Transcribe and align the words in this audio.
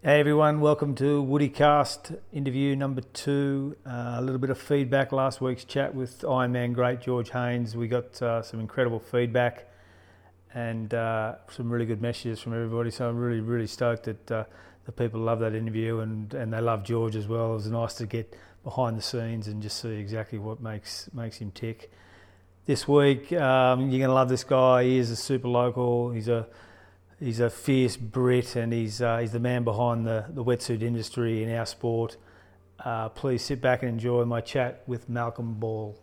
Hey 0.00 0.20
everyone, 0.20 0.60
welcome 0.60 0.94
to 0.94 1.24
WoodyCast 1.24 2.20
interview 2.32 2.76
number 2.76 3.00
two. 3.00 3.74
Uh, 3.84 4.14
a 4.18 4.22
little 4.22 4.38
bit 4.38 4.48
of 4.48 4.56
feedback 4.56 5.10
last 5.10 5.40
week's 5.40 5.64
chat 5.64 5.92
with 5.92 6.20
Ironman 6.20 6.72
great 6.72 7.00
George 7.00 7.30
Haynes. 7.30 7.74
We 7.76 7.88
got 7.88 8.22
uh, 8.22 8.42
some 8.42 8.60
incredible 8.60 9.00
feedback 9.00 9.66
and 10.54 10.94
uh, 10.94 11.34
some 11.50 11.68
really 11.68 11.84
good 11.84 12.00
messages 12.00 12.38
from 12.38 12.54
everybody. 12.54 12.92
So 12.92 13.08
I'm 13.08 13.16
really, 13.16 13.40
really 13.40 13.66
stoked 13.66 14.04
that 14.04 14.30
uh, 14.30 14.44
the 14.86 14.92
people 14.92 15.18
love 15.18 15.40
that 15.40 15.52
interview 15.56 15.98
and, 15.98 16.32
and 16.32 16.52
they 16.52 16.60
love 16.60 16.84
George 16.84 17.16
as 17.16 17.26
well. 17.26 17.50
It 17.50 17.54
was 17.54 17.66
nice 17.68 17.94
to 17.94 18.06
get 18.06 18.36
behind 18.62 18.96
the 18.96 19.02
scenes 19.02 19.48
and 19.48 19.60
just 19.60 19.80
see 19.82 19.96
exactly 19.96 20.38
what 20.38 20.60
makes 20.60 21.10
makes 21.12 21.38
him 21.38 21.50
tick. 21.50 21.90
This 22.66 22.86
week, 22.86 23.32
um, 23.32 23.80
you're 23.90 23.98
going 23.98 24.10
to 24.10 24.14
love 24.14 24.28
this 24.28 24.44
guy. 24.44 24.84
He 24.84 24.98
is 24.98 25.10
a 25.10 25.16
super 25.16 25.48
local. 25.48 26.12
He's 26.12 26.28
a 26.28 26.46
He's 27.20 27.40
a 27.40 27.50
fierce 27.50 27.96
Brit 27.96 28.54
and 28.54 28.72
he's, 28.72 29.02
uh, 29.02 29.18
he's 29.18 29.32
the 29.32 29.40
man 29.40 29.64
behind 29.64 30.06
the, 30.06 30.26
the 30.28 30.44
wetsuit 30.44 30.82
industry 30.82 31.42
in 31.42 31.52
our 31.52 31.66
sport. 31.66 32.16
Uh, 32.78 33.08
please 33.08 33.44
sit 33.44 33.60
back 33.60 33.82
and 33.82 33.90
enjoy 33.90 34.24
my 34.24 34.40
chat 34.40 34.84
with 34.86 35.08
Malcolm 35.08 35.54
Ball. 35.54 35.98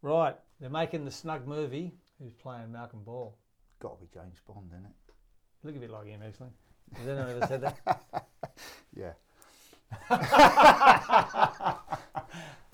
Right, 0.00 0.34
they're 0.58 0.70
making 0.70 1.04
the 1.04 1.10
Snug 1.10 1.46
movie. 1.46 1.92
Who's 2.18 2.32
playing 2.32 2.72
Malcolm 2.72 3.02
Ball? 3.04 3.36
Got 3.78 3.98
to 3.98 4.06
be 4.06 4.08
James 4.14 4.40
Bond, 4.48 4.70
isn't 4.72 4.86
it? 4.86 4.92
Look 5.64 5.76
a 5.76 5.80
bit 5.80 5.90
like 5.90 6.06
him, 6.06 6.22
actually. 6.26 6.48
Has 6.94 7.08
anyone 7.08 7.30
ever 7.30 7.46
said 7.46 7.60
that? 7.60 7.76
Yeah. 8.96 9.12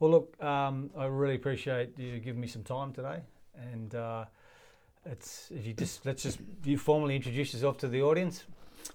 Well, 0.00 0.10
look, 0.10 0.42
um, 0.42 0.90
I 0.96 1.06
really 1.06 1.34
appreciate 1.34 1.98
you 1.98 2.18
giving 2.20 2.40
me 2.40 2.46
some 2.46 2.62
time 2.62 2.92
today, 2.92 3.20
and 3.72 3.94
uh, 3.94 4.26
it's 5.04 5.50
if 5.50 5.66
you 5.66 5.72
just 5.74 6.06
let's 6.06 6.22
just 6.22 6.38
you 6.64 6.78
formally 6.78 7.16
introduce 7.16 7.52
yourself 7.52 7.78
to 7.78 7.88
the 7.88 8.02
audience. 8.02 8.44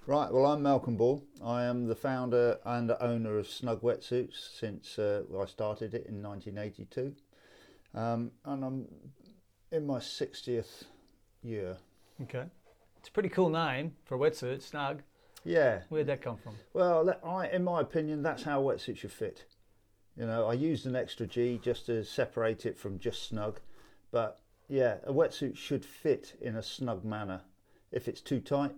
Right, 0.08 0.32
well, 0.32 0.46
I'm 0.46 0.64
Malcolm 0.64 0.96
Ball. 0.96 1.22
I 1.44 1.66
am 1.66 1.88
the 1.88 1.96
founder 1.96 2.58
and 2.66 2.92
owner 3.02 3.38
of 3.38 3.48
Snug 3.48 3.82
Wetsuits 3.82 4.58
since 4.60 4.98
uh, 4.98 5.24
I 5.40 5.46
started 5.46 5.94
it 5.94 6.08
in 6.08 6.24
1982. 6.24 7.14
Um, 7.94 8.32
and 8.46 8.64
I'm 8.66 8.86
in 9.72 9.86
my 9.86 10.00
60th 10.00 10.84
year. 11.44 11.78
Okay, 12.24 12.46
it's 12.98 13.10
a 13.10 13.12
pretty 13.12 13.30
cool 13.30 13.50
name 13.50 13.94
for 14.06 14.16
a 14.16 14.18
wetsuit, 14.18 14.62
Snug. 14.62 15.02
Yeah, 15.44 15.82
Where'd 15.90 16.08
that 16.08 16.22
come 16.22 16.38
from? 16.38 16.56
well, 16.74 17.04
that- 17.06 17.20
I, 17.24 17.48
in 17.50 17.64
my 17.66 17.82
opinion, 17.82 18.24
that's 18.24 18.44
how 18.44 18.62
wetsuits 18.64 18.98
should 19.00 19.12
fit. 19.12 19.46
You 20.18 20.28
know, 20.28 20.48
I 20.48 20.54
used 20.54 20.86
an 20.86 20.96
extra 20.96 21.26
G 21.26 21.60
just 21.62 21.88
to 21.88 22.04
separate 22.04 22.66
it 22.66 22.78
from 22.78 23.00
just 23.00 23.28
snug. 23.28 23.60
But 24.12 24.40
yeah, 24.70 24.98
a 25.06 25.12
wetsuit 25.12 25.58
should 25.58 25.84
fit 25.84 26.36
in 26.40 26.56
a 26.56 26.64
snug 26.64 27.04
manner. 27.04 27.42
If 27.92 28.08
it's 28.08 28.22
too 28.22 28.40
tight, 28.40 28.74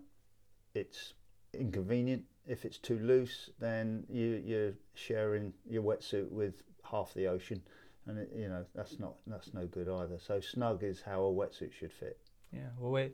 it's 0.74 1.14
inconvenient. 1.54 2.24
If 2.48 2.64
it's 2.64 2.78
too 2.78 3.00
loose, 3.00 3.50
then 3.60 4.06
you, 4.10 4.42
you're 4.46 4.74
sharing 4.94 5.54
your 5.70 5.84
wetsuit 5.84 6.30
with 6.30 6.64
half 6.84 7.14
the 7.14 7.28
ocean, 7.28 7.62
and 8.06 8.20
it, 8.20 8.30
you 8.36 8.48
know 8.48 8.64
that's 8.76 9.00
not 9.00 9.16
that's 9.26 9.54
no 9.54 9.66
good 9.66 9.90
either. 9.90 10.20
So 10.20 10.40
snug 10.40 10.84
is 10.84 11.02
how 11.02 11.24
a 11.24 11.32
wetsuit 11.32 11.74
should 11.74 11.92
fit. 11.92 12.20
Yeah, 12.54 12.70
well, 12.78 12.92
we're 12.92 13.10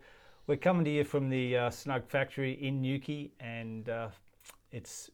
we're 0.48 0.58
coming 0.58 0.84
to 0.86 0.92
you 0.92 1.04
from 1.04 1.30
the 1.30 1.56
uh, 1.56 1.70
Snug 1.70 2.08
factory 2.08 2.54
in 2.54 2.82
Newquay, 2.82 3.32
and 3.40 3.88
uh, 3.88 4.10
it's 4.72 5.10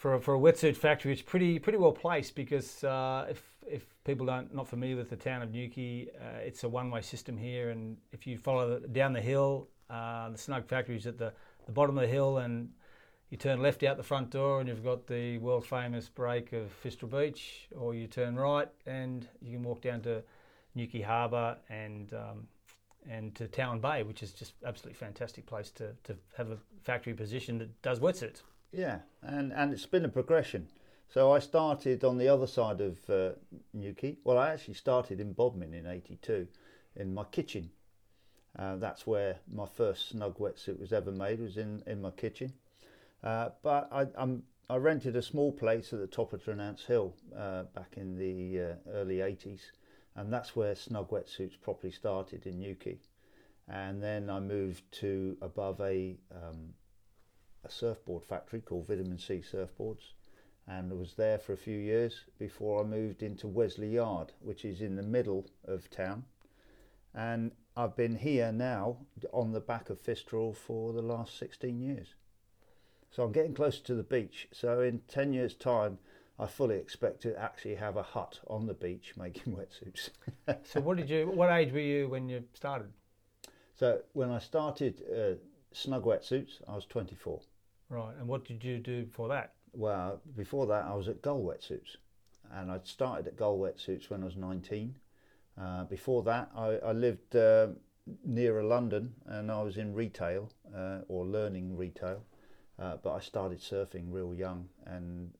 for 0.00 0.14
a, 0.14 0.20
for 0.20 0.34
a 0.34 0.38
wetsuit 0.38 0.76
factory. 0.76 1.12
It's 1.12 1.20
pretty 1.20 1.58
pretty 1.58 1.76
well 1.76 1.92
placed 1.92 2.34
because 2.34 2.82
uh, 2.82 3.26
if 3.28 3.42
if 3.66 3.84
people 4.04 4.24
don't 4.24 4.52
not 4.54 4.66
familiar 4.66 4.96
with 4.96 5.10
the 5.10 5.16
town 5.16 5.42
of 5.42 5.52
Newquay, 5.52 6.08
uh, 6.18 6.38
it's 6.38 6.64
a 6.64 6.68
one 6.68 6.90
way 6.90 7.02
system 7.02 7.36
here, 7.36 7.68
and 7.68 7.98
if 8.10 8.26
you 8.26 8.38
follow 8.38 8.80
the, 8.80 8.88
down 8.88 9.12
the 9.12 9.20
hill, 9.20 9.68
uh, 9.90 10.30
the 10.30 10.38
Snug 10.38 10.66
factory 10.66 10.96
is 10.96 11.06
at 11.06 11.18
the, 11.18 11.32
the 11.66 11.72
bottom 11.72 11.98
of 11.98 12.02
the 12.02 12.08
hill, 12.08 12.38
and 12.38 12.70
you 13.28 13.36
turn 13.36 13.60
left 13.60 13.82
out 13.82 13.98
the 13.98 14.02
front 14.02 14.30
door, 14.30 14.60
and 14.60 14.68
you've 14.70 14.82
got 14.82 15.06
the 15.06 15.36
world 15.38 15.66
famous 15.66 16.08
break 16.08 16.54
of 16.54 16.72
Fistral 16.82 17.10
Beach, 17.10 17.68
or 17.76 17.94
you 17.94 18.06
turn 18.06 18.36
right, 18.36 18.68
and 18.86 19.28
you 19.42 19.52
can 19.52 19.62
walk 19.62 19.82
down 19.82 20.00
to 20.00 20.22
Newquay 20.74 21.02
Harbour 21.02 21.58
and 21.68 22.14
um, 22.14 22.48
and 23.08 23.34
to 23.34 23.48
Town 23.48 23.80
Bay, 23.80 24.02
which 24.02 24.22
is 24.22 24.32
just 24.32 24.54
absolutely 24.64 24.94
fantastic 24.94 25.44
place 25.44 25.70
to, 25.72 25.92
to 26.04 26.16
have 26.36 26.50
a 26.50 26.58
factory 26.82 27.12
position 27.12 27.58
that 27.58 27.82
does 27.82 28.00
wetsuits. 28.00 28.40
Yeah, 28.72 29.00
and 29.22 29.52
and 29.52 29.72
it's 29.72 29.86
been 29.86 30.04
a 30.04 30.08
progression. 30.08 30.68
So 31.08 31.32
I 31.32 31.40
started 31.40 32.04
on 32.04 32.18
the 32.18 32.28
other 32.28 32.46
side 32.46 32.80
of 32.80 33.10
uh, 33.10 33.30
Newquay. 33.74 34.18
Well, 34.22 34.38
I 34.38 34.50
actually 34.50 34.74
started 34.74 35.20
in 35.20 35.32
Bodmin 35.32 35.74
in 35.74 35.86
'82, 35.86 36.46
in 36.94 37.12
my 37.12 37.24
kitchen. 37.24 37.70
Uh, 38.56 38.76
that's 38.76 39.06
where 39.06 39.38
my 39.52 39.66
first 39.66 40.08
snug 40.10 40.38
wetsuit 40.38 40.78
was 40.78 40.92
ever 40.92 41.10
made. 41.10 41.40
Was 41.40 41.56
in 41.56 41.82
in 41.86 42.00
my 42.00 42.10
kitchen. 42.10 42.52
Uh, 43.24 43.50
but 43.62 43.88
I 43.90 44.06
I'm, 44.16 44.44
I 44.68 44.76
rented 44.76 45.16
a 45.16 45.22
small 45.22 45.50
place 45.52 45.92
at 45.92 45.98
the 45.98 46.06
top 46.06 46.32
of 46.32 46.44
Trenance 46.44 46.86
Hill 46.86 47.14
uh, 47.36 47.64
back 47.74 47.94
in 47.96 48.16
the 48.16 48.60
uh, 48.60 48.74
early 48.92 49.16
'80s, 49.16 49.72
and 50.14 50.32
that's 50.32 50.54
where 50.54 50.76
snug 50.76 51.10
wetsuits 51.10 51.60
properly 51.60 51.92
started 51.92 52.46
in 52.46 52.60
Newquay. 52.60 53.00
And 53.66 54.02
then 54.02 54.30
I 54.30 54.38
moved 54.40 54.82
to 55.00 55.36
above 55.42 55.80
a 55.80 56.16
um, 56.32 56.74
a 57.64 57.70
surfboard 57.70 58.24
factory 58.24 58.60
called 58.60 58.86
Vitamin 58.86 59.18
C 59.18 59.42
Surfboards 59.42 60.12
and 60.70 60.92
I 60.92 60.94
was 60.94 61.14
there 61.14 61.38
for 61.38 61.52
a 61.52 61.56
few 61.56 61.76
years 61.76 62.24
before 62.38 62.82
I 62.82 62.86
moved 62.86 63.22
into 63.24 63.48
Wesley 63.48 63.88
Yard, 63.88 64.32
which 64.40 64.64
is 64.64 64.80
in 64.80 64.94
the 64.94 65.02
middle 65.02 65.46
of 65.64 65.90
town. 65.90 66.24
And 67.12 67.50
I've 67.76 67.96
been 67.96 68.14
here 68.14 68.52
now 68.52 68.98
on 69.32 69.52
the 69.52 69.60
back 69.60 69.90
of 69.90 70.00
Fistral 70.00 70.54
for 70.54 70.92
the 70.92 71.02
last 71.02 71.36
16 71.38 71.80
years. 71.80 72.14
So 73.10 73.24
I'm 73.24 73.32
getting 73.32 73.54
closer 73.54 73.82
to 73.84 73.94
the 73.94 74.04
beach. 74.04 74.46
So 74.52 74.80
in 74.80 75.00
10 75.08 75.32
years' 75.32 75.54
time, 75.54 75.98
I 76.38 76.46
fully 76.46 76.76
expect 76.76 77.20
to 77.22 77.36
actually 77.36 77.74
have 77.74 77.96
a 77.96 78.02
hut 78.02 78.38
on 78.46 78.66
the 78.66 78.74
beach 78.74 79.14
making 79.18 79.54
wetsuits. 79.54 80.10
So, 80.62 80.80
what 80.80 80.96
did 80.96 81.10
you? 81.10 81.26
What 81.26 81.50
age 81.50 81.72
were 81.72 81.80
you 81.80 82.08
when 82.08 82.28
you 82.28 82.44
started? 82.54 82.92
so 83.74 84.00
when 84.12 84.30
I 84.30 84.38
started 84.38 85.02
uh, 85.10 85.34
Snug 85.72 86.04
Wetsuits, 86.04 86.62
I 86.68 86.74
was 86.76 86.86
24. 86.86 87.40
Right, 87.90 88.14
and 88.20 88.28
what 88.28 88.44
did 88.44 88.62
you 88.62 88.78
do 88.78 89.04
before 89.04 89.28
that? 89.28 89.54
Well, 89.72 90.20
before 90.36 90.66
that, 90.68 90.84
I 90.84 90.94
was 90.94 91.08
at 91.08 91.22
Gul 91.22 91.42
Wetsuits, 91.42 91.96
and 92.52 92.70
I'd 92.70 92.86
started 92.86 93.26
at 93.26 93.36
Gul 93.36 93.58
Wetsuits 93.58 94.08
when 94.08 94.22
I 94.22 94.26
was 94.26 94.36
19. 94.36 94.96
Uh, 95.60 95.84
before 95.84 96.22
that, 96.22 96.50
I, 96.56 96.76
I 96.76 96.92
lived 96.92 97.34
uh, 97.34 97.68
nearer 98.24 98.62
London, 98.62 99.14
and 99.26 99.50
I 99.50 99.60
was 99.62 99.76
in 99.76 99.92
retail 99.92 100.52
uh, 100.74 101.00
or 101.08 101.26
learning 101.26 101.76
retail. 101.76 102.22
Uh, 102.78 102.96
but 103.02 103.12
I 103.12 103.20
started 103.20 103.58
surfing 103.58 104.04
real 104.06 104.34
young, 104.34 104.68
and 104.86 105.32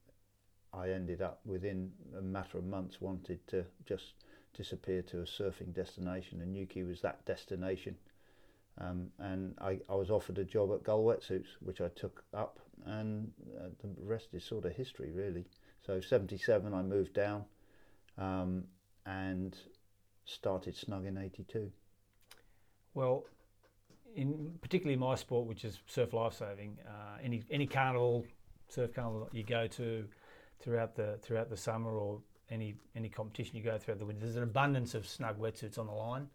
I 0.74 0.90
ended 0.90 1.22
up 1.22 1.40
within 1.44 1.92
a 2.18 2.20
matter 2.20 2.58
of 2.58 2.64
months 2.64 3.00
wanted 3.00 3.46
to 3.46 3.64
just 3.86 4.14
disappear 4.56 5.02
to 5.02 5.20
a 5.20 5.24
surfing 5.24 5.72
destination, 5.72 6.40
and 6.40 6.52
Newquay 6.52 6.82
was 6.82 7.00
that 7.02 7.24
destination. 7.24 7.96
Um, 8.80 9.08
and 9.18 9.54
I, 9.60 9.78
I 9.88 9.94
was 9.94 10.10
offered 10.10 10.38
a 10.38 10.44
job 10.44 10.72
at 10.72 10.82
Gul 10.82 11.04
Wetsuits, 11.04 11.48
which 11.60 11.80
I 11.80 11.88
took 11.88 12.24
up, 12.32 12.60
and 12.86 13.30
uh, 13.58 13.68
the 13.82 13.94
rest 14.02 14.28
is 14.32 14.44
sort 14.44 14.64
of 14.64 14.72
history, 14.72 15.10
really. 15.12 15.44
So, 15.84 16.00
77, 16.00 16.72
I 16.72 16.82
moved 16.82 17.12
down 17.12 17.44
um, 18.16 18.64
and 19.04 19.56
started 20.24 20.76
Snug 20.76 21.04
in 21.04 21.18
82. 21.18 21.70
Well, 22.94 23.26
in 24.14 24.58
particularly 24.60 24.96
my 24.96 25.14
sport, 25.14 25.46
which 25.46 25.64
is 25.64 25.78
surf 25.86 26.12
lifesaving, 26.12 26.78
uh, 26.86 27.18
any 27.22 27.42
any 27.50 27.66
carnival, 27.66 28.24
surf 28.68 28.92
carnival 28.94 29.28
you 29.32 29.44
go 29.44 29.66
to 29.68 30.06
throughout 30.58 30.96
the 30.96 31.18
throughout 31.22 31.48
the 31.48 31.56
summer 31.56 31.96
or 31.96 32.20
any 32.50 32.74
any 32.96 33.08
competition 33.08 33.56
you 33.56 33.62
go 33.62 33.78
throughout 33.78 33.98
the 33.98 34.06
winter, 34.06 34.22
there's 34.22 34.36
an 34.36 34.42
abundance 34.42 34.94
of 34.94 35.06
snug 35.06 35.38
wetsuits 35.38 35.78
on 35.78 35.86
the 35.86 35.92
line. 35.92 36.28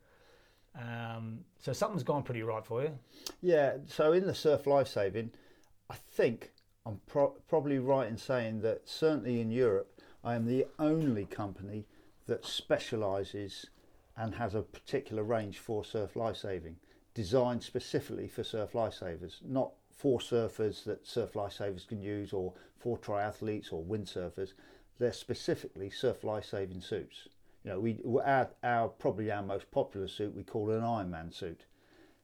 Um, 0.77 1.39
so 1.59 1.73
something's 1.73 2.03
gone 2.03 2.23
pretty 2.23 2.43
right 2.43 2.65
for 2.65 2.83
you. 2.83 2.97
Yeah, 3.41 3.77
so 3.87 4.13
in 4.13 4.25
the 4.25 4.35
surf 4.35 4.67
lifesaving, 4.67 5.31
I 5.89 5.95
think 5.95 6.51
I'm 6.85 6.99
pro- 7.07 7.35
probably 7.47 7.79
right 7.79 8.07
in 8.07 8.17
saying 8.17 8.61
that 8.61 8.87
certainly 8.87 9.39
in 9.39 9.51
Europe, 9.51 10.01
I 10.23 10.35
am 10.35 10.45
the 10.45 10.65
only 10.79 11.25
company 11.25 11.85
that 12.27 12.45
specialises 12.45 13.67
and 14.17 14.35
has 14.35 14.55
a 14.55 14.61
particular 14.61 15.23
range 15.23 15.59
for 15.59 15.83
surf 15.83 16.15
lifesaving, 16.15 16.77
designed 17.13 17.63
specifically 17.63 18.27
for 18.27 18.43
surf 18.43 18.73
lifesavers, 18.73 19.35
not 19.43 19.71
for 19.95 20.19
surfers 20.19 20.83
that 20.83 21.07
surf 21.07 21.33
lifesavers 21.33 21.87
can 21.87 22.01
use 22.01 22.33
or 22.33 22.53
for 22.77 22.97
triathletes 22.97 23.71
or 23.71 23.83
windsurfers. 23.83 24.53
They're 24.99 25.13
specifically 25.13 25.89
surf 25.89 26.23
lifesaving 26.23 26.81
suits. 26.81 27.27
You 27.65 27.71
know, 27.71 27.79
we 27.79 27.97
our, 28.23 28.47
our 28.63 28.87
probably 28.89 29.31
our 29.31 29.41
most 29.41 29.71
popular 29.71 30.07
suit 30.07 30.35
we 30.35 30.43
call 30.43 30.69
it 30.69 30.77
an 30.77 30.83
Ironman 30.83 31.33
suit, 31.33 31.65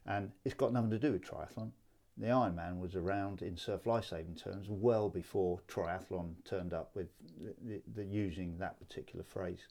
and 0.06 0.32
it's 0.46 0.54
got 0.54 0.72
nothing 0.72 0.92
to 0.92 1.00
do 1.00 1.14
with 1.14 1.24
triathlon. 1.24 1.72
the 2.16 2.28
Ironman 2.28 2.80
was 2.80 2.96
around 2.96 3.42
in 3.42 3.58
surf 3.58 3.88
lifesaving 3.88 4.36
terms 4.36 4.68
well 4.70 5.10
before 5.10 5.60
triathlon 5.68 6.36
turned 6.46 6.74
up 6.74 6.92
with 6.94 7.08
the, 7.40 7.56
the, 7.68 7.82
the 7.96 8.06
using 8.06 8.56
that 8.60 8.80
particular 8.80 9.24
phrase. 9.24 9.68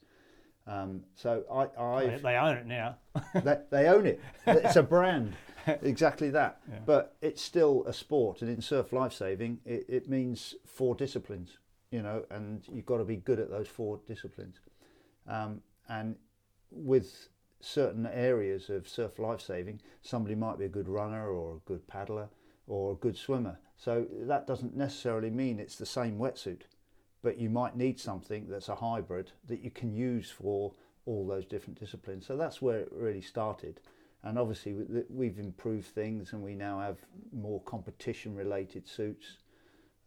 Um, 0.67 1.05
so 1.15 1.45
I, 1.51 1.81
I 1.81 2.07
They, 2.07 2.17
they 2.17 2.37
own 2.37 2.57
it 2.57 2.67
now. 2.67 2.97
they, 3.35 3.59
they 3.71 3.87
own 3.87 4.07
it. 4.07 4.21
It's 4.49 4.75
a 4.75 4.83
brand, 4.83 5.35
exactly 5.67 6.31
that. 6.31 6.61
Yeah. 6.69 6.79
But 6.85 7.17
it's 7.23 7.43
still 7.43 7.85
a 7.87 7.93
sport, 7.93 8.43
and 8.43 8.51
in 8.51 8.61
surf 8.61 8.93
lifesaving, 8.93 9.61
it, 9.65 9.85
it 9.89 10.09
means 10.09 10.57
four 10.67 10.97
disciplines. 10.97 11.59
You 11.93 12.03
know, 12.03 12.25
and 12.31 12.63
you've 12.73 12.87
got 12.87 12.99
to 12.99 13.05
be 13.05 13.17
good 13.17 13.39
at 13.41 13.51
those 13.51 13.67
four 13.67 14.01
disciplines. 14.07 14.61
Um, 15.27 15.63
and 15.89 16.17
with 16.71 17.29
certain 17.61 18.07
areas 18.07 18.71
of 18.71 18.89
surf 18.89 19.19
lifesaving, 19.19 19.81
somebody 20.03 20.35
might 20.35 20.59
be 20.59 20.65
a 20.65 20.69
good 20.69 20.89
runner 20.89 21.29
or 21.29 21.57
a 21.57 21.69
good 21.69 21.87
paddler 21.87 22.29
or 22.67 22.93
a 22.93 22.97
good 22.97 23.17
swimmer. 23.17 23.59
So 23.77 24.07
that 24.13 24.47
doesn't 24.47 24.77
necessarily 24.77 25.31
mean 25.31 25.59
it's 25.59 25.77
the 25.77 25.87
same 25.87 26.19
wetsuit, 26.19 26.63
but 27.23 27.39
you 27.39 27.51
might 27.51 27.77
need 27.77 27.99
something 27.99 28.47
that's 28.49 28.69
a 28.69 28.75
hybrid 28.77 29.33
that 29.49 29.63
you 29.63 29.71
can 29.71 29.95
use 29.95 30.31
for 30.31 30.73
all 31.07 31.27
those 31.27 31.47
different 31.47 31.81
disciplines. 31.81 32.27
So 32.27 32.37
that's 32.37 32.63
where 32.63 32.81
it 32.81 32.93
really 32.93 33.23
started. 33.23 33.81
And 34.23 34.39
obviously, 34.39 34.75
we- 34.75 35.05
we've 35.09 35.39
improved 35.39 35.87
things 35.87 36.33
and 36.33 36.43
we 36.43 36.55
now 36.55 36.81
have 36.81 36.99
more 37.33 37.63
competition 37.63 38.35
related 38.35 38.87
suits. 38.87 39.39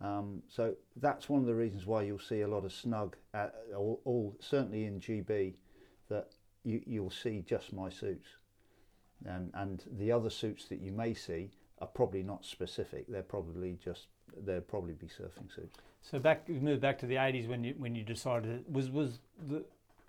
Um, 0.03 0.43
so 0.49 0.75
that's 0.97 1.29
one 1.29 1.39
of 1.39 1.47
the 1.47 1.55
reasons 1.55 1.85
why 1.85 2.03
you'll 2.03 2.19
see 2.19 2.41
a 2.41 2.47
lot 2.47 2.65
of 2.65 2.73
snug, 2.73 3.15
at, 3.33 3.55
all, 3.75 4.01
all 4.03 4.35
certainly 4.39 4.85
in 4.85 4.99
GB, 4.99 5.53
that 6.09 6.27
you, 6.63 6.81
you'll 6.85 7.09
see 7.09 7.43
just 7.47 7.71
my 7.71 7.89
suits. 7.89 8.27
And, 9.25 9.51
and 9.53 9.83
the 9.97 10.11
other 10.11 10.29
suits 10.29 10.65
that 10.65 10.81
you 10.81 10.91
may 10.91 11.13
see 11.13 11.51
are 11.79 11.87
probably 11.87 12.21
not 12.21 12.43
specific. 12.43 13.05
They're 13.07 13.23
probably 13.23 13.79
just, 13.81 14.07
they'll 14.45 14.59
probably 14.59 14.93
be 14.93 15.07
surfing 15.07 15.53
suits. 15.55 15.79
So 16.01 16.19
back, 16.19 16.49
we 16.49 16.59
moved 16.59 16.81
back 16.81 16.99
to 16.99 17.05
the 17.05 17.15
'80s 17.15 17.47
when 17.47 17.63
you 17.63 17.75
when 17.77 17.95
you 17.95 18.03
decided 18.03 18.65
was 18.69 18.89
was 18.89 19.19
the 19.47 19.63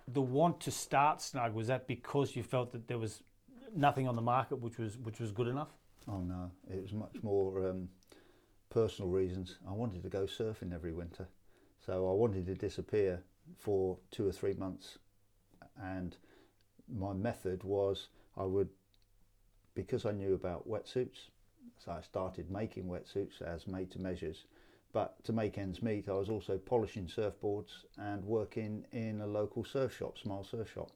the 0.09 0.21
want 0.21 0.59
to 0.61 0.71
start 0.71 1.21
Snug 1.21 1.53
was 1.53 1.67
that 1.67 1.87
because 1.87 2.35
you 2.35 2.43
felt 2.43 2.73
that 2.73 2.87
there 2.89 2.97
was 2.97 3.23
nothing 3.73 4.05
on 4.05 4.17
the 4.17 4.21
market 4.21 4.57
which 4.57 4.77
was 4.77 4.97
which 4.97 5.21
was 5.21 5.31
good 5.31 5.47
enough? 5.47 5.69
Oh 6.07 6.19
no, 6.19 6.51
it 6.69 6.81
was 6.81 6.91
much 6.91 7.15
more 7.23 7.69
um, 7.69 7.87
personal 8.69 9.09
reasons. 9.09 9.57
I 9.67 9.71
wanted 9.71 10.03
to 10.03 10.09
go 10.09 10.25
surfing 10.25 10.73
every 10.73 10.93
winter, 10.93 11.27
so 11.85 12.09
I 12.09 12.13
wanted 12.13 12.45
to 12.47 12.55
disappear 12.55 13.23
for 13.57 13.97
two 14.11 14.27
or 14.27 14.31
three 14.31 14.53
months, 14.53 14.97
and 15.81 16.17
my 16.87 17.13
method 17.13 17.63
was 17.63 18.09
I 18.37 18.43
would, 18.43 18.69
because 19.73 20.05
I 20.05 20.11
knew 20.11 20.33
about 20.33 20.67
wetsuits, 20.67 21.29
so 21.77 21.91
I 21.91 22.01
started 22.01 22.49
making 22.51 22.85
wetsuits 22.85 23.41
as 23.41 23.67
made 23.67 23.91
to 23.91 23.99
measures. 23.99 24.45
But 24.93 25.21
to 25.25 25.33
make 25.33 25.57
ends 25.57 25.81
meet, 25.81 26.07
I 26.07 26.13
was 26.13 26.29
also 26.29 26.57
polishing 26.57 27.07
surfboards 27.07 27.83
and 27.97 28.23
working 28.23 28.85
in 28.93 29.19
a 29.19 29.27
local 29.27 29.65
surf 29.65 29.97
shop, 29.97 30.17
small 30.17 30.45
surf 30.45 30.71
shop. 30.71 30.91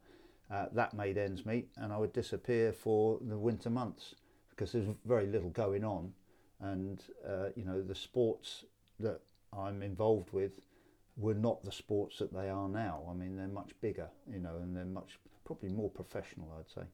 Uh, 0.49 0.67
that 0.71 0.93
made 0.93 1.17
ends 1.17 1.45
meet, 1.45 1.69
and 1.75 1.91
I 1.91 1.97
would 1.97 2.13
disappear 2.13 2.71
for 2.71 3.19
the 3.21 3.37
winter 3.37 3.69
months 3.69 4.15
because 4.49 4.71
there's 4.71 4.87
very 5.05 5.27
little 5.27 5.49
going 5.49 5.83
on, 5.83 6.13
and 6.61 7.03
uh, 7.27 7.49
you 7.55 7.65
know 7.65 7.81
the 7.81 7.95
sports 7.95 8.65
that 8.99 9.21
I'm 9.57 9.81
involved 9.81 10.31
with 10.31 10.59
were 11.17 11.33
not 11.33 11.63
the 11.63 11.71
sports 11.71 12.19
that 12.19 12.33
they 12.33 12.49
are 12.49 12.69
now. 12.69 13.03
I 13.09 13.13
mean, 13.13 13.35
they're 13.35 13.47
much 13.47 13.71
bigger, 13.81 14.09
you 14.31 14.39
know, 14.39 14.55
and 14.61 14.75
they're 14.75 14.85
much 14.85 15.19
probably 15.43 15.69
more 15.69 15.89
professional, 15.89 16.47
I'd 16.57 16.69
say. 16.69 16.87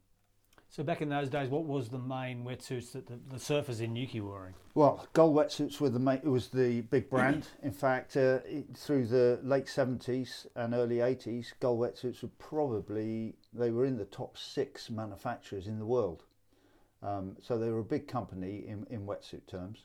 So 0.69 0.83
back 0.83 1.01
in 1.01 1.09
those 1.09 1.29
days, 1.29 1.50
what 1.50 1.65
was 1.65 1.89
the 1.89 2.00
main 2.00 2.44
wetsuits 2.44 2.91
that 2.94 3.07
the, 3.07 3.19
the 3.29 3.38
surfers 3.38 3.81
in 3.81 3.94
Newquay 3.94 4.19
were 4.19 4.31
wearing? 4.31 4.53
Well, 4.73 5.07
Gul 5.13 5.33
wetsuits 5.33 5.79
were 5.79 5.89
the 5.89 6.00
ma- 6.00 6.13
it 6.13 6.25
was 6.25 6.50
the 6.50 6.81
big 6.81 7.09
brand. 7.09 7.47
In 7.63 7.71
fact, 7.71 8.17
uh, 8.17 8.39
it, 8.45 8.75
through 8.75 9.07
the 9.07 9.39
late 9.44 9.69
seventies 9.69 10.47
and 10.56 10.73
early 10.73 11.00
eighties, 11.00 11.53
Gul 11.59 11.77
wetsuits 11.77 12.23
were 12.23 12.29
probably 12.39 13.35
they 13.53 13.71
were 13.71 13.85
in 13.85 13.97
the 13.97 14.06
top 14.06 14.38
six 14.38 14.89
manufacturers 14.89 15.67
in 15.67 15.79
the 15.79 15.85
world. 15.85 16.23
Um, 17.06 17.36
so 17.42 17.57
they 17.57 17.69
were 17.69 17.80
a 17.80 17.84
big 17.84 18.07
company 18.07 18.66
in, 18.68 18.86
in 18.90 19.06
wetsuit 19.06 19.46
terms. 19.48 19.80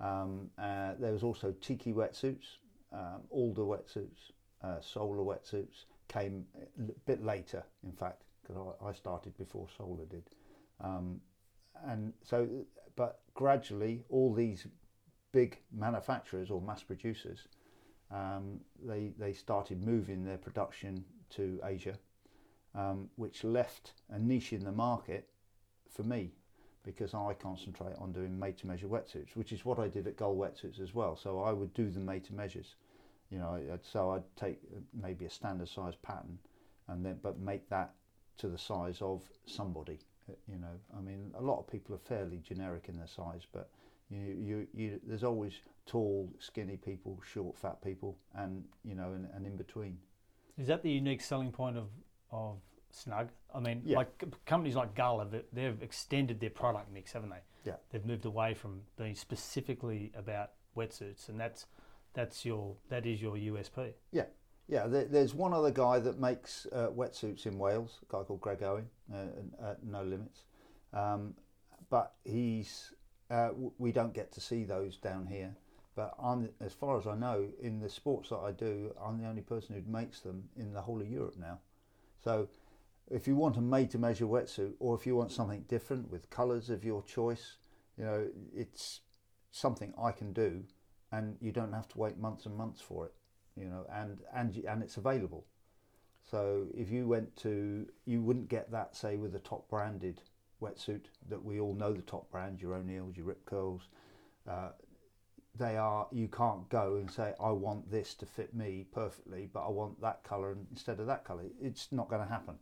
Um, 0.00 0.50
uh, 0.58 0.94
there 0.98 1.12
was 1.12 1.22
also 1.22 1.54
Tiki 1.60 1.92
wetsuits, 1.92 2.58
um, 2.92 3.22
Alder 3.30 3.62
wetsuits, 3.62 4.32
uh, 4.62 4.80
Solar 4.80 5.22
wetsuits 5.22 5.84
came 6.08 6.46
a 6.78 6.92
bit 7.06 7.24
later, 7.24 7.62
in 7.84 7.92
fact, 7.92 8.22
because 8.42 8.74
I, 8.82 8.88
I 8.88 8.92
started 8.92 9.36
before 9.36 9.68
Solar 9.76 10.04
did. 10.06 10.24
Um, 10.80 11.20
and 11.86 12.12
so, 12.22 12.48
but 12.96 13.20
gradually, 13.34 14.02
all 14.08 14.34
these 14.34 14.66
big 15.32 15.58
manufacturers 15.72 16.50
or 16.50 16.60
mass 16.60 16.82
producers, 16.82 17.46
um, 18.10 18.60
they 18.82 19.12
they 19.18 19.32
started 19.32 19.84
moving 19.84 20.24
their 20.24 20.38
production 20.38 21.04
to 21.30 21.60
Asia, 21.62 21.98
um, 22.74 23.10
which 23.16 23.44
left 23.44 23.92
a 24.10 24.18
niche 24.18 24.52
in 24.52 24.64
the 24.64 24.72
market 24.72 25.28
for 25.90 26.02
me 26.02 26.32
because 26.88 27.12
I 27.12 27.34
concentrate 27.34 27.94
on 27.98 28.12
doing 28.12 28.38
made 28.38 28.56
to 28.58 28.66
measure 28.66 28.88
wetsuits, 28.88 29.36
which 29.36 29.52
is 29.52 29.62
what 29.62 29.78
I 29.78 29.88
did 29.88 30.06
at 30.06 30.16
Gul 30.16 30.34
Wetsuits 30.36 30.80
as 30.80 30.94
well. 30.94 31.16
So 31.16 31.40
I 31.40 31.52
would 31.52 31.74
do 31.74 31.90
the 31.90 32.00
made 32.00 32.24
to 32.24 32.34
measures, 32.34 32.76
you 33.30 33.38
know. 33.38 33.60
So 33.82 34.12
I'd 34.12 34.22
take 34.36 34.58
uh, 34.74 34.80
maybe 34.94 35.26
a 35.26 35.30
standard 35.30 35.68
size 35.68 35.96
pattern, 35.96 36.38
and 36.88 37.04
then 37.04 37.18
but 37.22 37.38
make 37.38 37.68
that 37.68 37.92
to 38.38 38.48
the 38.48 38.56
size 38.56 39.02
of 39.02 39.22
somebody. 39.44 39.98
uh, 40.30 40.32
You 40.50 40.58
know, 40.58 40.76
I 40.96 41.02
mean, 41.02 41.30
a 41.38 41.42
lot 41.42 41.58
of 41.58 41.66
people 41.70 41.94
are 41.94 41.98
fairly 41.98 42.38
generic 42.38 42.86
in 42.88 42.96
their 42.96 43.06
size, 43.06 43.42
but 43.52 43.68
you, 44.08 44.36
you, 44.40 44.66
you 44.72 45.00
there's 45.06 45.24
always 45.24 45.52
tall, 45.84 46.32
skinny 46.38 46.78
people, 46.78 47.20
short, 47.34 47.58
fat 47.58 47.82
people, 47.82 48.16
and 48.34 48.64
you 48.82 48.94
know, 48.94 49.12
and, 49.12 49.28
and 49.34 49.44
in 49.44 49.56
between. 49.58 49.98
Is 50.56 50.68
that 50.68 50.82
the 50.82 50.90
unique 50.90 51.20
selling 51.20 51.52
point 51.52 51.76
of 51.76 51.88
of 52.30 52.56
Snug? 52.90 53.28
I 53.54 53.60
mean, 53.60 53.82
Yeah. 53.84 53.98
like 53.98 54.08
c- 54.22 54.30
companies 54.46 54.74
like 54.76 54.94
Gul 54.94 55.18
have 55.20 55.34
they've 55.52 55.82
extended 55.82 56.40
their 56.40 56.50
product 56.50 56.90
mix, 56.90 57.12
haven't 57.12 57.30
they? 57.30 57.42
Yeah. 57.64 57.76
They've 57.90 58.04
moved 58.04 58.24
away 58.24 58.54
from 58.54 58.82
being 58.96 59.14
specifically 59.14 60.12
about 60.14 60.52
wetsuits, 60.76 61.28
and 61.28 61.38
that's 61.38 61.66
that's 62.14 62.44
your 62.44 62.76
that 62.88 63.06
is 63.06 63.20
your 63.22 63.36
USP. 63.36 63.94
Yeah, 64.70 64.86
there, 64.86 65.06
there's 65.06 65.32
one 65.32 65.54
other 65.54 65.70
guy 65.70 65.98
that 65.98 66.20
makes 66.20 66.66
uh, 66.72 66.88
wetsuits 66.88 67.46
in 67.46 67.58
Wales, 67.58 68.00
a 68.02 68.12
guy 68.12 68.22
called 68.22 68.42
Greg 68.42 68.62
Owen, 68.62 68.90
uh, 69.10 69.70
at 69.70 69.82
No 69.82 70.02
Limits. 70.04 70.42
Um, 70.92 71.34
but 71.88 72.16
he's, 72.26 72.92
uh, 73.30 73.48
w- 73.48 73.72
we 73.78 73.92
don't 73.92 74.12
get 74.12 74.30
to 74.32 74.42
see 74.42 74.64
those 74.64 74.98
down 74.98 75.24
here. 75.26 75.56
But 75.94 76.14
I'm, 76.22 76.50
as 76.60 76.74
far 76.74 76.98
as 76.98 77.06
I 77.06 77.16
know, 77.16 77.48
in 77.62 77.80
the 77.80 77.88
sports 77.88 78.28
that 78.28 78.40
I 78.40 78.52
do, 78.52 78.94
I'm 79.02 79.18
the 79.18 79.26
only 79.26 79.40
person 79.40 79.74
who 79.74 79.90
makes 79.90 80.20
them 80.20 80.50
in 80.54 80.74
the 80.74 80.82
whole 80.82 81.00
of 81.00 81.08
Europe 81.08 81.36
now. 81.38 81.60
So 82.22 82.46
if 83.10 83.26
you 83.26 83.36
want 83.36 83.56
a 83.56 83.60
made-to-measure 83.60 84.26
wetsuit, 84.26 84.74
or 84.78 84.94
if 84.94 85.06
you 85.06 85.16
want 85.16 85.32
something 85.32 85.64
different 85.68 86.10
with 86.10 86.30
colours 86.30 86.70
of 86.70 86.84
your 86.84 87.02
choice, 87.02 87.56
you 87.96 88.04
know, 88.04 88.28
it's 88.54 89.00
something 89.50 89.94
I 90.00 90.12
can 90.12 90.32
do, 90.32 90.64
and 91.10 91.36
you 91.40 91.52
don't 91.52 91.72
have 91.72 91.88
to 91.88 91.98
wait 91.98 92.18
months 92.18 92.46
and 92.46 92.56
months 92.56 92.80
for 92.80 93.06
it 93.06 93.14
you 93.58 93.68
know, 93.68 93.86
and 93.92 94.18
and 94.34 94.64
and 94.68 94.82
it's 94.82 94.96
available. 94.96 95.44
So 96.30 96.66
if 96.74 96.90
you 96.90 97.08
went 97.08 97.34
to, 97.38 97.86
you 98.04 98.22
wouldn't 98.22 98.48
get 98.48 98.70
that 98.70 98.94
say 98.94 99.16
with 99.16 99.34
a 99.34 99.40
top 99.40 99.68
branded 99.68 100.20
wetsuit 100.62 101.06
that 101.28 101.42
we 101.42 101.58
all 101.58 101.74
know 101.74 101.92
the 101.92 102.02
top 102.02 102.30
brands, 102.30 102.60
your 102.60 102.74
O'Neills, 102.74 103.16
your 103.16 103.26
Rip 103.26 103.44
Curls. 103.46 103.88
Uh, 104.48 104.70
they 105.56 105.76
are 105.76 106.06
you 106.12 106.28
can't 106.28 106.68
go 106.68 106.96
and 106.96 107.10
say 107.10 107.34
I 107.40 107.50
want 107.50 107.90
this 107.90 108.14
to 108.14 108.26
fit 108.26 108.54
me 108.54 108.86
perfectly, 108.92 109.48
but 109.52 109.66
I 109.66 109.70
want 109.70 110.00
that 110.02 110.22
colour 110.22 110.56
instead 110.70 111.00
of 111.00 111.06
that 111.06 111.24
colour. 111.24 111.44
It's 111.60 111.88
not 111.90 112.08
going 112.08 112.22
to 112.22 112.28
happen. 112.28 112.56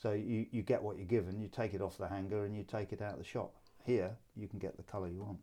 So 0.00 0.12
you, 0.12 0.46
you 0.50 0.62
get 0.62 0.82
what 0.82 0.96
you're 0.96 1.06
given, 1.06 1.40
you 1.40 1.48
take 1.48 1.74
it 1.74 1.80
off 1.80 1.98
the 1.98 2.08
hanger 2.08 2.44
and 2.44 2.56
you 2.56 2.62
take 2.62 2.92
it 2.92 3.02
out 3.02 3.14
of 3.14 3.18
the 3.18 3.24
shop. 3.24 3.54
Here 3.84 4.10
you 4.36 4.46
can 4.46 4.58
get 4.58 4.76
the 4.76 4.82
colour 4.82 5.08
you 5.08 5.22
want. 5.22 5.38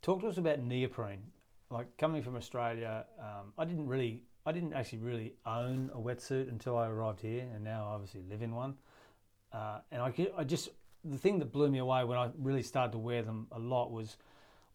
Talk 0.00 0.20
to 0.22 0.28
us 0.28 0.38
about 0.38 0.60
neoprene. 0.60 1.22
Like 1.70 1.96
coming 1.96 2.22
from 2.22 2.36
Australia, 2.36 3.04
um, 3.18 3.52
I 3.58 3.64
didn't 3.64 3.88
really, 3.88 4.22
I 4.46 4.52
didn't 4.52 4.72
actually 4.72 4.98
really 4.98 5.34
own 5.46 5.90
a 5.94 5.98
wetsuit 5.98 6.48
until 6.48 6.76
I 6.76 6.88
arrived 6.88 7.20
here, 7.20 7.46
and 7.54 7.64
now 7.64 7.88
I 7.90 7.94
obviously 7.94 8.22
live 8.28 8.42
in 8.42 8.54
one. 8.54 8.74
Uh, 9.52 9.78
and 9.90 10.02
I, 10.02 10.12
I 10.36 10.44
just 10.44 10.70
the 11.04 11.18
thing 11.18 11.38
that 11.38 11.52
blew 11.52 11.70
me 11.70 11.78
away 11.78 12.04
when 12.04 12.18
I 12.18 12.30
really 12.38 12.62
started 12.62 12.92
to 12.92 12.98
wear 12.98 13.22
them 13.22 13.46
a 13.52 13.58
lot 13.58 13.90
was 13.90 14.16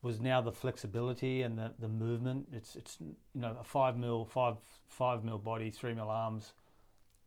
was 0.01 0.21
now 0.21 0.41
the 0.41 0.51
flexibility 0.51 1.41
and 1.41 1.57
the, 1.57 1.73
the 1.79 1.87
movement. 1.87 2.47
It's 2.53 2.75
it's 2.75 2.97
you 2.99 3.41
know 3.41 3.57
a 3.59 3.63
five 3.63 3.97
mil 3.97 4.25
five 4.25 4.55
five 4.87 5.23
mil 5.23 5.37
body, 5.37 5.69
three 5.69 5.93
mil 5.93 6.09
arms. 6.09 6.53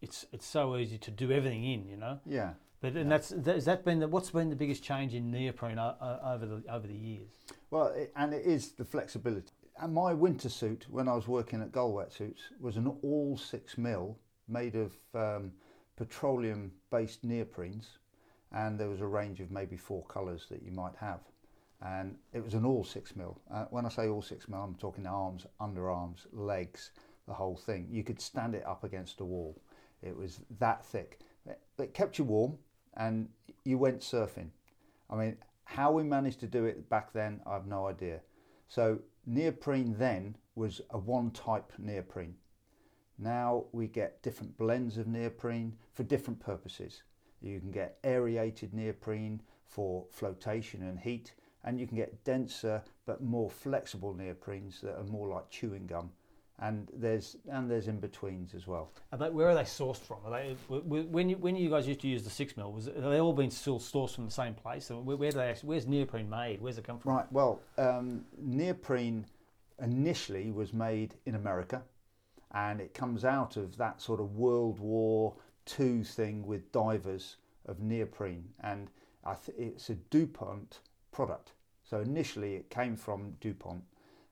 It's 0.03 0.27
it's 0.33 0.47
so 0.47 0.77
easy 0.77 0.99
to 0.99 1.11
do 1.11 1.31
everything 1.31 1.65
in, 1.65 1.87
you 1.89 1.97
know. 1.97 2.21
Yeah. 2.27 2.55
But 2.81 2.95
and 2.95 3.11
that's 3.13 3.29
that, 3.31 3.55
has 3.57 3.65
that 3.67 3.85
been 3.85 4.01
the, 4.01 4.09
what's 4.09 4.31
been 4.31 4.49
the 4.49 4.57
biggest 4.57 4.83
change 4.83 5.15
in 5.15 5.31
neoprene 5.31 5.79
o- 5.79 5.97
o- 6.01 6.33
over 6.35 6.47
the 6.47 6.63
over 6.73 6.87
the 6.87 6.95
years? 6.97 7.33
Well, 7.71 7.89
it, 7.89 8.13
and 8.17 8.33
it 8.33 8.45
is 8.47 8.73
the 8.73 8.85
flexibility. 8.85 9.53
And 9.83 9.95
my 9.95 10.13
winter 10.15 10.49
suit, 10.49 10.87
when 10.91 11.09
I 11.09 11.15
was 11.15 11.29
working 11.29 11.61
at 11.63 11.73
Gul 11.73 11.93
Wetsuits, 11.93 12.41
was 12.61 12.77
an 12.77 12.87
all 13.03 13.37
six 13.37 13.77
mil 13.77 14.19
made 14.49 14.75
of 14.75 14.93
um, 15.15 15.53
petroleum 15.97 16.73
based 16.91 17.23
neoprenes, 17.27 17.99
and 18.53 18.81
there 18.81 18.89
was 18.89 19.01
a 19.03 19.07
range 19.07 19.41
of 19.41 19.51
maybe 19.51 19.77
four 19.77 20.05
colours 20.07 20.47
that 20.51 20.63
you 20.63 20.73
might 20.73 20.97
have. 20.97 21.21
and 21.83 22.17
it 22.33 22.43
was 22.45 22.55
an 22.55 22.65
all 22.65 22.85
six 22.85 23.15
mil. 23.17 23.39
Uh, 23.51 23.65
when 23.71 23.85
I 23.87 23.91
say 23.91 24.09
all 24.09 24.23
six 24.23 24.49
mil, 24.49 24.61
I'm 24.63 24.75
talking 24.77 25.07
arms, 25.07 25.47
underarms, 25.61 26.27
legs, 26.33 26.91
the 27.29 27.35
whole 27.35 27.57
thing. 27.57 27.87
You 27.91 28.03
could 28.03 28.21
stand 28.21 28.55
it 28.55 28.65
up 28.67 28.85
against 28.85 29.21
a 29.21 29.25
wall. 29.25 29.55
It 30.03 30.17
was 30.17 30.41
that 30.59 30.85
thick. 30.85 31.21
It, 31.47 31.95
kept 31.95 32.19
you 32.19 32.25
warm, 32.25 32.59
and 32.95 33.29
you 33.65 33.79
went 33.79 34.01
surfing. 34.01 34.51
I 35.09 35.17
mean, 35.17 35.37
how 35.65 35.93
we 35.93 36.03
managed 36.03 36.41
to 36.41 36.47
do 36.47 36.65
it 36.65 36.89
back 36.89 37.13
then, 37.13 37.41
I 37.47 37.55
have 37.55 37.67
no 37.67 37.87
idea. 37.87 38.21
So 38.69 39.01
neoprene 39.27 39.95
then 39.99 40.37
was 40.55 40.81
a 40.91 40.99
one 40.99 41.31
type 41.31 41.73
neoprene. 41.79 42.35
Now 43.19 43.65
we 43.73 43.87
get 43.87 44.23
different 44.23 44.57
blends 44.57 44.97
of 44.97 45.07
neoprene 45.07 45.77
for 45.93 46.03
different 46.05 46.41
purposes. 46.41 47.03
You 47.41 47.61
can 47.61 47.71
get 47.71 47.99
aerated 48.05 48.73
neoprene 48.73 49.43
for 49.67 50.07
flotation 50.11 50.83
and 50.83 50.99
heat, 50.99 51.33
and 51.65 51.79
you 51.79 51.87
can 51.87 51.97
get 51.97 52.25
denser 52.25 52.83
but 53.07 53.23
more 53.23 53.51
flexible 53.51 54.15
neoprenes 54.15 54.81
that 54.81 54.99
are 54.99 55.05
more 55.05 55.29
like 55.29 55.51
chewing 55.51 55.87
gum. 55.87 56.11
And 56.63 56.89
there's 56.93 57.37
and 57.51 57.71
there's 57.71 57.89
in 57.89 58.01
betweens 58.01 58.55
as 58.55 58.67
well. 58.67 58.93
Are 59.13 59.19
they, 59.19 59.31
where 59.31 59.49
are 59.49 59.55
they 59.55 59.63
sourced 59.63 59.97
from? 60.01 60.19
Are 60.27 60.31
they 60.31 60.57
when 60.69 61.31
you 61.31 61.39
when 61.39 61.57
you 61.57 61.71
guys 61.71 61.89
used 61.89 62.01
to 62.01 62.09
use 62.09 62.23
the 62.23 62.31
six 62.31 62.57
mil? 62.57 62.71
Was 62.73 62.89
are 62.89 63.11
they 63.11 63.19
all 63.19 63.33
been 63.33 63.51
still 63.51 63.79
sourced 63.79 64.15
from 64.15 64.27
the 64.27 64.31
same 64.31 64.55
place? 64.55 64.91
Where, 64.91 65.17
where 65.17 65.31
do 65.31 65.39
they 65.39 65.49
actually, 65.49 65.71
where's 65.71 65.87
neoprene 65.87 66.29
made? 66.29 66.61
Where's 66.61 66.77
it 66.77 66.85
come 66.85 66.99
from? 66.99 67.13
Right. 67.15 67.33
Well, 67.33 67.63
um, 67.79 68.25
neoprene 68.39 69.25
initially 69.83 70.51
was 70.51 70.75
made 70.75 71.15
in 71.25 71.35
America, 71.35 71.83
and 72.53 72.81
it 72.81 72.93
comes 72.93 73.25
out 73.25 73.57
of 73.57 73.79
that 73.79 74.03
sort 74.03 74.21
of 74.21 74.37
World 74.37 74.81
War 74.81 75.35
II 75.79 76.03
thing 76.03 76.47
with 76.47 76.71
divers 76.73 77.37
of 77.65 77.81
neoprene, 77.81 78.45
and 78.63 78.91
th- 79.47 79.57
it's 79.59 79.89
a 79.89 79.95
DuPont 79.95 80.81
product. 81.11 81.53
So 81.91 82.01
initially 82.01 82.55
it 82.55 82.71
came 82.71 82.97
from 82.97 83.33
DuPont 83.41 83.83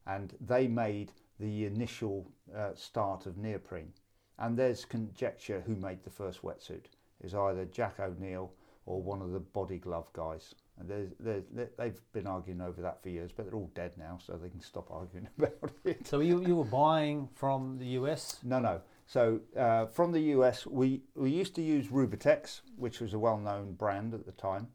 and 0.06 0.34
they 0.40 0.68
made 0.68 1.12
the 1.40 1.66
initial 1.66 2.30
uh, 2.56 2.70
start 2.74 3.26
of 3.26 3.36
neoprene. 3.36 3.92
And 4.38 4.56
there's 4.56 4.84
conjecture 4.84 5.62
who 5.66 5.74
made 5.74 6.02
the 6.04 6.10
first 6.10 6.42
wetsuit. 6.42 6.84
It's 7.22 7.34
either 7.34 7.64
Jack 7.64 7.98
O'Neill 7.98 8.52
or 8.86 9.02
one 9.02 9.20
of 9.20 9.32
the 9.32 9.40
body 9.40 9.78
glove 9.78 10.10
guys. 10.12 10.54
And 10.78 10.88
there's, 10.88 11.10
there's, 11.18 11.44
they've 11.76 12.00
been 12.12 12.26
arguing 12.26 12.60
over 12.60 12.80
that 12.82 13.02
for 13.02 13.08
years, 13.08 13.32
but 13.36 13.44
they're 13.44 13.54
all 13.54 13.70
dead 13.74 13.92
now, 13.98 14.18
so 14.24 14.34
they 14.34 14.48
can 14.48 14.60
stop 14.60 14.90
arguing 14.90 15.28
about 15.38 15.72
it. 15.84 16.06
So 16.06 16.20
you, 16.20 16.40
you 16.46 16.56
were 16.56 16.64
buying 16.64 17.28
from 17.34 17.78
the 17.78 17.86
US? 18.00 18.38
No, 18.44 18.60
no. 18.60 18.80
So 19.06 19.40
uh, 19.56 19.86
from 19.86 20.12
the 20.12 20.20
US, 20.36 20.66
we, 20.66 21.02
we 21.14 21.30
used 21.30 21.54
to 21.56 21.62
use 21.62 21.88
Rubatex, 21.88 22.60
which 22.76 23.00
was 23.00 23.14
a 23.14 23.18
well-known 23.18 23.72
brand 23.72 24.14
at 24.14 24.24
the 24.24 24.32
time. 24.32 24.68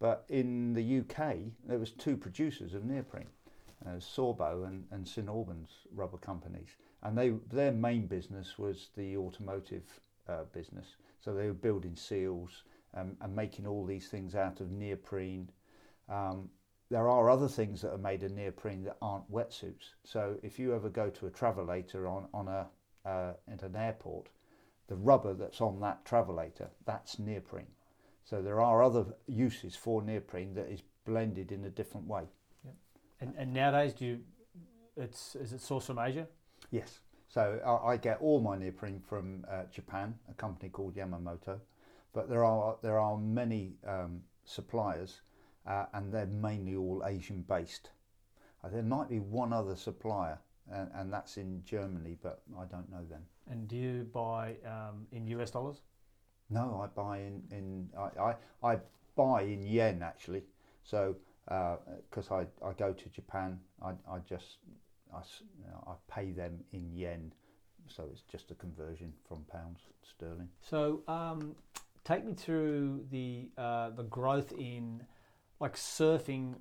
But 0.00 0.24
in 0.28 0.72
the 0.72 1.00
UK, 1.00 1.36
there 1.64 1.78
was 1.78 1.92
two 1.92 2.16
producers 2.16 2.74
of 2.74 2.84
neoprene, 2.84 3.28
uh, 3.86 3.98
Sorbo 3.98 4.66
and, 4.66 4.84
and 4.90 5.06
St 5.06 5.28
Albans 5.28 5.70
rubber 5.94 6.18
companies, 6.18 6.76
and 7.02 7.16
they 7.16 7.30
their 7.50 7.72
main 7.72 8.06
business 8.06 8.58
was 8.58 8.90
the 8.96 9.16
automotive 9.16 10.00
uh, 10.28 10.44
business. 10.52 10.96
So 11.20 11.34
they 11.34 11.46
were 11.46 11.54
building 11.54 11.96
seals 11.96 12.64
um, 12.94 13.16
and 13.20 13.34
making 13.34 13.66
all 13.66 13.84
these 13.84 14.08
things 14.08 14.34
out 14.34 14.60
of 14.60 14.70
neoprene. 14.70 15.50
Um, 16.08 16.50
there 16.90 17.08
are 17.08 17.30
other 17.30 17.48
things 17.48 17.80
that 17.80 17.92
are 17.92 17.98
made 17.98 18.22
of 18.22 18.32
neoprene 18.32 18.84
that 18.84 18.98
aren't 19.00 19.30
wetsuits. 19.30 19.94
So 20.04 20.36
if 20.42 20.58
you 20.58 20.74
ever 20.74 20.90
go 20.90 21.10
to 21.10 21.26
a 21.26 21.30
travelator 21.30 22.10
on 22.10 22.28
on 22.34 22.48
a 22.48 22.66
uh, 23.08 23.32
at 23.48 23.62
an 23.62 23.76
airport, 23.76 24.28
the 24.88 24.96
rubber 24.96 25.34
that's 25.34 25.60
on 25.60 25.80
that 25.80 26.04
travelator 26.04 26.68
that's 26.84 27.18
neoprene. 27.18 27.72
So 28.24 28.40
there 28.42 28.60
are 28.60 28.82
other 28.82 29.04
uses 29.26 29.74
for 29.74 30.02
neoprene 30.02 30.54
that 30.54 30.70
is 30.70 30.82
blended 31.04 31.50
in 31.50 31.64
a 31.64 31.70
different 31.70 32.06
way. 32.06 32.24
And, 33.22 33.34
and 33.38 33.54
nowadays, 33.54 33.92
do 33.92 34.04
you, 34.04 34.20
it's 34.96 35.36
is 35.36 35.52
it 35.52 35.60
sourced 35.60 35.84
from 35.84 35.98
Asia? 35.98 36.26
Yes. 36.72 36.98
So 37.28 37.60
I, 37.64 37.92
I 37.92 37.96
get 37.96 38.18
all 38.20 38.40
my 38.40 38.58
neoprene 38.58 39.00
from 39.00 39.44
uh, 39.48 39.62
Japan, 39.72 40.14
a 40.28 40.34
company 40.34 40.68
called 40.68 40.96
Yamamoto, 40.96 41.60
but 42.12 42.28
there 42.28 42.44
are 42.44 42.76
there 42.82 42.98
are 42.98 43.16
many 43.16 43.74
um, 43.86 44.22
suppliers, 44.44 45.20
uh, 45.66 45.86
and 45.94 46.12
they're 46.12 46.26
mainly 46.26 46.74
all 46.74 47.04
Asian 47.06 47.42
based. 47.42 47.90
Uh, 48.64 48.68
there 48.68 48.82
might 48.82 49.08
be 49.08 49.20
one 49.20 49.52
other 49.52 49.76
supplier, 49.76 50.38
and, 50.70 50.90
and, 50.94 51.12
that's 51.12 51.36
in 51.36 51.62
Germany, 51.64 52.16
but 52.22 52.42
I 52.58 52.64
don't 52.64 52.90
know 52.90 53.04
them. 53.08 53.22
And 53.48 53.66
do 53.68 53.76
you 53.76 54.06
buy 54.12 54.56
um, 54.66 55.06
in 55.12 55.26
US 55.28 55.52
dollars? 55.52 55.80
No, 56.50 56.80
I 56.82 56.86
buy 56.88 57.18
in, 57.18 57.42
in 57.50 57.88
I, 57.96 58.20
I, 58.20 58.72
I 58.74 58.78
buy 59.14 59.42
in 59.42 59.62
yen 59.62 60.02
actually. 60.02 60.42
So 60.82 61.16
because 61.46 62.30
uh, 62.30 62.44
I, 62.62 62.68
I 62.68 62.72
go 62.72 62.92
to 62.92 63.08
Japan, 63.08 63.58
I, 63.82 63.90
I 64.10 64.18
just 64.28 64.58
I, 65.14 65.20
you 65.58 65.66
know, 65.66 65.84
I 65.86 65.92
pay 66.12 66.32
them 66.32 66.60
in 66.72 66.90
yen, 66.94 67.32
so 67.86 68.04
it's 68.10 68.22
just 68.22 68.50
a 68.50 68.54
conversion 68.54 69.12
from 69.28 69.44
pounds 69.50 69.80
sterling. 70.02 70.48
So 70.60 71.02
um, 71.08 71.54
take 72.04 72.24
me 72.24 72.34
through 72.34 73.04
the 73.10 73.50
uh, 73.58 73.90
the 73.90 74.04
growth 74.04 74.52
in 74.52 75.02
like 75.60 75.76
surfing 75.76 76.56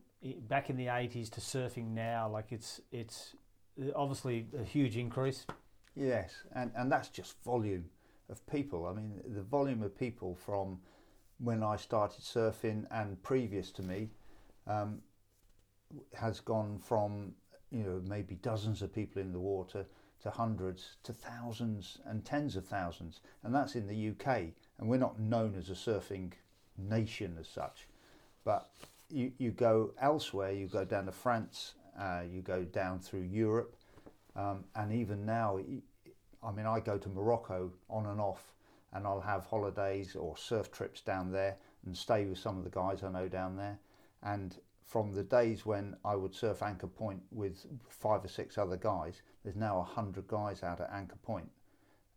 back 0.48 0.70
in 0.70 0.78
the 0.78 0.86
80s 0.86 1.30
to 1.32 1.42
surfing 1.42 1.92
now. 1.92 2.30
Like 2.30 2.52
it's 2.52 2.82
it's 2.92 3.36
obviously 3.96 4.48
a 4.60 4.64
huge 4.64 4.98
increase. 4.98 5.46
Yes, 5.96 6.34
and 6.56 6.72
and 6.76 6.92
that's 6.92 7.10
just 7.10 7.42
volume 7.44 7.86
of 8.30 8.46
people. 8.48 8.86
I 8.86 8.94
mean, 8.94 9.22
the 9.28 9.44
volume 9.44 9.84
of 9.84 9.98
people 9.98 10.36
from 10.36 10.80
when 11.40 11.64
I 11.64 11.76
started 11.76 12.24
surfing 12.24 12.86
and 12.92 13.22
previous 13.24 13.72
to 13.72 13.82
me 13.82 14.10
um, 14.68 15.00
has 16.14 16.40
gone 16.40 16.80
from 16.80 17.34
you 17.70 17.84
know 17.84 18.02
maybe 18.08 18.36
dozens 18.36 18.82
of 18.82 18.94
people 18.94 19.22
in 19.22 19.32
the 19.32 19.40
water 19.40 19.86
to 20.24 20.30
hundreds 20.30 20.98
to 21.04 21.14
thousands 21.14 21.98
and 22.06 22.24
tens 22.24 22.56
of 22.56 22.66
thousands, 22.66 23.22
and 23.44 23.54
that's 23.54 23.76
in 23.76 23.88
the 23.88 24.10
UK. 24.10 24.54
And 24.78 24.90
we're 24.90 24.98
not 24.98 25.20
known 25.20 25.56
as 25.58 25.70
a 25.70 25.74
surfing 25.74 26.34
nation 26.78 27.38
as 27.40 27.48
such, 27.48 27.88
but 28.44 28.70
you, 29.10 29.32
you 29.38 29.52
go 29.52 29.92
elsewhere, 30.00 30.52
you 30.52 30.68
go 30.68 30.86
down 30.86 31.06
to 31.06 31.12
France, 31.12 31.74
uh, 32.00 32.22
you 32.32 32.42
go 32.42 32.64
down 32.64 33.00
through 33.00 33.22
Europe, 33.22 33.76
um, 34.36 34.64
and 34.76 34.94
even 34.94 35.26
now 35.26 35.60
I 36.44 36.52
mean, 36.52 36.66
I 36.66 36.80
go 36.80 36.98
to 36.98 37.10
Morocco 37.10 37.72
on 37.90 38.08
and 38.08 38.20
off, 38.20 38.54
and 38.94 39.06
I'll 39.06 39.22
have 39.22 39.46
holidays 39.46 40.16
or 40.16 40.36
surf 40.38 40.72
trips 40.72 41.02
down 41.02 41.32
there 41.32 41.58
and 41.86 41.96
stay 41.96 42.26
with 42.26 42.40
some 42.40 42.58
of 42.58 42.64
the 42.64 42.70
guys 42.70 43.04
I 43.04 43.10
know 43.10 43.28
down 43.28 43.58
there. 43.58 43.80
And 44.24 44.58
from 44.86 45.14
the 45.14 45.24
days 45.24 45.66
when 45.66 45.96
I 46.04 46.16
would 46.16 46.36
surf 46.36 46.62
Anchor 46.62 46.88
Point 46.88 47.22
with 47.32 47.66
five 47.88 48.26
or 48.26 48.28
six 48.28 48.58
other 48.58 48.78
guys, 48.78 49.22
there's 49.44 49.56
now 49.56 49.80
a 49.80 49.84
hundred 49.84 50.28
guys 50.28 50.64
out 50.64 50.82
at 50.82 50.92
Anchor 50.92 51.18
Point, 51.24 51.50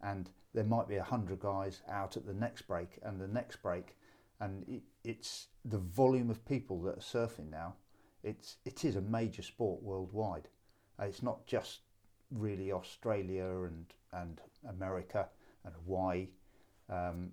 and 0.02 0.30
there 0.52 0.64
might 0.64 0.88
be 0.88 0.96
a 0.96 1.02
hundred 1.04 1.40
guys 1.40 1.82
out 1.88 2.16
at 2.16 2.26
the 2.26 2.34
next 2.34 2.62
break 2.62 2.99
and 3.02 3.20
the 3.20 3.28
next 3.28 3.62
break, 3.62 3.96
and 4.40 4.64
it, 4.68 4.82
it's 5.04 5.49
the 5.64 5.78
volume 5.78 6.30
of 6.30 6.44
people 6.44 6.82
that 6.82 6.99
are 6.99 7.00
surfing 7.00 7.50
now. 7.50 7.76
It's 8.23 8.56
it 8.64 8.84
is 8.84 8.96
a 8.96 9.00
major 9.00 9.42
sport 9.42 9.82
worldwide. 9.82 10.49
It's 11.00 11.23
not 11.23 11.46
just 11.46 11.80
really 12.30 12.73
Australia 12.73 13.62
and 13.62 13.87
and 14.12 14.40
America 14.68 15.28
and 15.64 15.75
Hawaii. 15.84 16.28
Um, 16.90 17.32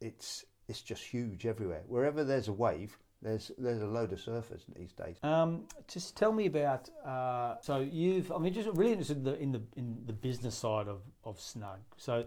it's 0.00 0.44
it's 0.68 0.82
just 0.82 1.02
huge 1.02 1.46
everywhere. 1.46 1.82
Wherever 1.86 2.24
there's 2.24 2.48
a 2.48 2.52
wave, 2.52 2.98
there's 3.24 3.50
there's 3.56 3.82
a 3.82 3.86
load 3.86 4.12
of 4.12 4.20
surfers 4.20 4.60
these 4.76 4.92
days. 4.92 5.16
Um, 5.22 5.64
just 5.88 6.16
tell 6.16 6.32
me 6.32 6.46
about. 6.46 6.90
Uh, 7.04 7.56
so 7.62 7.78
you've. 7.80 8.30
I 8.30 8.38
mean, 8.38 8.52
just 8.52 8.68
really 8.68 8.92
interested 8.92 9.16
in 9.16 9.24
the 9.24 9.38
in 9.40 9.52
the 9.52 9.62
in 9.76 9.96
the 10.06 10.12
business 10.12 10.54
side 10.54 10.88
of, 10.88 11.00
of 11.24 11.40
Snug. 11.40 11.80
So 11.96 12.24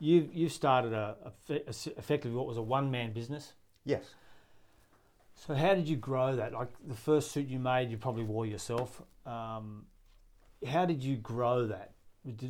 you've 0.00 0.34
you've 0.34 0.52
started 0.52 0.92
a, 0.92 1.16
a, 1.48 1.54
a 1.54 1.68
effectively 1.96 2.32
what 2.32 2.46
was 2.46 2.56
a 2.56 2.62
one 2.62 2.90
man 2.90 3.12
business. 3.12 3.54
Yes. 3.84 4.04
So 5.46 5.54
how 5.54 5.74
did 5.74 5.86
you 5.86 5.96
grow 5.96 6.34
that? 6.34 6.52
Like 6.52 6.70
the 6.84 6.94
first 6.94 7.30
suit 7.30 7.46
you 7.46 7.60
made, 7.60 7.90
you 7.90 7.96
probably 7.96 8.24
wore 8.24 8.46
yourself. 8.46 9.00
Um, 9.26 9.86
how 10.66 10.86
did 10.86 11.04
you 11.04 11.16
grow 11.16 11.66
that? 11.66 11.92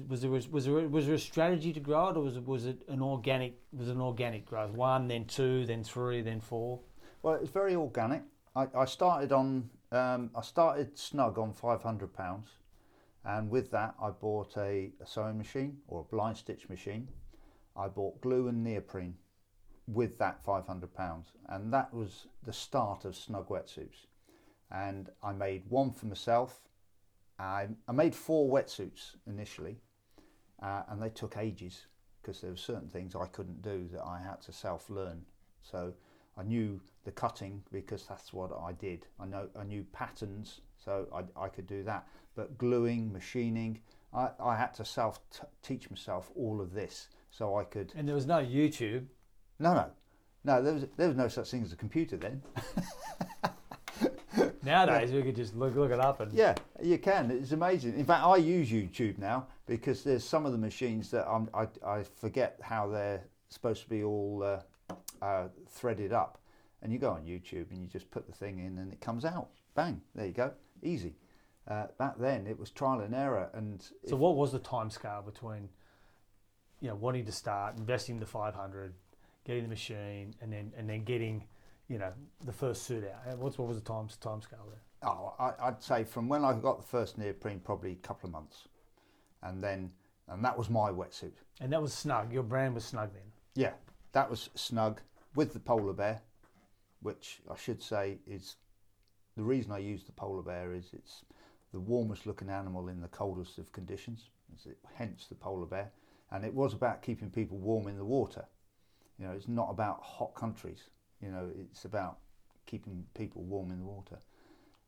was 0.09 0.23
there 0.23 0.30
was, 0.30 0.49
was 0.49 0.64
there 0.64 0.75
was 0.88 1.04
there 1.04 1.16
a 1.16 1.18
strategy 1.18 1.73
to 1.73 1.80
grow 1.80 2.09
it, 2.09 2.16
or 2.16 2.23
was 2.23 2.37
it 2.37 2.47
was 2.47 2.64
it 2.64 2.83
an 2.88 3.02
organic 3.02 3.59
was 3.73 3.88
it 3.88 3.95
an 3.97 4.00
organic 4.00 4.47
growth? 4.47 4.71
One, 4.71 5.09
then 5.09 5.26
two, 5.26 5.66
then 5.66 5.85
three, 5.85 6.23
then 6.23 6.40
four. 6.40 6.80
Well, 7.26 7.40
it's 7.42 7.50
very 7.50 7.75
organic. 7.75 8.23
I, 8.54 8.68
I 8.73 8.85
started 8.85 9.33
on 9.33 9.68
um, 9.90 10.30
I 10.33 10.42
started 10.42 10.97
snug 10.97 11.40
on 11.40 11.52
five 11.52 11.83
hundred 11.83 12.14
pounds, 12.14 12.50
and 13.25 13.50
with 13.50 13.73
that 13.73 13.97
I 14.00 14.11
bought 14.11 14.56
a, 14.56 14.92
a 15.00 15.06
sewing 15.06 15.37
machine 15.37 15.78
or 15.88 16.02
a 16.02 16.04
blind 16.04 16.37
stitch 16.37 16.68
machine. 16.68 17.09
I 17.76 17.88
bought 17.88 18.21
glue 18.21 18.47
and 18.47 18.62
neoprene 18.62 19.16
with 19.88 20.18
that 20.18 20.45
five 20.45 20.68
hundred 20.68 20.95
pounds, 20.95 21.33
and 21.49 21.73
that 21.73 21.92
was 21.92 22.28
the 22.45 22.52
start 22.52 23.04
of 23.04 23.16
snug 23.16 23.49
wetsuits. 23.49 24.06
And 24.71 25.11
I 25.21 25.33
made 25.33 25.64
one 25.68 25.90
for 25.90 26.06
myself 26.06 26.61
I, 27.40 27.66
I 27.88 27.92
made 27.92 28.14
four 28.14 28.49
wetsuits 28.49 29.16
initially, 29.26 29.78
uh, 30.62 30.83
and 30.88 31.02
they 31.02 31.11
took 31.11 31.37
ages 31.37 31.87
because 32.23 32.40
there 32.40 32.52
were 32.52 32.56
certain 32.56 32.88
things 32.88 33.16
I 33.16 33.26
couldn't 33.26 33.62
do 33.62 33.88
that 33.95 34.04
I 34.04 34.21
had 34.23 34.40
to 34.42 34.52
self 34.52 34.88
learn. 34.88 35.23
So 35.61 35.92
I 36.38 36.43
knew 36.43 36.81
the 37.05 37.12
cutting 37.12 37.62
because 37.73 38.05
that's 38.07 38.33
what 38.33 38.50
I 38.52 38.73
did. 38.73 39.07
I 39.19 39.26
know 39.26 39.49
I 39.59 39.64
knew 39.64 39.85
patterns, 39.93 40.61
so 40.76 41.07
I, 41.14 41.45
I 41.45 41.49
could 41.49 41.66
do 41.66 41.83
that. 41.85 42.07
But 42.35 42.59
gluing, 42.59 43.12
machining, 43.12 43.81
I, 44.12 44.31
I 44.38 44.57
had 44.57 44.75
to 44.75 44.85
self 44.85 45.21
t- 45.31 45.40
teach 45.62 45.90
myself 45.90 46.31
all 46.37 46.61
of 46.61 46.75
this 46.75 47.09
so 47.31 47.57
I 47.57 47.64
could. 47.64 47.93
And 47.97 48.07
there 48.07 48.14
was 48.14 48.26
no 48.26 48.45
YouTube. 48.45 49.07
No, 49.59 49.75
no, 49.75 49.87
no. 50.45 50.62
There 50.62 50.75
was 50.75 50.87
there 50.97 51.09
was 51.09 51.16
no 51.16 51.28
such 51.28 51.50
thing 51.50 51.62
as 51.62 51.73
a 51.73 51.76
computer 51.76 52.16
then. 52.16 52.43
Nowadays, 54.62 55.12
we 55.12 55.23
could 55.23 55.37
just 55.37 55.55
look 55.57 55.75
look 55.76 55.93
it 55.93 56.00
up 56.00 56.21
and 56.21 56.33
Yeah, 56.33 56.55
you 56.83 56.99
can. 56.99 57.31
It's 57.31 57.52
amazing. 57.52 57.99
In 57.99 58.05
fact, 58.05 58.25
I 58.25 58.37
use 58.37 58.71
YouTube 58.71 59.16
now 59.19 59.47
because 59.66 60.02
there's 60.02 60.25
some 60.25 60.45
of 60.45 60.52
the 60.52 60.59
machines 60.59 61.11
that 61.12 61.26
I'm, 61.26 61.49
I 61.55 61.69
I 61.87 62.02
forget 62.02 62.59
how 62.62 62.88
they're 62.88 63.25
supposed 63.49 63.83
to 63.85 63.88
be 63.88 64.02
all 64.02 64.43
uh, 64.43 64.61
uh, 65.26 65.49
threaded 65.68 66.12
up, 66.12 66.38
and 66.83 66.92
you 66.92 66.99
go 66.99 67.11
on 67.11 67.23
YouTube 67.25 67.71
and 67.71 67.80
you 67.83 67.88
just 67.88 68.11
put 68.11 68.26
the 68.26 68.33
thing 68.33 68.59
in 68.59 68.78
and 68.78 68.92
it 68.92 69.00
comes 69.00 69.25
out. 69.25 69.49
Bang! 69.75 70.00
There 70.14 70.26
you 70.26 70.33
go. 70.33 70.52
Easy. 70.83 71.14
Uh, 71.68 71.87
back 71.99 72.16
then, 72.18 72.47
it 72.47 72.59
was 72.59 72.71
trial 72.71 73.00
and 73.00 73.14
error, 73.14 73.50
and 73.52 73.83
So, 73.83 74.14
if- 74.14 74.18
what 74.18 74.37
was 74.37 74.52
the 74.52 74.59
time 74.61 74.88
scale 74.90 75.23
between, 75.23 75.68
you 76.80 76.88
know, 76.88 76.95
wanting 76.95 77.25
to 77.25 77.33
start 77.33 77.76
investing 77.76 78.21
the 78.21 78.26
five 78.26 78.54
hundred, 78.54 78.95
getting 79.45 79.64
the 79.64 79.68
machine, 79.68 80.35
and 80.40 80.52
then 80.52 80.73
and 80.76 80.88
then 80.88 81.02
getting, 81.04 81.45
you 81.88 81.99
know, 81.99 82.12
the 82.45 82.52
first 82.52 82.85
suit 82.85 83.04
out? 83.04 83.33
Uh, 83.33 83.37
What's 83.37 83.59
what 83.59 83.66
was 83.68 83.78
the 83.78 83.85
time 83.85 84.09
time 84.21 84.40
scale 84.42 84.66
there? 84.68 84.83
Oh, 85.11 85.35
I, 85.38 85.52
I'd 85.68 85.83
say 85.83 86.04
from 86.04 86.28
when 86.28 86.45
I 86.45 86.52
got 86.54 86.80
the 86.80 86.87
first 86.87 87.18
neoprene, 87.18 87.61
probably 87.61 87.92
a 87.92 87.97
couple 88.09 88.28
of 88.28 88.33
months, 88.33 88.68
and 89.42 89.62
then 89.62 89.90
and 90.28 90.45
that 90.45 90.56
was 90.56 90.71
my 90.71 90.90
wetsuit. 90.90 91.35
And 91.61 91.73
that 91.73 91.83
was 91.83 91.92
Snug. 91.92 92.33
Your 92.33 92.42
brand 92.45 92.75
was 92.75 92.85
Snug 92.85 93.12
then. 93.12 93.33
Yeah, 93.54 93.73
that 94.12 94.30
was 94.30 94.50
snug 94.54 95.00
with 95.37 95.52
the 95.52 95.61
polar 95.61 95.93
bear, 95.93 96.23
which 97.02 97.40
I 97.49 97.57
should 97.57 97.83
say 97.83 98.19
is 98.26 98.57
the 99.37 99.45
reason 99.45 99.71
I 99.71 99.78
use 99.78 100.02
the 100.05 100.12
polar 100.12 100.43
bear 100.43 100.73
is 100.73 100.87
it's 100.93 101.25
the 101.73 101.78
warmest 101.78 102.26
looking 102.26 102.49
animal 102.49 102.88
in 102.88 103.00
the 103.00 103.09
coldest 103.09 103.59
of 103.59 103.71
conditions, 103.71 104.31
hence 104.95 105.26
the 105.26 105.35
polar 105.35 105.66
bear. 105.66 105.93
And 106.33 106.45
it 106.45 106.55
was 106.55 106.73
about 106.73 107.02
keeping 107.02 107.31
people 107.31 107.59
warm 107.59 107.87
in 107.87 107.99
the 107.99 108.05
water. 108.05 108.47
You 109.19 109.26
know, 109.26 109.33
it's 109.33 109.47
not 109.47 109.69
about 109.71 110.00
hot 110.02 110.35
countries. 110.35 110.85
You 111.21 111.31
know, 111.31 111.50
it's 111.71 111.85
about 111.85 112.19
keeping 112.64 113.05
people 113.14 113.43
warm 113.43 113.71
in 113.71 113.78
the 113.78 113.85
water. 113.85 114.19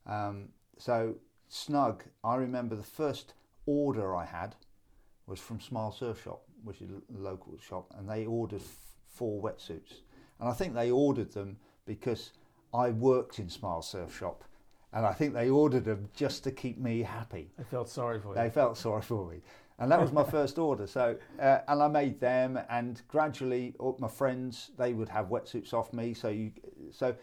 Um, 0.07 0.49
so 0.79 1.15
snug. 1.49 2.05
I 2.25 2.37
remember 2.37 2.75
the 2.75 2.83
first 2.83 3.35
order 3.67 4.17
I 4.17 4.25
had 4.25 4.57
was 5.27 5.39
from 5.39 5.61
Smile 5.61 5.93
Surf 5.93 6.23
Shop, 6.23 6.43
which 6.65 6.81
is 6.81 6.91
a 6.91 7.19
local 7.19 7.57
shop, 7.59 7.93
and 7.97 8.09
they 8.09 8.27
ordered 8.27 8.63
f- 8.63 8.77
four 9.07 9.43
wetsuits. 9.43 10.01
And 10.41 10.49
I 10.49 10.53
think 10.53 10.75
they 10.75 10.91
ordered 10.91 11.33
them 11.33 11.57
because 11.87 12.33
I 12.73 12.91
worked 12.91 13.39
in 13.39 13.49
Smile 13.49 13.83
Surf 13.83 14.17
Shop, 14.17 14.45
and 14.93 15.05
I 15.05 15.13
think 15.13 15.35
they 15.35 15.51
ordered 15.51 15.85
them 15.85 16.09
just 16.15 16.45
to 16.45 16.51
keep 16.51 16.79
me 16.79 17.03
happy. 17.03 17.51
They 17.57 17.65
felt 17.65 17.89
sorry 17.89 18.21
for 18.21 18.29
you. 18.29 18.35
They 18.35 18.51
felt 18.51 18.77
sorry 18.77 19.03
for 19.03 19.29
me. 19.31 19.41
And 19.79 19.91
that 19.93 20.01
was 20.01 20.13
my 20.13 20.25
first 20.31 20.59
order. 20.59 20.87
So, 20.87 21.17
uh, 21.41 21.59
and 21.69 21.83
I 21.83 21.89
made 21.89 22.21
them, 22.21 22.59
and 22.69 23.01
gradually, 23.09 23.75
my 23.99 24.09
friends 24.09 24.71
they 24.77 24.93
would 24.93 25.09
have 25.09 25.27
wetsuits 25.27 25.73
off 25.73 25.93
me. 25.93 26.15
So 26.15 26.29
you, 26.29 26.53
so 26.91 27.15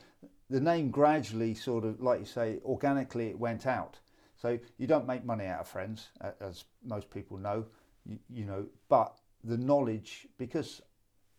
the 0.50 0.60
name 0.60 0.90
gradually, 0.90 1.54
sort 1.54 1.86
of 1.86 2.02
like 2.02 2.20
you 2.20 2.26
say, 2.26 2.60
organically 2.64 3.28
it 3.28 3.40
went 3.40 3.66
out. 3.66 4.00
So 4.36 4.60
you 4.78 4.88
don't 4.88 5.08
make 5.08 5.26
money 5.26 5.46
out 5.46 5.62
of 5.62 5.68
friends, 5.68 6.10
as 6.40 6.66
most 6.84 7.10
people 7.10 7.38
know, 7.38 7.66
you, 8.06 8.20
you 8.30 8.46
know. 8.46 8.66
But 8.90 9.18
the 9.44 9.58
knowledge, 9.58 10.28
because 10.38 10.82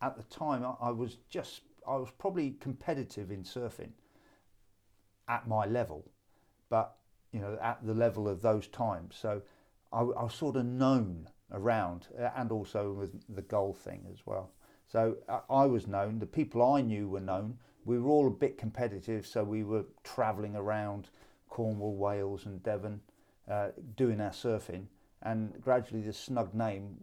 at 0.01 0.17
the 0.17 0.23
time 0.23 0.63
I, 0.65 0.73
I 0.87 0.91
was 0.91 1.17
just, 1.29 1.61
I 1.87 1.95
was 1.95 2.09
probably 2.17 2.51
competitive 2.59 3.31
in 3.31 3.43
surfing 3.43 3.91
at 5.27 5.47
my 5.47 5.65
level, 5.65 6.09
but 6.69 6.95
you 7.31 7.39
know, 7.39 7.57
at 7.61 7.85
the 7.85 7.93
level 7.93 8.27
of 8.27 8.41
those 8.41 8.67
times. 8.67 9.15
So 9.19 9.41
I, 9.91 9.99
I 9.99 10.23
was 10.23 10.33
sort 10.33 10.55
of 10.55 10.65
known 10.65 11.29
around, 11.51 12.07
uh, 12.19 12.29
and 12.35 12.51
also 12.51 12.91
with 12.93 13.13
the 13.33 13.41
goal 13.41 13.73
thing 13.73 14.05
as 14.11 14.19
well. 14.25 14.51
So 14.87 15.17
I, 15.29 15.39
I 15.49 15.65
was 15.65 15.87
known. 15.87 16.19
The 16.19 16.25
people 16.25 16.63
I 16.63 16.81
knew 16.81 17.07
were 17.07 17.19
known. 17.19 17.57
We 17.85 17.99
were 17.99 18.09
all 18.09 18.27
a 18.27 18.31
bit 18.31 18.57
competitive, 18.57 19.25
so 19.25 19.43
we 19.43 19.63
were 19.63 19.85
travelling 20.03 20.55
around 20.55 21.09
Cornwall, 21.49 21.95
Wales, 21.95 22.45
and 22.45 22.61
Devon, 22.61 22.99
uh, 23.49 23.69
doing 23.95 24.19
our 24.19 24.31
surfing. 24.31 24.85
And 25.23 25.61
gradually, 25.61 26.01
the 26.01 26.13
snug 26.13 26.53
name 26.53 26.95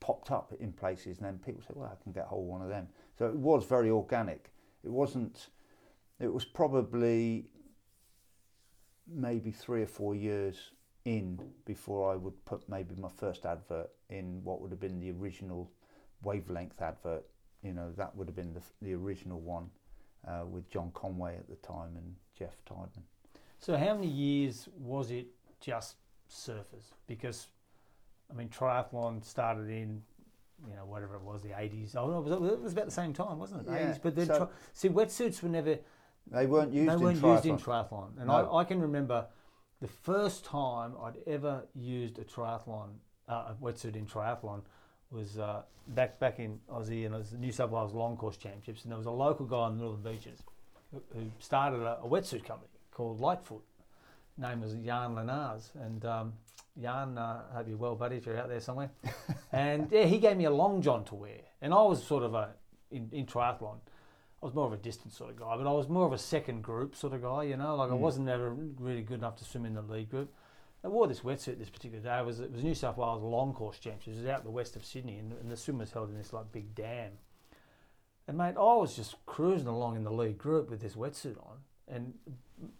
popped 0.00 0.30
up 0.30 0.52
in 0.60 0.72
places, 0.72 1.18
and 1.18 1.26
then 1.26 1.38
people 1.38 1.62
said, 1.66 1.76
"Well, 1.76 1.90
I 1.90 2.02
can 2.02 2.12
get 2.12 2.26
hold 2.26 2.44
of 2.44 2.48
one 2.48 2.62
of 2.62 2.68
them." 2.68 2.88
So 3.18 3.26
it 3.26 3.36
was 3.36 3.64
very 3.64 3.90
organic. 3.90 4.50
It 4.84 4.90
wasn't. 4.90 5.48
It 6.20 6.32
was 6.32 6.44
probably 6.44 7.46
maybe 9.06 9.50
three 9.50 9.82
or 9.82 9.86
four 9.86 10.14
years 10.14 10.72
in 11.04 11.40
before 11.64 12.12
I 12.12 12.16
would 12.16 12.44
put 12.44 12.68
maybe 12.68 12.94
my 12.96 13.08
first 13.08 13.46
advert 13.46 13.90
in 14.10 14.42
what 14.44 14.60
would 14.60 14.70
have 14.70 14.80
been 14.80 15.00
the 15.00 15.10
original 15.10 15.70
wavelength 16.22 16.80
advert. 16.82 17.24
You 17.62 17.72
know, 17.72 17.92
that 17.96 18.14
would 18.16 18.28
have 18.28 18.36
been 18.36 18.54
the, 18.54 18.62
the 18.82 18.94
original 18.94 19.40
one 19.40 19.70
uh, 20.26 20.44
with 20.44 20.70
John 20.70 20.90
Conway 20.94 21.36
at 21.36 21.48
the 21.48 21.56
time 21.56 21.96
and 21.96 22.14
Jeff 22.38 22.56
Tideman. 22.68 23.02
So, 23.58 23.76
how 23.76 23.94
many 23.94 24.08
years 24.08 24.68
was 24.78 25.10
it 25.10 25.26
just 25.60 25.96
surfers? 26.30 26.92
Because, 27.06 27.48
I 28.30 28.34
mean, 28.34 28.48
triathlon 28.48 29.24
started 29.24 29.68
in, 29.68 30.02
you 30.66 30.74
know, 30.74 30.84
whatever 30.86 31.16
it 31.16 31.22
was, 31.22 31.42
the 31.42 31.50
80s. 31.50 31.94
Oh, 31.96 32.08
no, 32.10 32.18
it 32.18 32.40
was, 32.40 32.52
it 32.52 32.60
was 32.62 32.72
about 32.72 32.86
the 32.86 32.90
same 32.90 33.12
time, 33.12 33.38
wasn't 33.38 33.66
it? 33.66 33.70
Yeah, 33.70 33.92
80s. 33.92 34.02
But 34.02 34.16
then, 34.16 34.26
so- 34.26 34.38
tri- 34.38 34.48
see, 34.72 34.88
wetsuits 34.88 35.42
were 35.42 35.48
never, 35.48 35.78
They 36.30 36.46
weren't 36.46 36.72
used 36.72 36.90
they 36.90 36.96
weren't 36.96 37.18
triathlon. 37.20 37.34
used 37.34 37.46
in 37.46 37.56
triathlon. 37.58 38.18
And 38.18 38.26
No. 38.26 38.34
I, 38.50 38.60
I 38.60 38.64
can 38.64 38.80
remember 38.80 39.26
the 39.80 39.88
first 39.88 40.44
time 40.44 40.94
I'd 41.02 41.16
ever 41.26 41.64
used 41.74 42.18
a 42.18 42.24
triathlon, 42.24 42.88
uh, 43.28 43.52
a 43.52 43.56
wetsuit 43.62 43.94
in 43.96 44.06
triathlon 44.06 44.62
was 45.10 45.38
uh, 45.38 45.62
back 45.88 46.18
back 46.18 46.38
in 46.38 46.58
Aussie 46.70 47.06
and 47.06 47.14
it 47.14 47.18
was 47.18 47.30
the 47.30 47.38
New 47.38 47.52
South 47.52 47.70
Wales 47.70 47.94
Long 47.94 48.16
Course 48.16 48.36
Championships. 48.36 48.82
And 48.82 48.90
there 48.92 48.98
was 48.98 49.06
a 49.06 49.10
local 49.10 49.46
guy 49.46 49.68
in 49.68 49.78
the 49.78 49.90
the 49.90 50.10
beaches 50.10 50.42
who, 50.92 51.00
who 51.14 51.30
started 51.38 51.80
a, 51.80 51.98
a 52.02 52.08
wetsuit 52.08 52.44
company 52.44 52.68
called 52.90 53.20
Lightfoot. 53.20 53.62
Name 54.38 54.60
was 54.60 54.74
Jan 54.74 55.14
Lenars. 55.14 55.70
And 55.84 56.04
um, 56.04 56.32
Jan, 56.80 57.18
uh, 57.18 57.42
hope 57.52 57.68
you're 57.68 57.76
well, 57.76 57.96
buddy, 57.96 58.16
if 58.16 58.26
you're 58.26 58.38
out 58.38 58.48
there 58.48 58.60
somewhere. 58.60 58.90
and 59.52 59.88
yeah, 59.90 60.04
he 60.04 60.18
gave 60.18 60.36
me 60.36 60.44
a 60.44 60.50
long 60.50 60.80
john 60.80 61.04
to 61.06 61.14
wear. 61.14 61.40
And 61.60 61.74
I 61.74 61.82
was 61.82 62.02
sort 62.02 62.22
of 62.22 62.34
a, 62.34 62.50
in, 62.90 63.08
in 63.12 63.26
triathlon, 63.26 63.78
I 64.40 64.46
was 64.46 64.54
more 64.54 64.66
of 64.66 64.72
a 64.72 64.76
distance 64.76 65.16
sort 65.16 65.30
of 65.30 65.36
guy, 65.36 65.56
but 65.56 65.68
I 65.68 65.72
was 65.72 65.88
more 65.88 66.06
of 66.06 66.12
a 66.12 66.18
second 66.18 66.62
group 66.62 66.94
sort 66.94 67.12
of 67.12 67.22
guy, 67.22 67.42
you 67.42 67.56
know, 67.56 67.74
like 67.74 67.90
I 67.90 67.94
Mm. 67.94 67.98
wasn't 67.98 68.28
ever 68.28 68.50
really 68.50 69.02
good 69.02 69.18
enough 69.18 69.34
to 69.36 69.44
swim 69.44 69.66
in 69.66 69.74
the 69.74 69.82
lead 69.82 70.08
group. 70.10 70.32
I 70.84 70.86
wore 70.86 71.08
this 71.08 71.20
wetsuit 71.20 71.58
this 71.58 71.70
particular 71.70 72.00
day. 72.04 72.20
It 72.20 72.24
was, 72.24 72.38
it 72.38 72.52
was 72.52 72.62
New 72.62 72.74
South 72.76 72.96
Wales 72.96 73.20
Long 73.20 73.52
Course 73.52 73.80
Championships. 73.80 74.18
It 74.18 74.20
was 74.22 74.30
out 74.30 74.44
the 74.44 74.50
west 74.52 74.76
of 74.76 74.84
Sydney, 74.84 75.18
and, 75.18 75.32
and 75.32 75.50
the 75.50 75.56
swim 75.56 75.78
was 75.78 75.90
held 75.90 76.08
in 76.08 76.16
this 76.16 76.32
like 76.32 76.52
big 76.52 76.72
dam. 76.76 77.10
And 78.28 78.38
mate, 78.38 78.54
I 78.56 78.74
was 78.76 78.94
just 78.94 79.16
cruising 79.26 79.66
along 79.66 79.96
in 79.96 80.04
the 80.04 80.12
lead 80.12 80.38
group 80.38 80.70
with 80.70 80.80
this 80.80 80.94
wetsuit 80.94 81.36
on, 81.38 81.56
and 81.90 82.12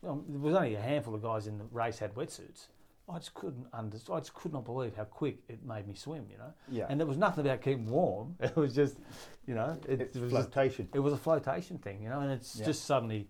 um, 0.07 0.25
there 0.29 0.41
was 0.41 0.55
only 0.55 0.75
a 0.75 0.81
handful 0.81 1.15
of 1.15 1.23
guys 1.23 1.47
in 1.47 1.59
the 1.59 1.65
race 1.71 1.99
had 1.99 2.15
wetsuits. 2.15 2.67
I 3.11 3.19
just 3.19 3.33
couldn't 3.33 3.67
under, 3.73 3.97
I 4.13 4.19
just 4.19 4.35
could 4.35 4.53
not 4.53 4.65
believe 4.67 4.95
how 4.97 5.05
quick 5.05 5.39
it 5.49 5.65
made 5.65 5.89
me 5.89 5.95
swim, 5.95 6.27
you 6.31 6.37
know. 6.37 6.53
Yeah, 6.69 6.87
And 6.91 7.01
there 7.01 7.07
was 7.07 7.17
nothing 7.17 7.47
about 7.47 7.63
keeping 7.63 7.87
warm. 7.89 8.37
It 8.41 8.55
was 8.55 8.75
just, 8.75 8.99
you 9.47 9.55
know, 9.55 9.79
it, 9.89 10.01
it's 10.03 10.17
it 10.17 10.23
was 10.23 10.31
just 10.33 10.51
flotation. 10.53 10.89
it 10.93 10.99
was 10.99 11.15
a 11.15 11.17
flotation 11.17 11.79
thing, 11.79 12.03
you 12.03 12.11
know, 12.11 12.21
and 12.21 12.31
it's 12.31 12.57
Yeah. 12.57 12.67
just 12.67 12.85
suddenly 12.85 13.29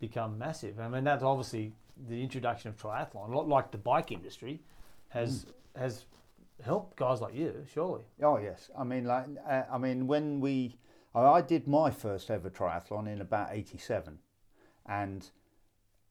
become 0.00 0.38
massive. 0.38 0.80
I 0.80 0.88
mean, 0.88 1.04
that's 1.04 1.22
obviously 1.22 1.72
the 2.08 2.20
introduction 2.20 2.68
of 2.70 2.76
triathlon, 2.76 3.30
a 3.32 3.36
lot 3.36 3.46
like 3.48 3.70
the 3.70 3.78
bike 3.78 4.10
industry, 4.10 4.60
has 5.10 5.46
has 5.76 6.06
helped 6.64 6.96
guys 6.96 7.20
like 7.20 7.34
you, 7.34 7.64
surely. 7.72 8.02
Oh 8.22 8.38
yes, 8.38 8.70
I 8.76 8.82
mean 8.82 9.04
like 9.04 9.26
uh, 9.48 9.62
I 9.70 9.78
mean 9.78 10.08
when 10.08 10.40
we 10.40 10.78
I 11.14 11.20
I 11.20 11.40
did 11.42 11.68
my 11.68 11.90
first 11.92 12.28
ever 12.30 12.50
triathlon 12.50 13.06
in 13.06 13.20
about 13.20 13.50
'87, 13.52 14.18
and 14.86 15.28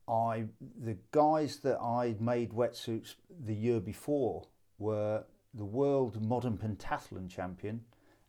I 0.08 0.46
the 0.84 0.98
guys 1.12 1.58
that 1.60 1.80
I 1.80 2.16
made 2.20 2.52
wetsuits 2.52 3.16
the 3.46 3.54
year 3.56 3.80
before 3.80 4.44
were 4.80 5.24
the 5.54 5.66
world 5.66 6.22
modern 6.22 6.58
pentathlon 6.58 7.30
champion, 7.30 7.82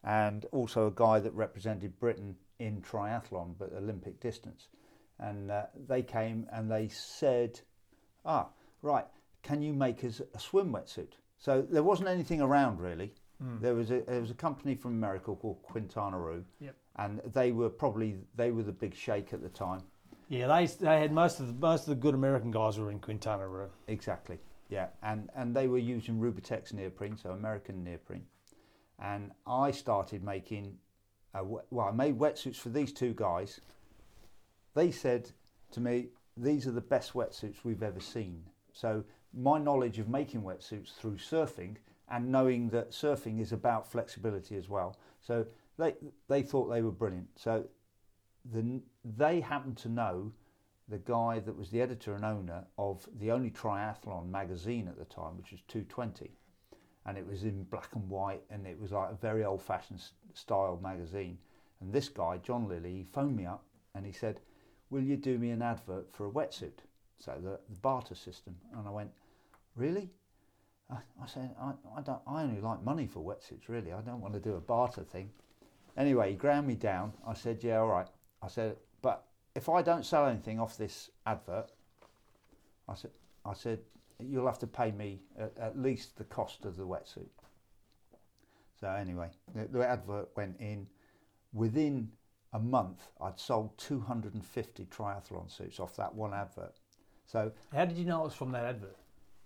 and 0.05 0.45
also 0.53 0.87
a 0.89 0.91
guy 0.93 1.21
that 1.21 1.33
represented 1.35 1.99
Britain 1.99 2.37
in 2.59 2.83
triathlon 2.83 3.55
but 3.59 3.73
Olympic 3.73 4.21
distance, 4.21 4.69
and 5.19 5.51
uh, 5.51 5.65
they 5.89 6.03
came 6.03 6.47
and 6.53 6.71
they 6.71 6.89
said, 6.89 7.61
ah 8.25 8.49
right, 8.83 9.07
can 9.43 9.63
you 9.63 9.73
make 9.73 10.05
us 10.05 10.21
a 10.35 10.39
swim 10.39 10.73
wetsuit? 10.73 11.13
So 11.39 11.63
there 11.63 11.83
wasn't 11.83 12.09
anything 12.09 12.41
around 12.41 12.81
really. 12.81 13.13
There 13.61 13.75
was 13.75 13.91
a 13.91 14.03
there 14.03 14.21
was 14.21 14.31
a 14.31 14.35
company 14.35 14.77
from 14.77 14.93
America 14.93 15.35
called 15.35 15.63
Quintana 15.65 16.17
Roo, 16.17 16.45
Yep. 16.61 16.77
and 16.95 17.21
they 17.35 17.51
were 17.51 17.71
probably 17.71 18.19
they 18.37 18.53
were 18.53 18.63
the 18.63 18.71
big 18.73 18.95
shake 18.95 19.33
at 19.33 19.43
the 19.43 19.49
time. 19.49 19.83
Yeah, 20.33 20.47
they 20.47 20.65
they 20.65 20.99
had 20.99 21.13
most 21.13 21.41
of 21.41 21.47
the 21.47 21.53
most 21.53 21.83
of 21.83 21.89
the 21.89 22.01
good 22.01 22.15
American 22.15 22.51
guys 22.51 22.79
were 22.79 22.91
in 22.91 23.01
Quintana 23.01 23.47
Roo. 23.47 23.69
Exactly, 23.87 24.39
yeah, 24.71 24.87
and 25.03 25.29
and 25.35 25.55
they 25.55 25.69
were 25.69 25.77
using 25.77 26.19
Rubatex 26.19 26.73
neoprene, 26.73 27.19
so 27.19 27.33
American 27.33 27.85
neoprene, 27.85 28.25
and 28.99 29.33
I 29.47 29.73
started 29.73 30.25
making, 30.25 30.79
a, 31.35 31.45
well, 31.45 31.87
I 31.87 31.91
made 31.91 32.19
wetsuits 32.19 32.57
for 32.57 32.71
these 32.71 32.95
two 32.95 33.13
guys, 33.13 33.61
they 34.73 34.91
said 34.91 35.31
to 35.73 35.81
me, 35.81 36.07
"These 36.39 36.67
are 36.67 36.73
the 36.73 36.81
best 36.81 37.13
wetsuits 37.13 37.63
we've 37.63 37.83
ever 37.83 38.01
seen." 38.01 38.43
So 38.73 39.05
my 39.35 39.59
knowledge 39.59 39.99
of 39.99 40.09
making 40.09 40.41
wetsuits 40.41 40.95
through 40.95 41.19
surfing 41.19 41.77
and 42.09 42.33
knowing 42.33 42.71
that 42.71 42.93
surfing 42.93 43.39
is 43.39 43.53
about 43.53 43.87
flexibility 43.87 44.57
as 44.57 44.71
well. 44.71 44.97
So 45.21 45.45
they 45.77 45.95
they 46.29 46.41
thought 46.41 46.69
they 46.69 46.81
were 46.81 46.91
brilliant. 46.91 47.29
So 47.37 47.69
the, 48.51 48.81
they 49.05 49.41
happened 49.41 49.77
to 49.79 49.89
know 49.89 50.33
the 50.89 50.99
guy 50.99 51.39
that 51.39 51.57
was 51.57 51.71
the 51.71 51.81
editor 51.81 52.15
and 52.15 52.25
owner 52.25 52.65
of 52.77 53.09
the 53.19 53.31
only 53.31 53.51
triathlon 53.51 54.29
magazine 54.29 54.89
at 54.89 54.99
the 54.99 55.05
time, 55.05 55.37
which 55.37 55.53
was 55.53 55.61
220, 55.69 56.31
and 57.07 57.17
it 57.17 57.27
was 57.27 57.45
in 57.45 57.65
black 57.65 57.89
and 57.95 58.09
white, 58.09 58.43
and 58.51 58.67
it 58.67 58.79
was 58.81 58.93
like 58.93 59.11
a 59.11 59.17
very 59.17 59.45
old-fashioned 59.45 60.03
style 60.35 60.79
magazine. 60.83 61.39
And 61.81 61.93
this 61.93 62.09
guy, 62.09 62.39
John 62.39 62.69
Lilly, 62.69 62.93
he 62.93 63.05
phoned 63.05 63.37
me 63.37 63.47
up 63.47 63.65
and 63.95 64.07
he 64.07 64.13
said, 64.13 64.41
"Will 64.91 65.03
you 65.03 65.17
do 65.17 65.39
me 65.39 65.51
an 65.51 65.63
advert 65.63 66.13
for 66.13 66.27
a 66.27 66.31
wetsuit?" 66.31 66.81
So 67.19 67.33
the, 67.43 67.61
the 67.69 67.77
barter 67.81 68.15
system, 68.15 68.57
and 68.77 68.87
I 68.87 68.91
went, 68.91 69.11
"Really?" 69.77 70.11
I, 70.91 70.97
I 71.23 71.27
said, 71.27 71.55
I, 71.61 71.73
I, 71.97 72.03
don't, 72.03 72.21
I 72.27 72.43
only 72.43 72.61
like 72.61 72.83
money 72.83 73.07
for 73.07 73.21
wetsuits, 73.21 73.69
really. 73.69 73.93
I 73.93 74.01
don't 74.01 74.21
want 74.21 74.35
to 74.35 74.41
do 74.41 74.55
a 74.57 74.61
barter 74.61 75.03
thing. 75.03 75.31
Anyway, 75.97 76.31
he 76.31 76.37
ground 76.37 76.67
me 76.67 76.75
down. 76.75 77.13
I 77.27 77.35
said, 77.35 77.63
yeah, 77.63 77.79
all 77.79 77.89
right. 77.89 78.09
I 78.43 78.49
said, 78.49 78.77
but 79.03 79.25
if 79.55 79.69
I 79.69 79.83
don't 79.83 80.05
sell 80.05 80.27
anything 80.27 80.59
off 80.59 80.77
this 80.77 81.11
advert, 81.27 81.71
I 82.89 82.95
said, 82.95 83.11
I 83.45 83.55
said, 83.55 83.81
you'll 84.19 84.47
have 84.47 84.59
to 84.61 84.67
pay 84.67 84.91
me 84.91 85.21
at, 85.39 85.53
at 85.59 85.79
least 85.79 86.17
the 86.17 86.25
cost 86.25 86.65
of 86.65 86.77
the 86.77 86.87
wetsuit. 86.87 87.29
So 88.81 88.89
anyway, 88.89 89.29
the, 89.55 89.67
the 89.67 89.87
advert 89.87 90.31
went 90.37 90.57
in. 90.59 90.87
Within 91.53 92.11
a 92.53 92.59
month, 92.59 93.11
I'd 93.21 93.39
sold 93.39 93.77
250 93.79 94.87
triathlon 94.87 95.51
suits 95.51 95.79
off 95.79 95.97
that 95.97 96.15
one 96.15 96.35
advert. 96.35 96.75
So 97.27 97.53
how 97.73 97.85
did 97.85 97.97
you 97.97 98.05
know 98.05 98.23
it 98.23 98.25
was 98.25 98.35
from 98.35 98.53
that 98.53 98.65
advert? 98.65 98.97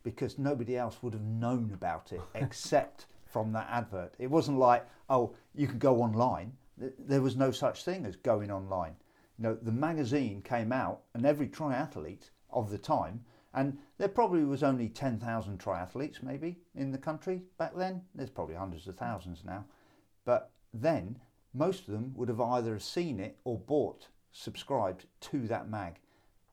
Because 0.03 0.39
nobody 0.39 0.77
else 0.77 1.03
would 1.03 1.13
have 1.13 1.23
known 1.23 1.71
about 1.75 2.13
it 2.13 2.21
except 2.35 3.07
from 3.27 3.53
that 3.53 3.69
advert. 3.71 4.15
It 4.19 4.31
wasn't 4.31 4.59
like, 4.59 4.87
oh, 5.11 5.35
you 5.55 5.67
could 5.67 5.79
go 5.79 6.01
online. 6.01 6.53
There 6.77 7.23
was 7.23 7.37
no 7.37 7.51
such 7.51 7.85
thing 7.85 8.05
as 8.05 8.17
going 8.17 8.51
online. 8.51 8.97
You 9.39 9.45
know, 9.45 9.55
the 9.55 9.73
magazine 9.73 10.43
came 10.43 10.73
out, 10.73 11.03
and 11.15 11.25
every 11.25 11.49
triathlete 11.49 12.31
of 12.51 12.71
the 12.71 12.79
time, 12.79 13.25
and 13.55 13.79
there 13.97 14.09
probably 14.09 14.45
was 14.45 14.63
only 14.63 14.89
10,000 14.89 15.59
triathletes 15.59 16.23
maybe 16.23 16.59
in 16.75 16.93
the 16.93 16.99
country 16.99 17.43
back 17.57 17.75
then. 17.75 18.03
There's 18.15 18.31
probably 18.31 18.55
hundreds 18.55 18.87
of 18.87 18.97
thousands 18.97 19.45
now. 19.45 19.65
But 20.27 20.51
then 20.75 21.19
most 21.55 21.89
of 21.89 21.95
them 21.95 22.13
would 22.17 22.29
have 22.29 22.41
either 22.41 22.79
seen 22.79 23.19
it 23.19 23.39
or 23.45 23.59
bought, 23.59 24.09
subscribed 24.33 25.07
to 25.21 25.47
that 25.49 25.71
mag. 25.71 26.01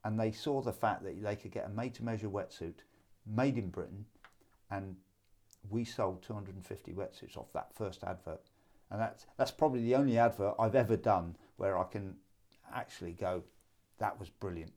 And 0.05 0.17
they 0.17 0.31
saw 0.31 0.61
the 0.61 0.71
fact 0.71 1.03
that 1.03 1.21
they 1.21 1.35
could 1.35 1.51
get 1.51 1.65
a 1.65 1.69
made 1.69 1.93
to 1.95 2.05
measure 2.05 2.29
wetsuit 2.29 2.83
made 3.25 3.57
in 3.57 3.69
Britain 3.69 4.05
and 4.71 4.95
we 5.69 5.85
sold 5.85 6.21
250 6.23 6.93
wetsuits 6.93 7.37
off 7.37 7.51
that 7.53 7.73
first 7.75 8.03
advert. 8.03 8.41
And 8.93 9.01
that's, 9.01 9.25
that's 9.37 9.51
probably 9.51 9.81
the 9.81 9.95
only 9.95 10.19
advert 10.19 10.53
I've 10.59 10.75
ever 10.75 10.95
done 10.95 11.35
where 11.57 11.79
I 11.79 11.83
can 11.83 12.15
actually 12.73 13.13
go, 13.13 13.43
that 13.97 14.19
was 14.19 14.29
brilliant. 14.29 14.71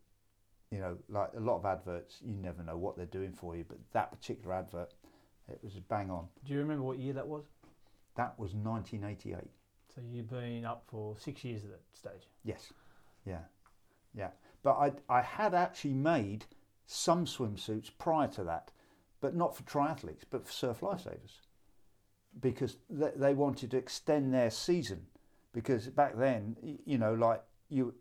You 0.71 0.79
know, 0.81 0.97
like 1.11 1.31
a 1.37 1.41
lot 1.41 1.59
of 1.59 1.67
adverts, 1.67 2.17
you 2.25 2.35
never 2.35 2.63
know 2.63 2.79
what 2.79 2.97
they're 2.97 3.05
doing 3.05 3.35
for 3.35 3.55
you, 3.55 3.65
but 3.69 3.77
that 3.93 4.11
particular 4.11 4.55
advert, 4.55 4.95
it 5.53 5.61
was 5.63 5.75
bang 5.75 6.11
on. 6.11 6.29
Do 6.47 6.55
you 6.55 6.59
remember 6.61 6.83
what 6.83 6.99
year 6.99 7.13
that 7.13 7.29
was? 7.29 7.45
That 8.17 8.39
was 8.39 8.55
1988. 8.55 9.51
So 9.95 10.01
you've 10.11 10.31
been 10.31 10.65
up 10.65 10.85
for 10.87 11.15
six 11.19 11.45
years 11.45 11.63
at 11.65 11.71
that 11.71 11.83
stage? 11.93 12.27
Yes. 12.43 12.73
Yeah. 13.27 13.41
Yeah. 14.15 14.31
But 14.63 14.77
I, 14.79 14.93
I 15.11 15.21
had 15.21 15.53
actually 15.53 15.93
made 15.93 16.47
some 16.87 17.27
swimsuits 17.27 17.91
prior 17.99 18.29
to 18.29 18.45
that, 18.45 18.73
but 19.21 19.37
not 19.37 19.55
for 19.55 19.63
triathletes, 19.65 20.25
but 20.31 20.47
for 20.47 20.53
surf 20.53 20.81
lifesavers, 20.81 21.41
because 22.41 22.77
they, 22.91 23.35
wanted 23.35 23.71
to 23.71 23.77
extend 23.77 24.33
their 24.33 24.51
season. 24.51 25.07
Because 25.53 25.87
back 25.89 26.17
then, 26.17 26.57
you 26.85 26.99
know, 26.99 27.15
like 27.15 27.43
you, 27.71 27.95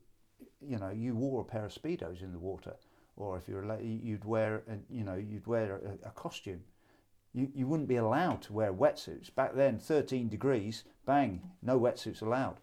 you 0.62 0.78
know, 0.78 0.90
you 0.90 1.16
wore 1.16 1.42
a 1.42 1.46
pair 1.46 1.66
of 1.66 1.74
speedos 1.74 2.22
in 2.22 2.32
the 2.32 2.40
water, 2.40 2.76
or 3.16 3.38
if 3.38 3.48
you're 3.48 3.64
a 3.64 3.82
you'd 3.82 4.26
wear, 4.26 4.64
a, 4.70 4.78
you 4.94 5.04
know, 5.04 5.16
you'd 5.16 5.48
wear 5.48 5.80
a, 6.04 6.08
a 6.08 6.12
costume. 6.12 6.62
You, 7.34 7.50
you 7.54 7.68
wouldn't 7.68 7.90
be 7.90 7.98
allowed 7.98 8.42
to 8.44 8.54
wear 8.54 8.74
wetsuits. 8.74 9.34
Back 9.34 9.56
then, 9.56 9.78
13 9.78 10.30
degrees, 10.30 10.86
bang, 11.06 11.42
no 11.62 11.78
wetsuits 11.78 12.22
allowed. 12.22 12.60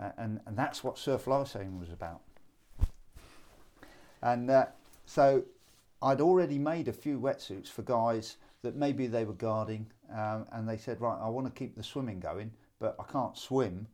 Uh, 0.00 0.10
and, 0.16 0.40
and 0.46 0.56
that's 0.56 0.82
what 0.82 0.98
surf 0.98 1.26
lifesaving 1.26 1.78
was 1.78 1.90
about. 1.90 2.20
And 4.20 4.50
uh, 4.50 4.66
so 5.06 5.44
I'd 6.02 6.20
already 6.20 6.58
made 6.58 6.88
a 6.88 6.92
few 6.92 7.20
wetsuits 7.20 7.68
for 7.68 7.82
guys 7.82 8.36
that 8.62 8.76
maybe 8.76 9.06
they 9.06 9.24
were 9.24 9.34
guarding 9.34 9.86
um, 10.12 10.46
and 10.52 10.68
they 10.68 10.76
said, 10.76 11.00
right, 11.00 11.18
I 11.20 11.28
want 11.28 11.46
to 11.46 11.52
keep 11.52 11.76
the 11.76 11.82
swimming 11.82 12.20
going, 12.20 12.50
but 12.80 12.96
I 12.98 13.10
can't 13.10 13.36
swim 13.36 13.86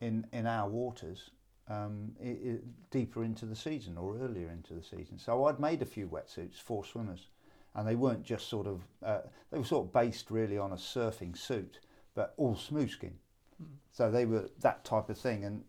in, 0.00 0.26
in 0.32 0.46
our 0.46 0.68
waters 0.68 1.30
um, 1.68 2.12
it, 2.20 2.38
it, 2.42 2.90
deeper 2.90 3.24
into 3.24 3.46
the 3.46 3.56
season 3.56 3.96
or 3.96 4.18
earlier 4.18 4.50
into 4.50 4.74
the 4.74 4.82
season. 4.82 5.18
So 5.18 5.44
I'd 5.44 5.60
made 5.60 5.82
a 5.82 5.86
few 5.86 6.08
wetsuits 6.08 6.56
for 6.56 6.84
swimmers 6.84 7.28
and 7.74 7.86
they 7.86 7.94
weren't 7.94 8.24
just 8.24 8.48
sort 8.48 8.66
of, 8.66 8.82
uh, 9.04 9.20
they 9.50 9.58
were 9.58 9.64
sort 9.64 9.86
of 9.86 9.92
based 9.92 10.30
really 10.30 10.58
on 10.58 10.72
a 10.72 10.76
surfing 10.76 11.36
suit, 11.36 11.78
but 12.14 12.34
all 12.36 12.56
smooth 12.56 12.90
skin. 12.90 13.14
Mm. 13.62 13.66
So 13.92 14.10
they 14.10 14.26
were 14.26 14.50
that 14.60 14.84
type 14.84 15.08
of 15.08 15.18
thing. 15.18 15.44
And 15.44 15.62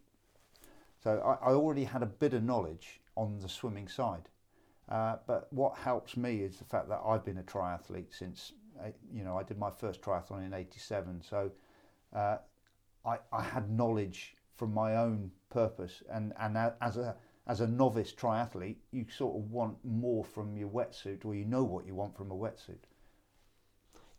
so 1.04 1.20
I, 1.20 1.50
I 1.50 1.54
already 1.54 1.84
had 1.84 2.02
a 2.02 2.08
bit 2.08 2.34
of 2.34 2.44
knowledge 2.44 3.00
on 3.16 3.40
the 3.40 3.50
swimming 3.50 3.88
side. 3.88 4.28
Uh, 4.89 5.15
but 5.26 5.48
what 5.52 5.78
helps 5.78 6.17
me 6.17 6.38
is 6.38 6.58
the 6.58 6.65
fact 6.65 6.89
that 6.89 7.00
I've 7.06 7.24
been 7.24 7.38
a 7.38 7.44
triathlete 7.44 8.13
since, 8.17 8.54
uh, 8.80 8.89
you 9.13 9.24
know, 9.24 9.38
I 9.38 9.44
did 9.44 9.58
my 9.58 9.70
first 9.70 10.02
triathlon 10.02 10.46
in 10.46 10.54
87. 10.54 11.22
So 11.28 11.52
uh, 12.13 12.38
I, 13.06 13.17
I 13.32 13.41
had 13.41 13.70
knowledge 13.70 14.36
from 14.58 14.74
my 14.74 14.98
own 14.98 15.32
purpose. 15.50 16.04
And, 16.12 16.34
and 16.39 16.58
as 16.82 16.98
a, 16.98 17.15
as 17.48 17.62
a 17.62 17.67
novice 17.67 18.13
triathlete, 18.13 18.78
you 18.91 19.06
sort 19.10 19.38
of 19.38 19.50
want 19.50 19.78
more 19.86 20.26
from 20.26 20.58
your 20.58 20.70
wetsuit 20.70 21.26
or 21.26 21.36
you 21.36 21.46
know 21.46 21.63
what 21.63 21.86
you 21.86 21.96
want 21.96 22.15
from 22.15 22.32
a 22.32 22.36
wetsuit. 22.36 22.84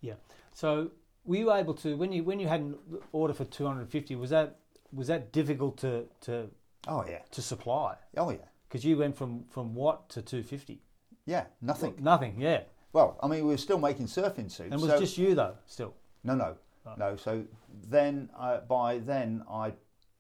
Yeah. 0.01 0.15
So 0.55 0.91
were 1.25 1.37
you 1.37 1.53
able 1.53 1.75
to, 1.75 1.97
when 1.97 2.13
you, 2.13 2.25
when 2.25 2.41
you 2.41 2.49
had 2.49 2.61
an 2.61 2.77
order 3.13 3.35
for 3.35 3.45
250, 3.45 4.17
was 4.17 4.31
that, 4.31 4.57
was 4.93 5.09
that 5.09 5.33
difficult 5.33 5.77
to, 5.79 6.07
to, 6.23 6.49
oh 6.89 7.05
yeah, 7.07 7.21
to 7.31 7.43
supply? 7.43 7.97
Oh 8.17 8.31
yeah 8.31 8.39
because 8.73 8.87
you 8.87 8.97
went 8.97 9.15
from 9.15 9.45
from 9.51 9.75
what 9.75 10.09
to 10.09 10.23
250? 10.23 10.81
Yeah, 11.27 11.45
nothing. 11.61 11.93
Well, 11.97 12.05
nothing, 12.05 12.41
yeah. 12.41 12.63
Well, 12.95 13.19
I 13.23 13.29
mean, 13.29 13.45
we 13.45 13.51
were 13.51 13.59
still 13.59 13.79
making 13.79 14.07
surfing 14.07 14.51
suits. 14.51 14.61
And 14.61 14.75
it 14.75 14.81
was 14.81 14.91
so 14.91 14.99
just 14.99 15.19
you 15.19 15.35
though, 15.35 15.57
still? 15.67 15.95
No, 16.25 16.35
no, 16.35 16.57
oh. 16.87 16.95
no. 16.97 17.17
So 17.17 17.45
then, 17.91 18.31
uh, 18.39 18.61
by 18.61 18.99
then, 18.99 19.45
I 19.51 19.75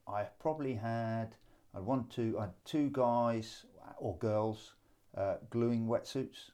I 0.07 0.25
probably 0.38 0.75
had 0.75 1.35
I 1.75 1.81
one 1.81 2.05
two 2.09 2.37
I 2.38 2.43
had 2.43 2.53
two 2.67 2.91
guys 2.91 3.65
or 3.97 4.19
girls 4.19 4.75
uh, 5.17 5.37
gluing 5.49 5.87
wetsuits, 5.87 6.51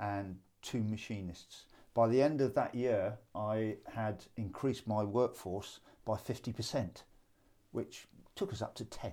and 0.00 0.36
two 0.62 0.82
machinists. 0.82 1.66
By 1.94 2.08
the 2.08 2.20
end 2.20 2.40
of 2.40 2.54
that 2.54 2.74
year, 2.74 3.16
I 3.36 3.76
had 3.94 4.24
increased 4.36 4.88
my 4.88 5.04
workforce 5.04 5.78
by 6.04 6.16
fifty 6.16 6.52
percent, 6.52 7.04
which 7.70 8.08
took 8.34 8.52
us 8.52 8.60
up 8.60 8.74
to 8.74 8.84
ten. 8.84 9.12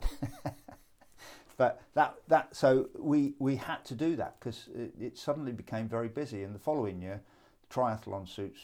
But 1.60 1.82
that, 1.92 2.14
that 2.28 2.56
so 2.56 2.88
we, 2.98 3.34
we 3.38 3.54
had 3.54 3.84
to 3.84 3.94
do 3.94 4.16
that 4.16 4.40
because 4.40 4.70
it, 4.74 4.94
it, 4.98 5.18
suddenly 5.18 5.52
became 5.52 5.90
very 5.90 6.08
busy. 6.08 6.42
And 6.42 6.54
the 6.54 6.58
following 6.58 7.02
year, 7.02 7.20
triathlon 7.70 8.26
suits 8.26 8.60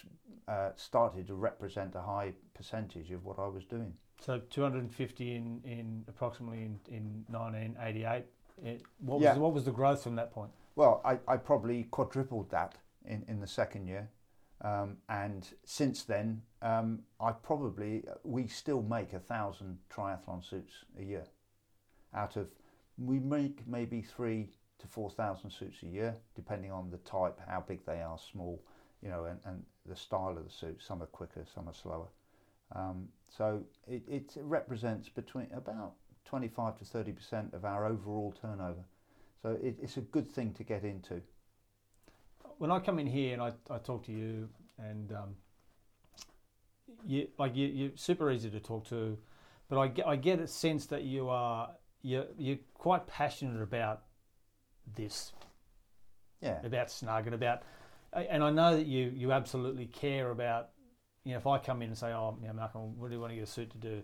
uh, 0.49 0.71
started 0.77 1.27
to 1.27 1.35
represent 1.35 1.95
a 1.95 2.01
high 2.01 2.33
percentage 2.55 3.11
of 3.11 3.23
what 3.27 3.39
I 3.39 3.49
was 3.49 3.67
doing. 3.67 3.93
So 4.19 4.41
250 4.49 5.35
in, 5.35 5.61
in 5.63 6.05
approximately 6.09 6.63
in, 6.63 6.81
in 6.89 7.25
1988. 7.29 8.25
It, 8.65 8.83
what, 9.01 9.17
was, 9.17 9.23
yeah. 9.23 9.37
what 9.37 9.53
was 9.53 9.67
the 9.67 9.73
growth 9.73 10.03
from 10.03 10.17
that 10.17 10.33
point? 10.33 10.53
Well, 10.75 11.03
I, 11.05 11.19
I 11.29 11.37
probably 11.37 11.83
quadrupled 11.91 12.51
that 12.53 12.77
in, 13.05 13.27
in 13.29 13.41
the 13.41 13.47
second 13.47 13.89
year. 13.89 14.09
Um, 14.63 14.97
and 15.11 15.47
since 15.67 16.05
then, 16.05 16.41
um, 16.63 17.01
I 17.21 17.33
probably, 17.33 18.05
we 18.25 18.47
still 18.47 18.81
make 18.81 19.13
a 19.13 19.21
thousand 19.21 19.81
triathlon 19.95 20.43
suits 20.43 20.73
a 20.99 21.05
year 21.05 21.25
out 22.15 22.37
of 22.37 22.49
we 22.99 23.19
make 23.19 23.67
maybe 23.67 24.03
three 24.03 24.51
to 24.79 24.87
4,000 24.87 25.51
suits 25.51 25.83
a 25.83 25.87
year, 25.87 26.17
depending 26.35 26.71
on 26.71 26.91
the 26.91 26.99
type, 26.99 27.39
how 27.47 27.65
big 27.67 27.85
they 27.87 28.01
are, 28.03 28.19
small, 28.19 28.63
you 29.03 29.09
know, 29.09 29.25
and, 29.25 29.39
and 29.45 29.63
the 29.87 29.97
style 29.97 30.37
of 30.37 30.45
the 30.45 30.51
suit. 30.51 30.83
Some 30.83 31.03
are 31.03 31.07
quicker, 31.07 31.45
some 31.55 31.69
are 31.69 31.75
slower. 31.75 32.09
Um, 32.75 33.09
so 33.29 33.63
it, 33.87 34.03
it 34.09 34.35
represents 34.43 35.09
between 35.09 35.49
about 35.55 35.93
25 36.25 36.79
to 36.79 36.85
30% 36.85 37.55
of 37.55 37.65
our 37.65 37.87
overall 37.87 38.35
turnover. 38.41 38.85
So 39.43 39.51
it, 39.63 39.77
it's 39.81 39.97
a 39.97 40.01
good 40.01 40.31
thing 40.31 40.53
to 40.55 40.65
get 40.65 40.85
into. 40.85 41.23
When 42.59 42.71
I 42.71 42.81
come 42.81 42.99
in 42.99 43.07
here 43.07 43.35
and 43.35 43.43
I, 43.43 43.53
I 43.71 43.79
talk 43.79 44.05
to 44.07 44.13
you, 44.13 44.49
and 44.79 45.13
um, 45.13 45.37
you 47.07 47.29
like 47.39 47.55
you, 47.55 47.67
you're 47.67 47.91
super 47.95 48.31
easy 48.31 48.51
to 48.51 48.61
talk 48.61 48.89
to, 48.89 49.17
but 49.69 49.79
I 49.79 49.89
get, 49.89 50.07
I 50.07 50.17
get 50.17 50.41
a 50.41 50.47
sense 50.47 50.87
that 50.87 51.03
you 51.03 51.29
are 51.29 51.71
you're 52.07 52.27
you're 52.39 52.59
quite 52.75 53.07
passionate 53.07 53.61
about 53.61 54.03
this, 54.95 55.33
Yeah. 56.41 56.65
about 56.65 56.91
snug 56.91 57.27
and 57.27 57.35
about, 57.35 57.63
and 58.13 58.45
I 58.45 58.51
know 58.51 58.77
that 58.77 58.87
you 58.87 59.13
you 59.15 59.33
absolutely 59.33 59.87
care 59.87 60.31
about. 60.31 60.71
You 61.25 61.33
know, 61.33 61.39
if 61.39 61.47
I 61.47 61.59
come 61.59 61.83
in 61.83 61.89
and 61.89 61.99
say, 61.99 62.13
"Oh, 62.13 62.39
you 62.41 62.47
know, 62.47 62.55
Malcolm, 62.55 62.97
what 62.99 63.09
do 63.09 63.15
you 63.15 63.21
want 63.21 63.33
to 63.33 63.35
get 63.35 63.43
a 63.43 63.47
suit 63.47 63.71
to 63.73 63.79
do?" 63.79 64.03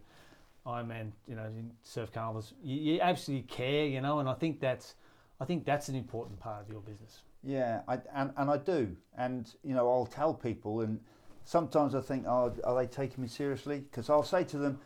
Ironman, 0.67 1.13
you 1.27 1.35
know, 1.35 1.45
in 1.45 1.73
surf 1.83 2.13
carnivals, 2.13 2.55
you, 2.63 2.77
you 2.77 3.01
absolutely 3.01 3.47
care, 3.49 3.85
you 3.85 4.01
know, 4.01 4.21
and 4.21 4.29
I 4.29 4.35
think 4.35 4.61
that's, 4.61 4.95
I 5.41 5.45
think 5.45 5.65
that's 5.65 5.89
an 5.89 5.97
important 5.97 6.39
part 6.39 6.63
of 6.63 6.71
your 6.71 6.81
business. 6.81 7.23
Yeah, 7.43 7.81
I, 7.89 7.99
and, 8.15 8.33
and 8.37 8.49
I 8.49 8.59
do. 8.59 8.97
And, 9.19 9.53
you 9.65 9.75
know, 9.75 9.91
I'll 9.91 10.07
tell 10.07 10.33
people, 10.33 10.83
and 10.83 11.01
sometimes 11.45 11.97
I 11.97 12.01
think, 12.01 12.27
oh, 12.29 12.55
are 12.63 12.77
they 12.77 12.87
taking 12.87 13.23
me 13.23 13.29
seriously? 13.29 13.81
Because 13.81 14.09
I'll 14.09 14.23
say 14.23 14.45
to 14.45 14.59
them, 14.59 14.79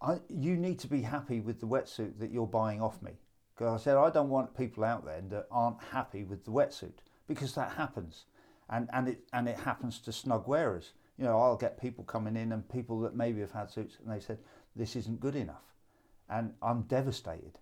I, 0.00 0.20
you 0.28 0.56
need 0.56 0.78
to 0.80 0.86
be 0.86 1.02
happy 1.02 1.40
with 1.40 1.60
the 1.60 1.66
wetsuit 1.66 2.18
that 2.18 2.30
you're 2.30 2.46
buying 2.46 2.80
off 2.80 3.02
me. 3.02 3.12
Because 3.54 3.80
I 3.80 3.84
said, 3.84 3.96
I 3.96 4.10
don't 4.10 4.28
want 4.28 4.56
people 4.56 4.84
out 4.84 5.04
there 5.04 5.20
that 5.30 5.46
aren't 5.50 5.82
happy 5.92 6.22
with 6.22 6.44
the 6.44 6.52
wetsuit 6.52 6.98
because 7.26 7.54
that 7.54 7.72
happens. 7.72 8.24
And, 8.70 8.88
and, 8.92 9.08
it, 9.08 9.20
and 9.32 9.48
it 9.48 9.58
happens 9.58 9.98
to 10.00 10.12
snug 10.12 10.46
wearers. 10.46 10.92
You 11.16 11.24
know, 11.24 11.38
I'll 11.38 11.56
get 11.56 11.80
people 11.80 12.04
coming 12.04 12.36
in 12.36 12.52
and 12.52 12.68
people 12.68 13.00
that 13.00 13.16
maybe 13.16 13.40
have 13.40 13.50
had 13.50 13.70
suits 13.70 13.98
and 13.98 14.14
they 14.14 14.20
said, 14.20 14.38
this 14.76 14.94
isn't 14.94 15.18
good 15.18 15.34
enough. 15.34 15.74
And 16.28 16.52
I'm 16.62 16.82
devastated. 16.82 17.58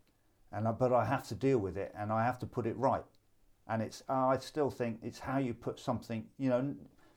And 0.52 0.68
I, 0.68 0.72
but 0.72 0.92
I 0.92 1.06
have 1.06 1.26
to 1.28 1.34
deal 1.34 1.58
with 1.58 1.78
it 1.78 1.94
and 1.98 2.12
I 2.12 2.24
have 2.24 2.38
to 2.40 2.46
put 2.46 2.66
it 2.66 2.76
right 2.76 3.04
and 3.68 3.82
it's 3.82 4.02
I 4.08 4.38
still 4.38 4.70
think 4.70 5.00
it's 5.02 5.18
how 5.18 5.38
you 5.38 5.54
put 5.54 5.80
something. 5.80 6.24
You 6.38 6.50
know, 6.50 6.74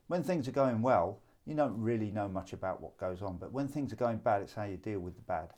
when 0.07 0.23
things 0.23 0.47
are 0.47 0.51
going 0.51 0.81
well, 0.81 1.19
you 1.49 1.55
don't 1.55 1.81
really 1.81 2.11
know 2.11 2.27
much 2.27 2.53
about 2.53 2.79
what 2.79 2.95
goes 2.97 3.23
on, 3.23 3.37
but 3.37 3.51
when 3.51 3.67
things 3.67 3.91
are 3.91 3.95
going 3.95 4.17
bad, 4.17 4.43
it's 4.43 4.53
how 4.53 4.65
you 4.65 4.77
deal 4.77 4.99
with 4.99 5.15
the 5.15 5.23
bad, 5.23 5.49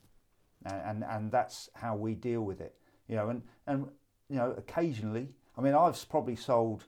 and 0.66 0.82
and, 0.86 1.04
and 1.04 1.32
that's 1.32 1.70
how 1.74 1.96
we 1.98 2.16
deal 2.16 2.42
with 2.42 2.62
it. 2.62 2.76
You 3.10 3.18
know, 3.18 3.30
and 3.30 3.42
and 3.68 3.88
you 4.30 4.38
know, 4.38 4.56
occasionally, 4.58 5.28
I 5.58 5.62
mean, 5.62 5.76
I've 5.76 6.08
probably 6.10 6.38
sold, 6.38 6.86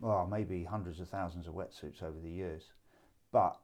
well, 0.00 0.26
maybe 0.26 0.64
hundreds 0.64 1.00
of 1.00 1.08
thousands 1.10 1.46
of 1.46 1.54
wetsuits 1.54 2.02
over 2.02 2.18
the 2.18 2.30
years, 2.30 2.62
but 3.30 3.60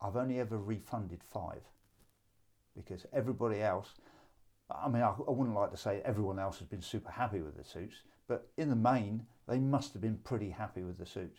I've 0.00 0.16
only 0.16 0.40
ever 0.40 0.58
refunded 0.58 1.22
five, 1.22 1.62
because 2.76 3.06
everybody 3.12 3.62
else. 3.62 3.90
I 4.70 4.88
mean, 4.88 5.02
I, 5.02 5.10
I 5.10 5.30
wouldn't 5.30 5.54
like 5.54 5.70
to 5.70 5.76
say 5.76 6.02
everyone 6.04 6.38
else 6.38 6.58
has 6.58 6.66
been 6.66 6.82
super 6.82 7.10
happy 7.12 7.42
with 7.42 7.56
the 7.56 7.62
suits, 7.62 7.96
but 8.26 8.48
in 8.56 8.70
the 8.70 8.76
main, 8.76 9.26
they 9.46 9.58
must 9.58 9.92
have 9.92 10.02
been 10.02 10.16
pretty 10.24 10.50
happy 10.50 10.82
with 10.82 10.98
the 10.98 11.06
suits. 11.06 11.38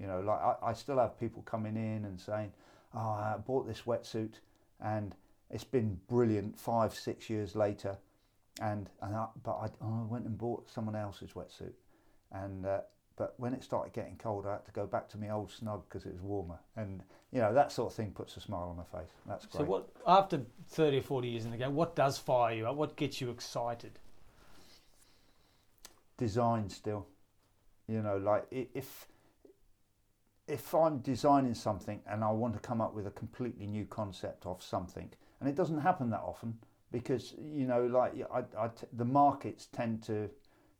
You 0.00 0.06
know, 0.06 0.20
like 0.20 0.40
I, 0.40 0.54
I 0.62 0.72
still 0.72 0.98
have 0.98 1.18
people 1.18 1.42
coming 1.42 1.76
in 1.76 2.04
and 2.04 2.20
saying, 2.20 2.52
"Oh, 2.94 2.98
I 2.98 3.36
bought 3.44 3.66
this 3.66 3.82
wetsuit, 3.82 4.34
and 4.80 5.14
it's 5.50 5.64
been 5.64 6.00
brilliant." 6.08 6.58
Five, 6.58 6.94
six 6.94 7.28
years 7.28 7.54
later, 7.54 7.96
and 8.60 8.88
and 9.02 9.14
I, 9.14 9.26
but 9.42 9.56
I, 9.56 9.66
oh, 9.82 10.02
I 10.02 10.12
went 10.12 10.26
and 10.26 10.38
bought 10.38 10.68
someone 10.70 10.96
else's 10.96 11.32
wetsuit, 11.32 11.74
and 12.32 12.64
uh, 12.64 12.80
but 13.16 13.34
when 13.36 13.52
it 13.52 13.62
started 13.62 13.92
getting 13.92 14.16
cold, 14.16 14.46
I 14.46 14.52
had 14.52 14.64
to 14.66 14.72
go 14.72 14.86
back 14.86 15.08
to 15.10 15.18
my 15.18 15.30
old 15.30 15.50
snug 15.50 15.84
because 15.88 16.06
it 16.06 16.12
was 16.12 16.22
warmer, 16.22 16.58
and 16.76 17.02
you 17.32 17.40
know 17.40 17.52
that 17.52 17.70
sort 17.72 17.92
of 17.92 17.96
thing 17.96 18.12
puts 18.12 18.36
a 18.36 18.40
smile 18.40 18.68
on 18.70 18.76
my 18.76 19.00
face. 19.00 19.10
That's 19.26 19.46
great. 19.46 19.60
So 19.60 19.64
what 19.64 19.90
after 20.06 20.40
thirty 20.68 20.98
or 20.98 21.02
forty 21.02 21.28
years 21.28 21.44
in 21.44 21.50
the 21.50 21.58
game, 21.58 21.74
what 21.74 21.94
does 21.94 22.16
fire 22.16 22.54
you 22.54 22.66
up? 22.66 22.76
What 22.76 22.96
gets 22.96 23.20
you 23.20 23.30
excited? 23.30 23.98
design 26.20 26.68
still. 26.68 27.06
You 27.88 28.02
know, 28.02 28.18
like 28.18 28.44
if 28.52 29.08
if 30.50 30.74
I'm 30.74 30.98
designing 30.98 31.54
something 31.54 32.00
and 32.06 32.24
I 32.24 32.30
want 32.32 32.54
to 32.54 32.60
come 32.60 32.80
up 32.80 32.92
with 32.92 33.06
a 33.06 33.10
completely 33.12 33.66
new 33.66 33.86
concept 33.86 34.46
of 34.46 34.62
something, 34.62 35.08
and 35.38 35.48
it 35.48 35.54
doesn't 35.54 35.80
happen 35.80 36.10
that 36.10 36.20
often 36.20 36.58
because 36.90 37.34
you 37.38 37.66
know, 37.66 37.86
like 37.86 38.14
I, 38.32 38.40
I 38.58 38.68
t- 38.68 38.86
the 38.92 39.04
markets 39.04 39.68
tend 39.72 40.02
to, 40.04 40.28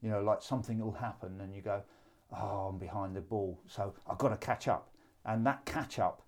you 0.02 0.10
know, 0.10 0.22
like 0.22 0.42
something 0.42 0.80
will 0.80 0.92
happen 0.92 1.40
and 1.40 1.54
you 1.54 1.62
go, 1.62 1.82
oh, 2.36 2.68
I'm 2.70 2.78
behind 2.78 3.14
the 3.14 3.20
ball, 3.20 3.60
so 3.68 3.94
I've 4.08 4.18
got 4.18 4.30
to 4.30 4.36
catch 4.36 4.66
up, 4.66 4.90
and 5.24 5.46
that 5.46 5.64
catch 5.64 5.98
up 5.98 6.22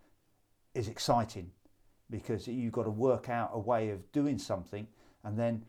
is 0.74 0.88
exciting 0.88 1.50
because 2.10 2.46
you've 2.46 2.72
got 2.72 2.84
to 2.84 2.90
work 2.90 3.28
out 3.28 3.50
a 3.52 3.58
way 3.58 3.90
of 3.90 4.10
doing 4.12 4.38
something 4.38 4.86
and 5.24 5.38
then 5.38 5.64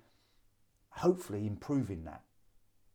hopefully 0.90 1.48
improving 1.48 2.04
that 2.04 2.22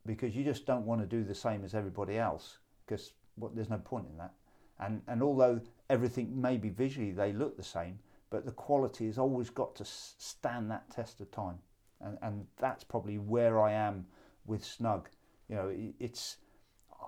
because 0.07 0.37
you 0.37 0.45
just 0.45 0.67
don't 0.67 0.85
want 0.87 1.01
to 1.01 1.07
do 1.07 1.25
the 1.25 1.35
same 1.35 1.65
as 1.65 1.75
everybody 1.75 2.19
else 2.19 2.59
because 2.87 3.13
well, 3.37 3.51
there's 3.55 3.71
no 3.71 3.79
point 3.79 4.07
in 4.11 4.19
that. 4.19 4.33
And 4.81 5.03
and 5.09 5.23
although 5.23 5.61
everything 5.91 6.41
maybe 6.41 6.69
visually 6.69 7.13
they 7.13 7.33
look 7.33 7.57
the 7.57 7.63
same, 7.63 7.99
but 8.31 8.45
the 8.45 8.53
quality 8.53 9.07
has 9.07 9.19
always 9.19 9.51
got 9.51 9.75
to 9.77 9.85
stand 9.85 10.71
that 10.71 10.91
test 10.91 11.21
of 11.21 11.31
time. 11.31 11.59
And 12.01 12.19
and 12.23 12.47
that's 12.59 12.85
probably 12.85 13.19
where 13.19 13.61
I 13.61 13.73
am 13.73 14.07
with 14.47 14.65
Snug. 14.65 15.09
You 15.49 15.57
know, 15.57 15.73
it's 15.99 16.37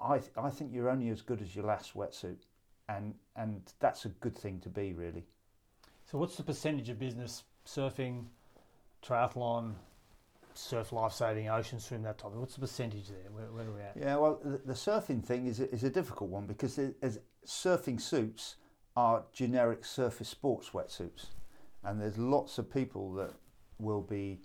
I 0.02 0.20
I 0.36 0.50
think 0.50 0.72
you're 0.72 0.90
only 0.90 1.10
as 1.10 1.22
good 1.22 1.42
as 1.42 1.54
your 1.54 1.64
last 1.64 1.94
wetsuit, 1.94 2.46
and 2.88 3.14
and 3.36 3.62
that's 3.78 4.04
a 4.04 4.08
good 4.08 4.36
thing 4.36 4.60
to 4.60 4.68
be 4.68 4.92
really. 4.92 5.26
So 6.10 6.18
what's 6.18 6.36
the 6.36 6.42
percentage 6.42 6.88
of 6.88 6.98
business 6.98 7.44
surfing, 7.64 8.24
triathlon, 9.02 9.74
surf 10.54 10.92
life 10.92 11.12
saving, 11.12 11.48
ocean 11.48 11.80
swim, 11.80 12.02
that 12.02 12.18
type 12.18 12.32
What's 12.32 12.54
the 12.54 12.60
percentage 12.60 13.08
there? 13.08 13.30
Where, 13.30 13.46
where 13.46 13.68
are 13.68 13.72
we 13.72 13.80
at? 13.80 13.96
Yeah, 13.96 14.16
well, 14.16 14.40
the, 14.42 14.58
the 14.58 14.74
surfing 14.74 15.24
thing 15.24 15.46
is 15.46 15.60
a, 15.60 15.70
is 15.72 15.84
a 15.84 15.90
difficult 15.90 16.30
one 16.30 16.46
because 16.46 16.78
as 17.02 17.20
surfing 17.46 18.00
suits 18.00 18.56
are 18.96 19.24
generic 19.32 19.84
surface 19.84 20.28
sports 20.28 20.70
wetsuits, 20.70 21.26
and 21.84 22.00
there's 22.00 22.18
lots 22.18 22.58
of 22.58 22.72
people 22.72 23.12
that 23.14 23.32
will 23.78 24.02
be 24.02 24.40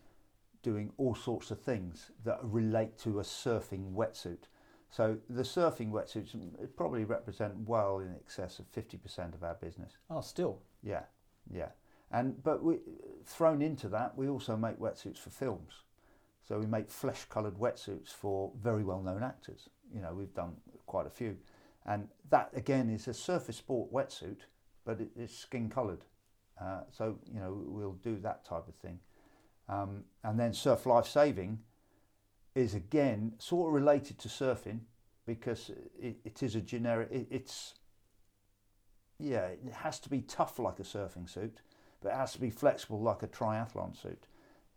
doing 0.64 0.92
all 0.98 1.14
sorts 1.14 1.52
of 1.52 1.62
things 1.62 2.12
that 2.24 2.40
relate 2.42 2.98
to 2.98 3.20
a 3.20 3.24
surfing 3.24 3.94
wetsuit. 3.94 4.48
So 4.90 5.18
the 5.30 5.44
surfing 5.44 5.92
wetsuits 5.92 6.36
mm, 6.36 6.52
probably 6.76 7.04
represent 7.04 7.54
well 7.66 8.00
in 8.00 8.16
excess 8.16 8.60
of 8.60 8.72
50% 8.72 9.34
of 9.34 9.44
our 9.44 9.56
business. 9.56 9.98
Oh, 10.10 10.22
still? 10.22 10.62
Yeah, 10.82 11.04
yeah. 11.52 11.70
And 12.12 12.42
but 12.44 12.64
we 12.64 12.80
thrown 13.26 13.62
into 13.62 13.90
that, 13.90 14.18
we 14.18 14.30
also 14.30 14.56
make 14.56 14.80
wetsuits 14.80 15.18
for 15.18 15.32
films. 15.32 15.84
So 16.48 16.60
we 16.60 16.68
make 16.68 16.90
flesh-coloured 16.90 17.56
wetsuits 17.56 18.10
for 18.10 18.52
very 18.62 18.84
well-known 18.84 19.24
actors. 19.24 19.70
You 19.94 20.02
know, 20.02 20.14
we've 20.14 20.34
done 20.34 20.54
quite 20.86 21.08
a 21.08 21.10
few, 21.10 21.38
and 21.86 22.08
that 22.30 22.52
again 22.54 22.90
is 22.90 23.08
a 23.08 23.14
surface 23.14 23.58
sport 23.58 23.92
wetsuit, 23.92 24.42
but 24.86 25.02
it 25.02 25.10
is 25.16 25.36
skin-coloured. 25.36 26.04
Uh, 26.62 26.82
so 26.92 27.18
you 27.32 27.40
know, 27.40 27.64
we'll 27.66 27.98
do 28.04 28.18
that 28.20 28.46
type 28.46 28.68
of 28.68 28.76
thing. 28.76 29.00
Um, 29.68 30.04
and 30.24 30.40
then 30.40 30.54
surf 30.54 30.86
life 30.86 31.08
saving 31.08 31.60
is 32.54 32.76
again 32.76 33.34
sort 33.40 33.70
of 33.70 33.74
related 33.74 34.20
to 34.20 34.30
surfing 34.30 34.82
because 35.26 35.72
it, 36.00 36.18
it 36.24 36.44
is 36.44 36.56
a 36.56 36.62
generic. 36.62 37.10
It, 37.12 37.28
it's 37.32 37.74
yeah, 39.18 39.48
it 39.48 39.74
has 39.74 40.00
to 40.02 40.10
be 40.10 40.22
tough 40.22 40.60
like 40.60 40.80
a 40.80 40.84
surfing 40.84 41.30
suit, 41.30 41.62
but 42.02 42.10
it 42.10 42.16
has 42.16 42.34
to 42.34 42.40
be 42.40 42.52
flexible 42.52 43.02
like 43.02 43.24
a 43.24 43.28
triathlon 43.28 44.00
suit, 44.00 44.28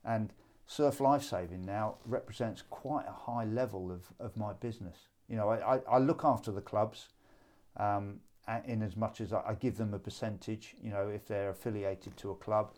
and 0.04 0.32
surf 0.68 1.00
lifesaving 1.00 1.64
now 1.64 1.96
represents 2.04 2.62
quite 2.68 3.06
a 3.08 3.30
high 3.30 3.44
level 3.44 3.90
of, 3.90 4.02
of 4.20 4.36
my 4.36 4.52
business. 4.52 4.96
You 5.26 5.36
know, 5.36 5.48
I, 5.48 5.80
I, 5.90 5.98
look 5.98 6.24
after 6.24 6.52
the 6.52 6.60
clubs 6.60 7.08
um, 7.78 8.20
in 8.66 8.82
as 8.82 8.94
much 8.94 9.22
as 9.22 9.32
I, 9.32 9.42
I, 9.48 9.54
give 9.54 9.78
them 9.78 9.94
a 9.94 9.98
percentage, 9.98 10.74
you 10.82 10.90
know, 10.90 11.08
if 11.08 11.26
they're 11.26 11.50
affiliated 11.50 12.18
to 12.18 12.30
a 12.30 12.34
club, 12.34 12.74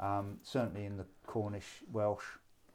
um, 0.00 0.38
certainly 0.42 0.86
in 0.86 0.96
the 0.96 1.04
Cornish, 1.26 1.82
Welsh 1.92 2.24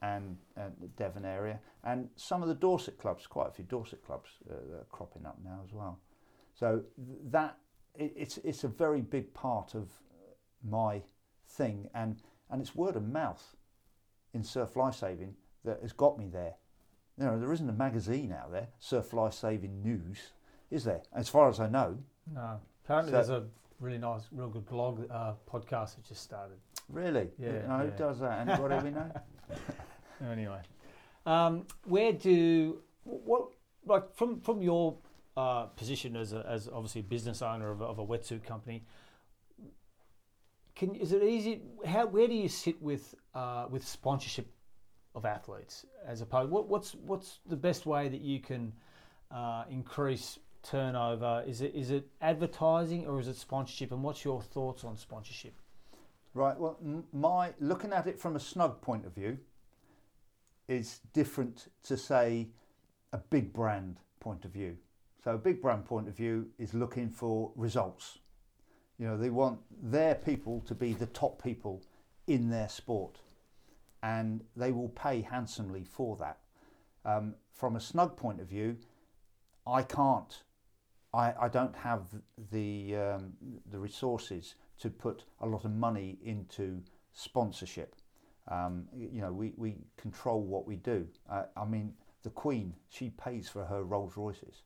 and, 0.04 0.38
and 0.56 0.74
Devon 0.96 1.26
area, 1.26 1.60
and 1.84 2.10
some 2.16 2.44
of 2.44 2.48
the 2.48 2.56
Dorset 2.56 3.00
clubs, 3.00 3.26
quite 3.26 3.48
a 3.48 3.52
few 3.52 3.66
Dorset 3.66 4.06
clubs 4.06 4.30
uh, 4.50 4.78
are 4.78 4.86
cropping 4.92 5.26
up 5.26 5.40
now 5.44 5.60
as 5.66 5.74
well. 5.74 6.00
So 6.54 6.84
that 7.32 7.58
it, 7.96 8.14
it's 8.16 8.38
it's 8.38 8.64
a 8.64 8.68
very 8.68 9.02
big 9.02 9.34
part 9.34 9.74
of 9.74 9.90
my 10.64 11.02
thing, 11.48 11.90
and 11.96 12.22
and 12.50 12.62
it's 12.62 12.76
word 12.76 12.96
of 12.96 13.08
mouth 13.08 13.56
in 14.34 14.44
surf 14.44 14.76
lifesaving 14.76 15.36
that 15.66 15.80
has 15.82 15.94
got 15.94 16.18
me 16.18 16.28
there. 16.28 16.56
You 17.18 17.26
know, 17.26 17.40
there 17.40 17.54
isn't 17.54 17.70
a 17.70 17.74
magazine 17.74 18.32
out 18.32 18.52
there, 18.52 18.68
Surf 18.80 19.14
Lifesaving 19.14 19.84
News, 19.84 20.32
is 20.72 20.84
there? 20.86 21.02
As 21.14 21.30
far 21.30 21.50
as 21.50 21.60
I 21.60 21.68
know. 21.68 21.98
No. 22.34 22.60
Apparently, 22.84 23.12
so, 23.12 23.18
there's 23.18 23.30
a 23.30 23.44
really 23.80 23.98
nice, 23.98 24.24
real 24.32 24.50
good 24.50 24.66
blog 24.66 25.06
uh, 25.12 25.34
podcast 25.50 25.96
that 25.96 26.06
just 26.08 26.24
started. 26.24 26.58
Really? 26.90 27.30
Yeah. 27.38 27.52
No, 27.68 27.78
yeah. 27.78 27.84
Who 27.84 27.92
does 27.98 28.20
that? 28.20 28.48
Anybody 28.48 28.84
we 28.84 28.92
know? 28.92 29.12
anyway, 30.32 30.62
um, 31.26 31.66
where 31.86 32.14
do 32.14 32.82
what 33.04 33.50
like 33.86 34.16
from 34.16 34.40
from 34.40 34.62
your 34.62 34.98
uh, 35.38 35.66
position 35.66 36.16
as 36.16 36.34
a, 36.34 36.46
as 36.48 36.68
obviously 36.68 37.02
a 37.02 37.04
business 37.04 37.42
owner 37.42 37.72
of 37.72 37.82
a, 37.82 37.86
of 37.86 38.00
a 38.00 38.06
wetsuit 38.06 38.44
company? 38.44 38.84
Can 40.82 40.96
is 40.96 41.12
it 41.12 41.22
easy? 41.22 41.62
How 41.86 42.08
where 42.08 42.28
do 42.28 42.34
you 42.34 42.50
sit 42.50 42.82
with 42.82 43.14
uh, 43.36 43.68
with 43.70 43.88
sponsorship 43.88 44.48
of 45.14 45.26
athletes 45.26 45.86
as 46.08 46.22
opposed? 46.22 46.50
What, 46.50 46.70
what's 46.70 46.96
what's 46.96 47.38
the 47.48 47.56
best 47.56 47.86
way 47.86 48.10
that 48.10 48.22
you 48.22 48.40
can 48.40 48.74
uh, 49.30 49.66
increase 49.70 50.40
turnover? 50.64 51.44
Is 51.46 51.62
it 51.62 51.76
is 51.76 51.92
it 51.92 52.08
advertising 52.20 53.06
or 53.06 53.20
is 53.20 53.28
it 53.28 53.36
sponsorship? 53.36 53.92
And 53.92 54.02
what's 54.02 54.26
your 54.26 54.42
thoughts 54.42 54.84
on 54.84 54.98
sponsorship? 54.98 55.54
Right. 56.34 56.60
Well, 56.60 56.80
my 57.14 57.54
looking 57.60 57.94
at 57.94 58.08
it 58.08 58.20
from 58.20 58.36
a 58.36 58.40
snug 58.40 58.82
point 58.82 59.06
of 59.06 59.14
view, 59.14 59.38
is 60.68 61.02
different 61.14 61.68
to 61.84 61.96
say 61.96 62.48
a 63.14 63.20
big 63.20 63.54
brand 63.54 63.98
point 64.20 64.46
of 64.46 64.52
view. 64.52 64.78
So 65.24 65.36
a 65.36 65.38
big 65.38 65.62
brand 65.62 65.86
point 65.86 66.08
of 66.08 66.18
view 66.18 66.48
is 66.58 66.74
looking 66.74 67.12
for 67.12 67.52
results. 67.56 68.18
You 69.02 69.08
know, 69.08 69.18
they 69.18 69.32
want 69.32 69.60
their 69.82 70.14
people 70.14 70.62
to 70.68 70.76
be 70.76 70.94
the 70.94 71.08
top 71.08 71.42
people 71.42 71.82
in 72.28 72.52
their 72.52 72.70
sport, 72.70 73.18
and 74.04 74.44
they 74.56 74.72
will 74.72 74.90
pay 74.90 75.22
handsomely 75.22 75.84
for 75.84 76.16
that. 76.18 76.38
Um, 77.04 77.34
from 77.52 77.76
a 77.76 77.80
snug 77.80 78.16
point 78.16 78.40
of 78.40 78.48
view, 78.48 78.78
I 79.66 79.82
can't, 79.82 80.44
I, 81.16 81.34
I 81.34 81.48
don't 81.48 81.76
have 81.78 82.04
the 82.52 82.96
um, 82.96 83.34
the 83.72 83.80
resources 83.80 84.54
to 84.82 84.92
put 84.92 85.24
a 85.40 85.48
lot 85.48 85.66
of 85.66 85.72
money 85.72 86.20
into 86.24 86.84
sponsorship. 87.12 87.96
Um, 88.50 88.86
you 88.96 89.22
know, 89.22 89.32
we, 89.34 89.54
we 89.58 89.78
control 89.98 90.44
what 90.44 90.68
we 90.68 90.76
do. 90.76 91.08
Uh, 91.28 91.46
I 91.58 91.66
mean, 91.66 91.94
the 92.22 92.30
Queen, 92.30 92.76
she 92.90 93.10
pays 93.10 93.50
for 93.50 93.66
her 93.66 93.84
Rolls 93.84 94.16
Royces. 94.16 94.62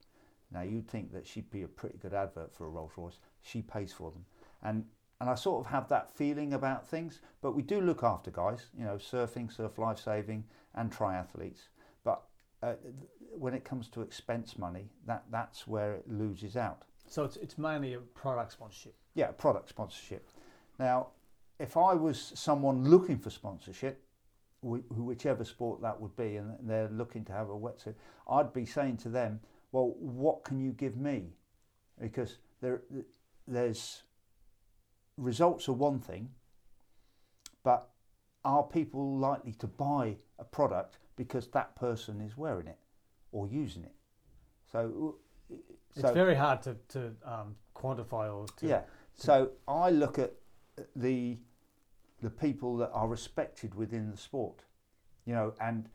Now, 0.52 0.64
you'd 0.64 0.90
think 0.90 1.14
that 1.14 1.26
she'd 1.26 1.50
be 1.50 1.64
a 1.64 1.68
pretty 1.70 1.98
good 1.98 2.14
advert 2.14 2.54
for 2.54 2.66
a 2.66 2.70
Rolls 2.70 2.92
Royce. 2.98 3.20
She 3.46 3.62
pays 3.62 3.94
for 3.94 4.12
them. 4.12 4.26
And, 4.64 4.86
and 5.22 5.30
I 5.30 5.36
sort 5.36 5.66
of 5.66 5.72
have 5.72 5.88
that 5.90 6.12
feeling 6.12 6.54
about 6.54 6.88
things, 6.88 7.22
but 7.42 7.56
we 7.56 7.62
do 7.62 7.80
look 7.80 8.04
after 8.04 8.32
guys, 8.32 8.66
you 8.78 8.84
know, 8.84 8.96
surfing, 8.96 9.56
surf 9.56 9.78
life 9.78 10.00
saving, 10.00 10.44
and 10.74 10.92
triathletes. 10.92 11.68
But 12.04 12.24
uh, 12.64 12.74
when 13.38 13.54
it 13.54 13.64
comes 13.64 13.88
to 13.90 14.02
expense 14.02 14.58
money, 14.58 14.90
that, 15.06 15.24
that's 15.30 15.68
where 15.68 15.94
it 15.94 16.06
loses 16.10 16.58
out. 16.58 16.84
So 17.08 17.24
it's, 17.24 17.38
it's 17.38 17.58
mainly 17.58 17.94
a 17.94 18.00
product 18.00 18.54
sponsorship. 18.54 18.96
Yeah, 19.14 19.28
product 19.28 19.70
sponsorship. 19.70 20.28
Now, 20.80 21.08
if 21.60 21.78
I 21.78 21.94
was 21.94 22.34
someone 22.36 22.84
looking 22.84 23.20
for 23.20 23.30
sponsorship, 23.30 24.02
whichever 24.62 25.46
sport 25.46 25.82
that 25.84 26.02
would 26.02 26.16
be, 26.16 26.38
and 26.38 26.56
they're 26.64 26.90
looking 26.90 27.24
to 27.26 27.32
have 27.32 27.50
a 27.50 27.54
wetsuit, 27.54 27.94
I'd 28.28 28.52
be 28.52 28.66
saying 28.66 28.98
to 28.98 29.10
them, 29.10 29.40
well, 29.72 29.96
what 30.00 30.44
can 30.44 30.60
you 30.60 30.72
give 30.72 30.98
me? 30.98 31.34
Because 32.02 32.40
there, 32.62 32.82
there's 33.48 34.04
results 35.18 35.68
are 35.70 35.74
one 35.74 36.00
thing, 36.00 36.30
but 37.64 37.90
are 38.44 38.64
people 38.64 39.18
likely 39.18 39.54
to 39.54 39.68
buy 39.68 40.18
a 40.40 40.44
product 40.44 40.98
because 41.16 41.48
that 41.48 41.76
person 41.76 42.22
is 42.22 42.38
wearing 42.38 42.68
it 42.68 42.78
or 43.32 43.48
using 43.48 43.84
it? 43.84 43.96
So, 44.72 45.16
it's 45.96 46.12
very 46.12 46.36
hard 46.36 46.62
to, 46.64 46.76
to 46.90 47.12
um, 47.24 47.56
quantify 47.76 48.34
or 48.34 48.46
to. 48.58 48.68
Yeah. 48.68 48.82
So 49.14 49.52
I 49.68 49.90
look 49.92 50.20
at 50.20 50.34
the 50.96 51.38
the 52.22 52.30
people 52.30 52.78
that 52.78 52.90
are 52.92 53.08
respected 53.08 53.76
within 53.76 54.10
the 54.10 54.18
sport, 54.18 54.64
you 55.26 55.34
know, 55.34 55.54
and 55.62 55.88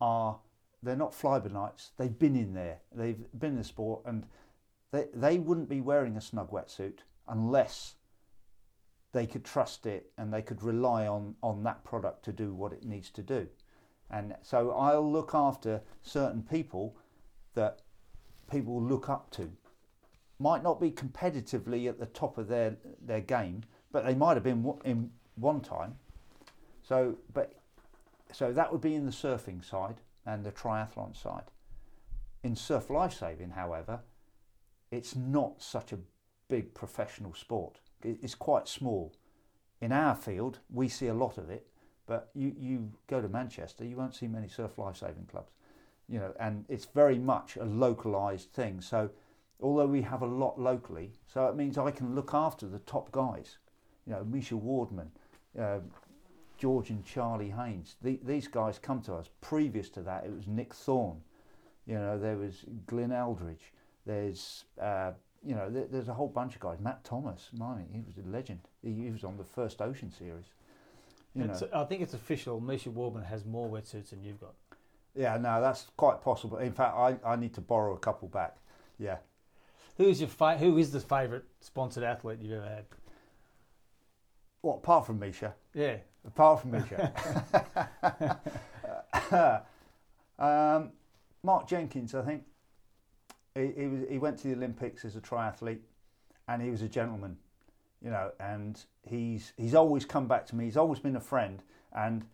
are 0.00 0.38
they're 0.82 0.96
not 0.96 1.14
fly 1.14 1.38
by 1.38 1.48
nights. 1.48 1.90
They've 1.96 2.16
been 2.16 2.36
in 2.36 2.54
there. 2.54 2.78
They've 2.94 3.18
been 3.38 3.52
in 3.52 3.58
the 3.58 3.64
sport, 3.64 4.02
and 4.06 4.24
they 4.90 5.06
they 5.14 5.38
wouldn't 5.38 5.68
be 5.68 5.80
wearing 5.80 6.16
a 6.16 6.20
snug 6.20 6.50
wetsuit 6.50 6.98
unless 7.26 7.94
they 9.12 9.26
could 9.26 9.44
trust 9.44 9.86
it 9.86 10.10
and 10.18 10.32
they 10.32 10.42
could 10.42 10.62
rely 10.62 11.06
on 11.06 11.34
on 11.42 11.62
that 11.64 11.84
product 11.84 12.24
to 12.24 12.32
do 12.32 12.54
what 12.54 12.72
it 12.72 12.84
needs 12.84 13.10
to 13.10 13.22
do. 13.22 13.48
And 14.10 14.34
so 14.42 14.70
I'll 14.70 15.10
look 15.10 15.34
after 15.34 15.82
certain 16.02 16.42
people 16.42 16.96
that 17.54 17.80
people 18.50 18.82
look 18.82 19.08
up 19.08 19.30
to. 19.32 19.50
Might 20.38 20.62
not 20.62 20.80
be 20.80 20.90
competitively 20.90 21.88
at 21.88 21.98
the 21.98 22.06
top 22.06 22.38
of 22.38 22.48
their 22.48 22.76
their 23.00 23.20
game, 23.20 23.64
but 23.92 24.04
they 24.04 24.14
might 24.14 24.34
have 24.34 24.44
been 24.44 24.74
in 24.84 25.10
one 25.34 25.60
time. 25.60 25.96
So, 26.82 27.16
but 27.34 27.54
so 28.32 28.52
that 28.52 28.72
would 28.72 28.80
be 28.80 28.94
in 28.94 29.04
the 29.04 29.12
surfing 29.12 29.64
side 29.64 29.96
and 30.24 30.44
the 30.44 30.52
triathlon 30.52 31.16
side. 31.20 31.50
In 32.42 32.54
surf 32.54 32.88
lifesaving, 32.88 33.50
however, 33.50 34.00
it's 34.90 35.14
not 35.14 35.62
such 35.62 35.92
a 35.92 35.98
big 36.48 36.74
professional 36.74 37.34
sport. 37.34 37.78
It's 38.02 38.34
quite 38.34 38.68
small. 38.68 39.12
In 39.80 39.92
our 39.92 40.14
field, 40.14 40.58
we 40.72 40.88
see 40.88 41.08
a 41.08 41.14
lot 41.14 41.38
of 41.38 41.50
it, 41.50 41.66
but 42.06 42.30
you, 42.34 42.54
you 42.58 42.90
go 43.06 43.20
to 43.20 43.28
Manchester, 43.28 43.84
you 43.84 43.96
won't 43.96 44.14
see 44.14 44.26
many 44.26 44.48
surf 44.48 44.78
lifesaving 44.78 45.26
clubs. 45.30 45.52
You 46.08 46.18
know, 46.20 46.32
and 46.40 46.64
it's 46.68 46.86
very 46.86 47.18
much 47.18 47.56
a 47.56 47.64
localized 47.64 48.50
thing. 48.52 48.80
So, 48.80 49.10
although 49.60 49.86
we 49.86 50.02
have 50.02 50.22
a 50.22 50.26
lot 50.26 50.58
locally, 50.58 51.12
so 51.26 51.46
it 51.46 51.56
means 51.56 51.76
I 51.76 51.90
can 51.90 52.14
look 52.14 52.32
after 52.32 52.66
the 52.66 52.78
top 52.80 53.12
guys. 53.12 53.58
You 54.06 54.14
know, 54.14 54.24
Misha 54.24 54.54
Wardman, 54.54 55.10
uh, 55.58 55.80
George 56.56 56.90
and 56.90 57.04
Charlie 57.04 57.50
Haynes. 57.50 57.96
The, 58.00 58.18
these 58.24 58.48
guys 58.48 58.78
come 58.78 59.02
to 59.02 59.14
us. 59.14 59.28
Previous 59.42 59.90
to 59.90 60.00
that, 60.02 60.24
it 60.24 60.34
was 60.34 60.46
Nick 60.46 60.72
Thorne. 60.72 61.20
You 61.86 61.94
know, 61.94 62.18
there 62.18 62.36
was 62.36 62.64
Glyn 62.86 63.12
Eldridge. 63.12 63.72
There's, 64.08 64.64
uh, 64.80 65.12
you 65.44 65.54
know, 65.54 65.68
there, 65.68 65.84
there's 65.84 66.08
a 66.08 66.14
whole 66.14 66.28
bunch 66.28 66.54
of 66.54 66.60
guys. 66.60 66.78
Matt 66.80 67.04
Thomas, 67.04 67.50
my, 67.52 67.82
he 67.92 68.00
was 68.00 68.16
a 68.16 68.26
legend. 68.26 68.60
He, 68.82 68.94
he 68.94 69.10
was 69.10 69.22
on 69.22 69.36
the 69.36 69.44
first 69.44 69.82
Ocean 69.82 70.10
series. 70.10 70.46
You 71.34 71.44
know. 71.44 71.68
I 71.74 71.84
think 71.84 72.00
it's 72.00 72.14
official. 72.14 72.58
Misha 72.58 72.88
Wardman 72.88 73.26
has 73.26 73.44
more 73.44 73.68
wetsuits 73.68 74.10
than 74.10 74.24
you've 74.24 74.40
got. 74.40 74.54
Yeah, 75.14 75.36
no, 75.36 75.60
that's 75.60 75.88
quite 75.98 76.22
possible. 76.22 76.56
In 76.56 76.72
fact, 76.72 76.96
I, 76.96 77.16
I 77.24 77.36
need 77.36 77.52
to 77.54 77.60
borrow 77.60 77.94
a 77.94 77.98
couple 77.98 78.28
back. 78.28 78.56
Yeah. 78.98 79.18
Who's 79.98 80.20
your 80.20 80.30
fa- 80.30 80.56
Who 80.56 80.78
is 80.78 80.90
the 80.90 81.00
favourite 81.00 81.44
sponsored 81.60 82.02
athlete 82.02 82.38
you've 82.40 82.52
ever 82.52 82.66
had? 82.66 82.84
What 84.62 84.76
apart 84.76 85.04
from 85.06 85.18
Misha? 85.18 85.54
Yeah. 85.74 85.96
Apart 86.26 86.62
from 86.62 86.70
Misha. 86.70 87.12
um, 90.38 90.92
Mark 91.42 91.68
Jenkins, 91.68 92.14
I 92.14 92.22
think. 92.22 92.44
He, 93.58 93.86
was, 93.86 94.00
he 94.08 94.18
went 94.18 94.38
to 94.38 94.48
the 94.48 94.54
Olympics 94.54 95.04
as 95.04 95.16
a 95.16 95.20
triathlete, 95.20 95.80
and 96.48 96.62
he 96.62 96.70
was 96.70 96.82
a 96.82 96.88
gentleman, 96.88 97.36
you 98.02 98.10
know. 98.10 98.30
And 98.40 98.82
he's 99.02 99.52
he's 99.56 99.74
always 99.74 100.04
come 100.04 100.28
back 100.28 100.46
to 100.46 100.56
me. 100.56 100.64
He's 100.64 100.76
always 100.76 101.00
been 101.00 101.16
a 101.16 101.20
friend, 101.20 101.62
and 101.92 102.24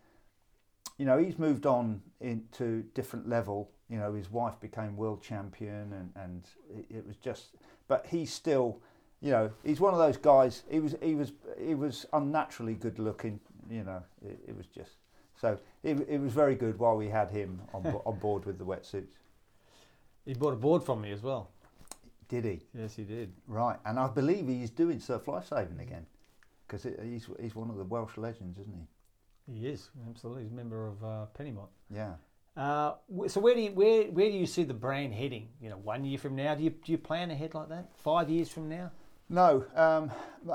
you 0.98 1.06
know 1.06 1.18
he's 1.18 1.38
moved 1.38 1.66
on 1.66 2.02
into 2.20 2.82
different 2.94 3.28
level. 3.28 3.70
You 3.88 3.98
know, 3.98 4.14
his 4.14 4.30
wife 4.30 4.58
became 4.60 4.96
world 4.96 5.22
champion, 5.22 5.92
and 5.92 6.12
and 6.16 6.42
it, 6.70 6.96
it 6.98 7.06
was 7.06 7.16
just. 7.16 7.56
But 7.86 8.06
he's 8.06 8.32
still 8.32 8.80
you 9.24 9.30
know, 9.30 9.50
he's 9.64 9.80
one 9.80 9.94
of 9.94 9.98
those 9.98 10.18
guys. 10.18 10.64
He 10.70 10.80
was 10.80 10.94
he 11.00 11.14
was 11.14 11.32
he 11.58 11.74
was 11.74 12.04
unnaturally 12.12 12.74
good 12.74 12.98
looking. 12.98 13.40
You 13.70 13.84
know, 13.84 14.02
it, 14.22 14.38
it 14.48 14.56
was 14.56 14.66
just 14.66 14.96
so 15.40 15.58
it, 15.82 15.98
it 16.08 16.20
was 16.20 16.32
very 16.32 16.54
good 16.54 16.78
while 16.78 16.96
we 16.96 17.08
had 17.08 17.30
him 17.30 17.62
on 17.72 17.86
on 18.04 18.18
board 18.18 18.44
with 18.44 18.58
the 18.58 18.66
wetsuits. 18.66 19.14
He 20.24 20.34
bought 20.34 20.54
a 20.54 20.56
board 20.56 20.82
from 20.82 21.02
me 21.02 21.12
as 21.12 21.22
well. 21.22 21.50
Did 22.28 22.44
he? 22.44 22.60
Yes, 22.76 22.96
he 22.96 23.04
did. 23.04 23.32
Right, 23.46 23.78
and 23.84 23.98
I 23.98 24.08
believe 24.08 24.48
he's 24.48 24.70
doing 24.70 24.98
surf 24.98 25.28
lifesaving 25.28 25.78
again 25.80 26.06
because 26.66 26.84
he's 27.02 27.28
he's 27.40 27.54
one 27.54 27.70
of 27.70 27.76
the 27.76 27.84
Welsh 27.84 28.16
legends, 28.16 28.58
isn't 28.58 28.74
he? 28.74 29.52
He 29.52 29.66
is 29.68 29.90
absolutely. 30.08 30.44
He's 30.44 30.52
a 30.52 30.54
member 30.54 30.86
of 30.86 31.04
uh, 31.04 31.26
Pennymont. 31.38 31.68
Yeah. 31.90 32.14
Uh, 32.56 32.94
so 33.26 33.40
where 33.40 33.54
do 33.54 33.60
you 33.60 33.72
where 33.72 34.04
where 34.04 34.30
do 34.30 34.36
you 34.36 34.46
see 34.46 34.62
the 34.62 34.74
brand 34.74 35.12
heading? 35.12 35.48
You 35.60 35.70
know, 35.70 35.76
one 35.76 36.04
year 36.04 36.18
from 36.18 36.36
now, 36.36 36.54
do 36.54 36.62
you 36.62 36.70
do 36.70 36.92
you 36.92 36.98
plan 36.98 37.30
ahead 37.30 37.54
like 37.54 37.68
that? 37.68 37.90
Five 37.96 38.30
years 38.30 38.48
from 38.48 38.68
now? 38.68 38.90
No, 39.28 39.64
um, 39.74 40.10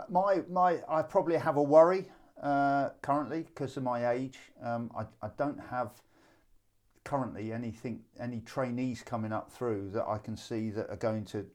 my 0.09 0.41
my 0.49 0.79
I 0.87 1.01
probably 1.01 1.37
have 1.37 1.57
a 1.57 1.63
worry 1.63 2.07
uh, 2.41 2.89
currently 3.01 3.41
because 3.41 3.75
of 3.77 3.83
my 3.83 4.09
age. 4.11 4.39
Um, 4.63 4.91
I 4.97 5.03
I 5.25 5.29
don't 5.37 5.59
have 5.69 5.91
currently 7.03 7.51
anything 7.51 8.01
any 8.19 8.41
trainees 8.41 9.01
coming 9.03 9.31
up 9.31 9.51
through 9.51 9.89
that 9.91 10.05
I 10.07 10.17
can 10.17 10.37
see 10.37 10.69
that 10.71 10.89
are 10.89 10.97
going 10.97 11.25
to 11.25 11.45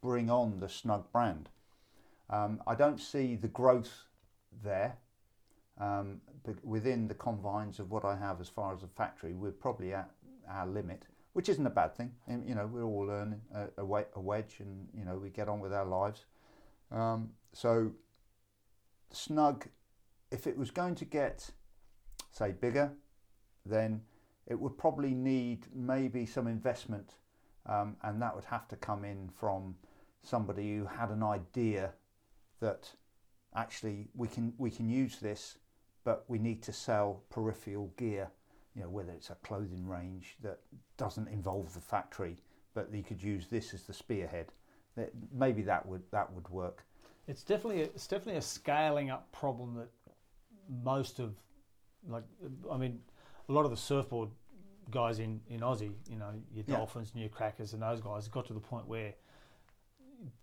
bring 0.00 0.30
on 0.30 0.60
the 0.60 0.68
Snug 0.68 1.10
brand. 1.12 1.48
Um, 2.30 2.62
I 2.66 2.74
don't 2.74 3.00
see 3.00 3.36
the 3.36 3.48
growth 3.48 4.06
there 4.64 4.96
um, 5.78 6.20
within 6.62 7.08
the 7.08 7.14
confines 7.14 7.78
of 7.78 7.90
what 7.90 8.04
I 8.04 8.16
have 8.16 8.40
as 8.40 8.48
far 8.48 8.74
as 8.74 8.82
a 8.82 8.88
factory. 8.88 9.32
We're 9.34 9.52
probably 9.52 9.92
at 9.92 10.10
our 10.48 10.66
limit, 10.66 11.06
which 11.32 11.48
isn't 11.48 11.66
a 11.66 11.70
bad 11.70 11.94
thing. 11.96 12.12
And, 12.26 12.48
you 12.48 12.54
know, 12.54 12.66
we're 12.66 12.84
all 12.84 13.06
learning 13.06 13.40
a, 13.54 13.68
a, 13.78 14.20
wedge, 14.20 14.56
and 14.58 14.88
you 14.96 15.04
know 15.04 15.16
we 15.16 15.30
get 15.30 15.48
on 15.48 15.60
with 15.60 15.72
our 15.72 15.86
lives. 15.86 16.24
Um, 16.90 17.30
so 17.52 17.92
snug, 19.10 19.66
if 20.30 20.46
it 20.46 20.56
was 20.56 20.70
going 20.70 20.94
to 20.96 21.04
get, 21.04 21.50
say, 22.30 22.52
bigger, 22.52 22.92
then 23.64 24.02
it 24.52 24.60
would 24.60 24.76
probably 24.76 25.14
need 25.14 25.66
maybe 25.74 26.26
some 26.26 26.46
investment, 26.46 27.14
um, 27.64 27.96
and 28.02 28.20
that 28.20 28.34
would 28.34 28.44
have 28.44 28.68
to 28.68 28.76
come 28.76 29.02
in 29.02 29.30
from 29.34 29.74
somebody 30.22 30.76
who 30.76 30.84
had 30.84 31.08
an 31.08 31.22
idea 31.22 31.90
that 32.60 32.90
actually 33.54 34.08
we 34.14 34.28
can 34.28 34.52
we 34.58 34.70
can 34.70 34.90
use 34.90 35.18
this, 35.18 35.58
but 36.04 36.24
we 36.28 36.38
need 36.38 36.62
to 36.62 36.72
sell 36.72 37.22
peripheral 37.30 37.90
gear. 37.96 38.30
You 38.74 38.82
know, 38.82 38.90
whether 38.90 39.12
it's 39.12 39.30
a 39.30 39.36
clothing 39.36 39.86
range 39.86 40.36
that 40.42 40.58
doesn't 40.96 41.28
involve 41.28 41.72
the 41.72 41.80
factory, 41.80 42.36
but 42.74 42.92
you 42.92 43.02
could 43.02 43.22
use 43.22 43.46
this 43.46 43.74
as 43.74 43.82
the 43.84 43.94
spearhead 43.94 44.52
That, 44.96 45.10
maybe 45.32 45.62
that 45.62 45.86
would 45.86 46.02
that 46.10 46.30
would 46.34 46.48
work. 46.50 46.84
It's 47.26 47.42
definitely 47.42 47.82
a, 47.82 47.84
it's 47.84 48.06
definitely 48.06 48.38
a 48.38 48.42
scaling 48.42 49.10
up 49.10 49.32
problem 49.32 49.76
that 49.76 49.90
most 50.84 51.20
of 51.20 51.34
like 52.06 52.24
I 52.70 52.76
mean 52.76 53.00
a 53.48 53.52
lot 53.52 53.64
of 53.64 53.70
the 53.70 53.76
surfboard 53.76 54.30
guys 54.92 55.18
in, 55.18 55.40
in 55.48 55.60
Aussie, 55.60 55.92
you 56.08 56.16
know, 56.16 56.30
your 56.54 56.64
Yeah. 56.68 56.76
Dolphins, 56.76 57.14
New 57.14 57.28
Crackers, 57.28 57.72
and 57.72 57.82
those 57.82 58.00
guys 58.00 58.28
got 58.28 58.46
to 58.46 58.52
the 58.54 58.60
point 58.60 58.86
where 58.86 59.14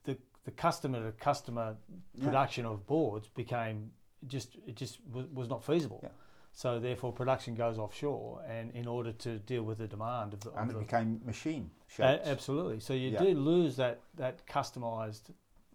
the 0.04 0.18
the 0.46 0.52
customer 0.52 1.00
to 1.06 1.12
customer 1.18 1.78
Yeah. 2.16 2.26
production 2.26 2.66
of 2.66 2.86
boards 2.88 3.28
became 3.30 3.92
just 4.28 4.58
it 4.68 4.76
just 4.76 5.00
was, 5.12 5.28
was 5.28 5.48
not 5.50 5.64
feasible. 5.64 6.00
Yeah. 6.04 6.10
So 6.52 6.80
therefore, 6.80 7.14
production 7.14 7.54
goes 7.56 7.78
offshore, 7.78 8.42
and 8.50 8.72
in 8.72 8.88
order 8.88 9.12
to 9.14 9.38
deal 9.40 9.64
with 9.64 9.78
the 9.78 9.88
demand 9.88 10.34
of 10.34 10.40
the, 10.42 10.52
and 10.54 10.70
of 10.70 10.76
it 10.76 10.80
the 10.80 10.86
became 10.86 11.22
machine 11.24 11.70
a- 12.00 12.28
absolutely. 12.28 12.80
So 12.80 12.94
you 12.94 13.10
Yeah. 13.12 13.20
do 13.24 13.34
lose 13.36 13.76
that 13.78 14.02
that 14.16 14.46
customized. 14.48 15.30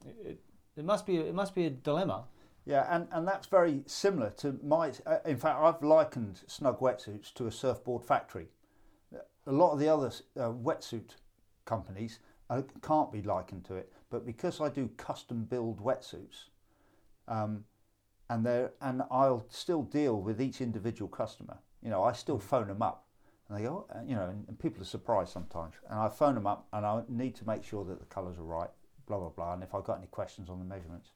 It, 0.05 0.41
it 0.77 0.85
must 0.85 1.07
be 1.07 1.17
it 1.17 1.35
must 1.35 1.55
be 1.55 1.67
a 1.67 1.71
dilemma. 1.71 2.25
Yeah, 2.67 2.87
and, 2.89 3.09
and 3.13 3.29
that's 3.29 3.47
very 3.47 3.83
similar 3.87 4.31
to 4.39 4.59
my. 4.63 4.91
Uh, 5.05 5.19
in 5.27 5.37
fact, 5.37 5.59
I've 5.61 5.83
likened 5.83 6.41
snug 6.47 6.81
wetsuits 6.81 7.33
to 7.35 7.47
a 7.47 7.53
surfboard 7.53 8.03
factory. 8.03 8.49
A 9.47 9.53
lot 9.53 9.73
of 9.73 9.79
the 9.79 9.89
other 9.89 10.11
uh, 10.39 10.53
wetsuit 10.53 11.17
companies 11.65 12.19
uh, 12.51 12.63
can't 12.83 13.13
be 13.13 13.23
likened 13.23 13.65
to 13.67 13.75
it, 13.75 13.93
but 14.11 14.25
because 14.25 14.61
I 14.61 14.69
do 14.69 14.89
custom 14.97 15.45
build 15.45 15.83
wetsuits, 15.83 16.49
um, 17.29 17.65
and 18.31 18.45
they 18.45 18.69
and 18.81 19.03
I'll 19.11 19.45
still 19.49 19.83
deal 19.83 20.21
with 20.21 20.41
each 20.41 20.61
individual 20.61 21.09
customer. 21.09 21.59
You 21.83 21.91
know, 21.91 22.03
I 22.03 22.13
still 22.13 22.39
phone 22.39 22.69
them 22.69 22.83
up, 22.83 23.07
and 23.49 23.59
they 23.59 23.63
go, 23.63 23.87
uh, 23.95 24.01
you 24.07 24.15
know, 24.15 24.29
and, 24.29 24.49
and 24.49 24.59
people 24.59 24.83
are 24.83 24.87
surprised 24.87 25.33
sometimes. 25.33 25.75
And 25.91 25.99
I 25.99 26.09
phone 26.09 26.35
them 26.35 26.47
up, 26.47 26.67
and 26.73 26.87
I 26.87 27.03
need 27.09 27.35
to 27.37 27.47
make 27.47 27.65
sure 27.65 27.85
that 27.85 28.01
the 28.01 28.07
colours 28.07 28.39
are 28.39 28.45
right, 28.45 28.71
blah 29.07 29.19
blah 29.19 29.31
blah. 29.31 29.55
And 29.55 29.63
if 29.63 29.75
I've 29.75 29.85
got 29.85 29.99
any 29.99 30.07
questions 30.07 30.49
on 30.49 30.59
the 30.59 30.65
measurements, 30.65 31.11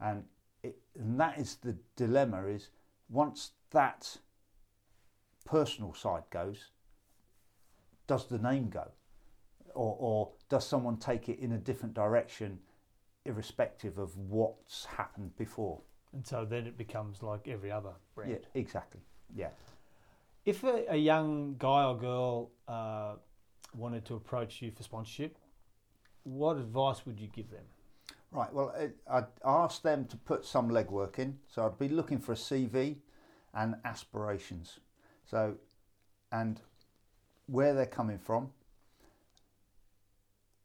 and 0.00 0.24
it, 0.62 0.76
and 0.98 1.18
that 1.18 1.38
is 1.38 1.56
the 1.56 1.76
dilemma 1.96 2.46
is 2.46 2.70
once 3.08 3.52
that 3.70 4.18
personal 5.44 5.94
side 5.94 6.24
goes 6.30 6.70
does 8.08 8.26
the 8.26 8.38
name 8.38 8.68
go 8.68 8.90
or, 9.74 9.96
or 10.00 10.32
does 10.48 10.66
someone 10.66 10.96
take 10.96 11.28
it 11.28 11.38
in 11.38 11.52
a 11.52 11.58
different 11.58 11.94
direction 11.94 12.58
irrespective 13.24 13.98
of 13.98 14.16
what's 14.16 14.84
happened 14.86 15.36
before 15.36 15.80
And 16.12 16.26
so 16.26 16.44
then 16.44 16.66
it 16.66 16.76
becomes 16.76 17.22
like 17.22 17.46
every 17.46 17.70
other 17.70 17.92
brand. 18.14 18.32
yeah 18.32 18.38
exactly 18.54 19.00
yeah 19.36 19.50
If 20.44 20.64
a, 20.64 20.84
a 20.88 20.96
young 20.96 21.56
guy 21.58 21.84
or 21.84 21.96
girl 21.96 22.50
uh, 22.66 23.14
wanted 23.76 24.04
to 24.06 24.14
approach 24.14 24.62
you 24.62 24.70
for 24.70 24.82
sponsorship, 24.82 25.36
what 26.24 26.56
advice 26.56 27.04
would 27.06 27.20
you 27.20 27.28
give 27.28 27.50
them? 27.50 27.64
Right. 28.32 28.52
Well, 28.52 28.74
I'd 29.10 29.26
ask 29.44 29.82
them 29.82 30.04
to 30.06 30.16
put 30.16 30.44
some 30.44 30.70
legwork 30.70 31.18
in. 31.18 31.38
So 31.48 31.64
I'd 31.66 31.78
be 31.78 31.88
looking 31.88 32.18
for 32.18 32.32
a 32.32 32.36
CV 32.36 32.96
and 33.52 33.74
aspirations. 33.84 34.80
So, 35.24 35.54
and 36.32 36.60
where 37.48 37.74
they're 37.74 37.86
coming 37.86 38.18
from, 38.18 38.50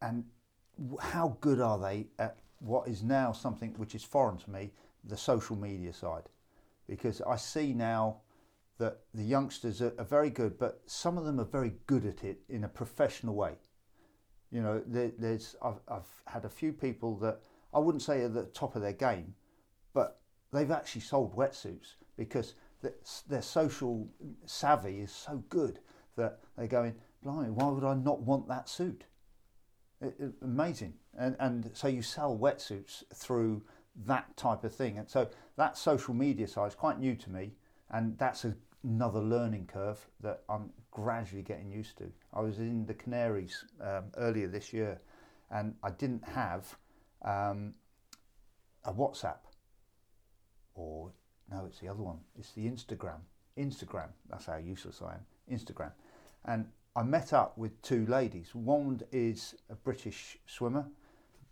and 0.02 0.26
how 1.00 1.38
good 1.40 1.60
are 1.60 1.80
they 1.80 2.08
at 2.20 2.38
what 2.60 2.88
is 2.88 3.04
now 3.04 3.32
something 3.32 3.74
which 3.78 3.96
is 3.96 4.04
foreign 4.04 4.38
to 4.38 4.50
me, 4.50 4.72
the 5.06 5.18
social 5.18 5.56
media 5.56 5.94
side, 5.94 6.24
because 6.88 7.22
I 7.22 7.38
see 7.38 7.74
now 7.74 8.18
that 8.80 9.00
the 9.14 9.24
youngsters 9.24 9.82
are, 9.82 9.94
are 9.98 10.06
very 10.06 10.30
good, 10.30 10.58
but 10.58 10.82
some 10.86 11.18
of 11.18 11.26
them 11.26 11.40
are 11.40 11.46
very 11.46 11.74
good 11.88 12.06
at 12.06 12.24
it 12.24 12.42
in 12.50 12.64
a 12.64 12.70
professional 12.70 13.36
way. 13.36 13.54
You 14.52 14.62
know, 14.62 14.82
there, 14.86 15.12
there's 15.18 15.56
I've, 15.64 15.80
I've 15.88 16.22
had 16.28 16.46
a 16.46 16.50
few 16.50 16.74
people 16.74 17.16
that 17.18 17.40
I 17.74 17.80
wouldn't 17.80 18.02
say 18.02 18.22
are 18.22 18.26
at 18.26 18.34
the 18.34 18.44
top 18.46 18.76
of 18.76 18.82
their 18.82 18.94
game, 18.94 19.36
but 19.94 20.20
they've 20.52 20.72
actually 20.72 21.02
sold 21.02 21.36
wetsuits 21.36 21.96
because 22.18 22.56
their 23.28 23.42
social 23.42 24.08
savvy 24.46 25.00
is 25.00 25.12
so 25.12 25.44
good 25.50 25.80
that 26.16 26.40
they're 26.58 26.68
going, 26.68 26.96
blimey, 27.24 27.50
why 27.50 27.68
would 27.70 27.84
I 27.84 27.94
not 27.96 28.22
want 28.22 28.48
that 28.48 28.70
suit? 28.70 29.06
It, 30.02 30.16
it- 30.20 30.34
amazing. 30.42 30.94
And, 31.18 31.36
and 31.40 31.70
so 31.74 31.88
you 31.88 32.02
sell 32.02 32.38
wetsuits 32.38 33.04
through 33.14 33.62
that 34.06 34.36
type 34.36 34.64
of 34.64 34.74
thing. 34.74 34.98
And 34.98 35.10
so 35.10 35.30
that 35.58 35.78
social 35.78 36.14
media 36.14 36.48
side 36.48 36.68
is 36.68 36.76
quite 36.76 37.00
new 37.00 37.16
to 37.16 37.30
me. 37.30 37.52
And 37.92 38.18
that's 38.18 38.44
a, 38.46 38.56
another 38.84 39.20
learning 39.20 39.70
curve 39.72 40.04
that 40.22 40.42
I'm 40.50 40.72
gradually 40.92 41.44
getting 41.44 41.72
used 41.72 41.98
to. 42.00 42.12
I 42.34 42.42
was 42.42 42.58
in 42.58 42.86
the 42.86 42.94
Canaries 42.94 43.66
um, 43.82 44.06
earlier 44.18 44.48
this 44.48 44.74
year 44.74 45.00
and 45.52 45.76
I 45.84 45.92
didn't 45.92 46.24
have 46.28 46.76
um, 47.24 47.76
a 48.86 48.92
WhatsApp 48.92 49.38
or 50.76 51.12
no, 51.52 51.66
it's 51.68 51.80
the 51.80 51.88
other 51.88 52.02
one. 52.02 52.18
It's 52.38 52.52
the 52.52 52.66
Instagram. 52.66 53.20
Instagram. 53.58 54.10
That's 54.30 54.46
how 54.46 54.58
useless 54.58 55.02
I 55.02 55.14
am. 55.14 55.26
Instagram. 55.52 55.92
And 56.46 56.68
I 56.96 57.04
met 57.04 57.34
up 57.34 57.58
with 57.58 57.82
two 57.82 58.06
ladies. 58.06 58.54
One 58.54 59.02
is 59.12 59.56
a 59.70 59.76
British 59.76 60.38
swimmer, 60.46 60.86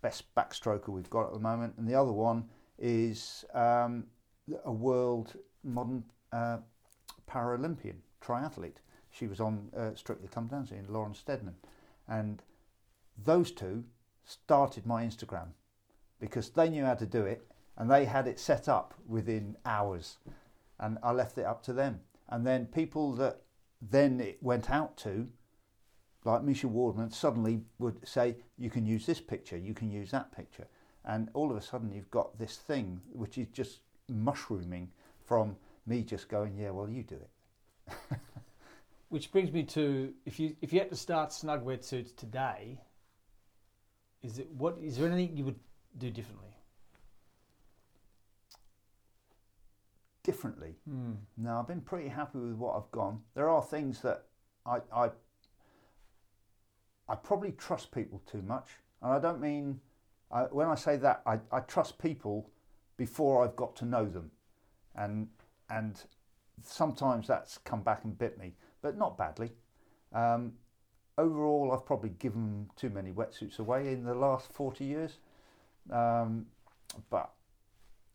best 0.00 0.34
backstroker 0.34 0.88
we've 0.88 1.10
got 1.10 1.26
at 1.26 1.32
the 1.32 1.38
moment, 1.38 1.74
and 1.78 1.88
the 1.88 1.94
other 1.94 2.12
one 2.12 2.48
is 2.78 3.44
um, 3.54 4.04
a 4.64 4.72
world 4.72 5.34
modern 5.64 6.04
uh, 6.32 6.58
Paralympian 7.28 7.96
triathlete. 8.22 8.78
She 9.10 9.26
was 9.26 9.40
on 9.40 9.68
uh, 9.76 9.90
Strictly 9.94 10.28
Come 10.28 10.46
Dancing, 10.46 10.84
Lauren 10.88 11.14
Steadman, 11.14 11.56
and 12.08 12.42
those 13.24 13.50
two 13.52 13.84
started 14.24 14.86
my 14.86 15.04
Instagram 15.04 15.48
because 16.20 16.50
they 16.50 16.68
knew 16.68 16.84
how 16.84 16.94
to 16.94 17.06
do 17.06 17.24
it 17.24 17.46
and 17.76 17.90
they 17.90 18.04
had 18.04 18.26
it 18.26 18.38
set 18.38 18.68
up 18.68 18.94
within 19.06 19.56
hours 19.66 20.18
and 20.78 20.98
I 21.02 21.12
left 21.12 21.38
it 21.38 21.44
up 21.44 21.62
to 21.64 21.72
them. 21.72 22.00
And 22.28 22.46
then 22.46 22.66
people 22.66 23.12
that 23.16 23.42
then 23.90 24.20
it 24.20 24.38
went 24.40 24.70
out 24.70 24.96
to, 24.98 25.28
like 26.24 26.42
Misha 26.42 26.68
Wardman, 26.68 27.12
suddenly 27.12 27.62
would 27.78 28.06
say, 28.06 28.36
You 28.56 28.70
can 28.70 28.86
use 28.86 29.06
this 29.06 29.20
picture, 29.20 29.56
you 29.56 29.74
can 29.74 29.90
use 29.90 30.10
that 30.12 30.34
picture. 30.34 30.68
And 31.04 31.28
all 31.34 31.50
of 31.50 31.56
a 31.56 31.60
sudden 31.60 31.90
you've 31.90 32.10
got 32.10 32.38
this 32.38 32.56
thing 32.56 33.00
which 33.12 33.38
is 33.38 33.48
just 33.48 33.80
mushrooming 34.08 34.88
from 35.24 35.56
me 35.86 36.02
just 36.02 36.28
going, 36.28 36.56
Yeah, 36.56 36.70
well, 36.70 36.88
you 36.88 37.02
do 37.02 37.16
it. 37.16 38.18
Which 39.08 39.30
brings 39.30 39.52
me 39.52 39.64
to 39.64 40.14
if 40.24 40.40
you 40.40 40.56
if 40.62 40.72
you 40.72 40.78
had 40.78 40.88
to 40.88 40.96
start 40.96 41.34
snug 41.34 41.66
wetsuits 41.66 42.16
today, 42.16 42.80
is 44.22 44.38
it 44.38 44.48
what 44.56 44.78
is 44.80 44.96
there 44.96 45.06
anything 45.06 45.36
you 45.36 45.44
would 45.44 45.58
do 45.98 46.10
differently? 46.10 46.51
Differently. 50.24 50.76
now. 51.36 51.58
I've 51.60 51.66
been 51.66 51.80
pretty 51.80 52.08
happy 52.08 52.38
with 52.38 52.54
what 52.54 52.76
I've 52.76 52.90
gone. 52.92 53.20
There 53.34 53.48
are 53.48 53.60
things 53.60 54.00
that 54.02 54.26
I, 54.64 54.78
I, 54.94 55.10
I 57.08 57.14
probably 57.16 57.52
trust 57.52 57.90
people 57.90 58.22
too 58.30 58.42
much, 58.42 58.68
and 59.02 59.12
I 59.12 59.18
don't 59.18 59.40
mean 59.40 59.80
I, 60.30 60.42
when 60.42 60.68
I 60.68 60.76
say 60.76 60.96
that 60.98 61.22
I, 61.26 61.38
I 61.50 61.60
trust 61.60 61.98
people 61.98 62.50
before 62.96 63.44
I've 63.44 63.56
got 63.56 63.74
to 63.76 63.84
know 63.84 64.06
them, 64.06 64.30
and 64.94 65.28
and 65.68 66.00
sometimes 66.62 67.26
that's 67.26 67.58
come 67.58 67.82
back 67.82 68.04
and 68.04 68.16
bit 68.16 68.38
me, 68.38 68.54
but 68.80 68.96
not 68.96 69.18
badly. 69.18 69.50
Um, 70.12 70.52
overall, 71.18 71.72
I've 71.72 71.84
probably 71.84 72.10
given 72.10 72.70
too 72.76 72.90
many 72.90 73.10
wetsuits 73.10 73.58
away 73.58 73.92
in 73.92 74.04
the 74.04 74.14
last 74.14 74.52
forty 74.52 74.84
years, 74.84 75.18
um, 75.90 76.46
but 77.10 77.32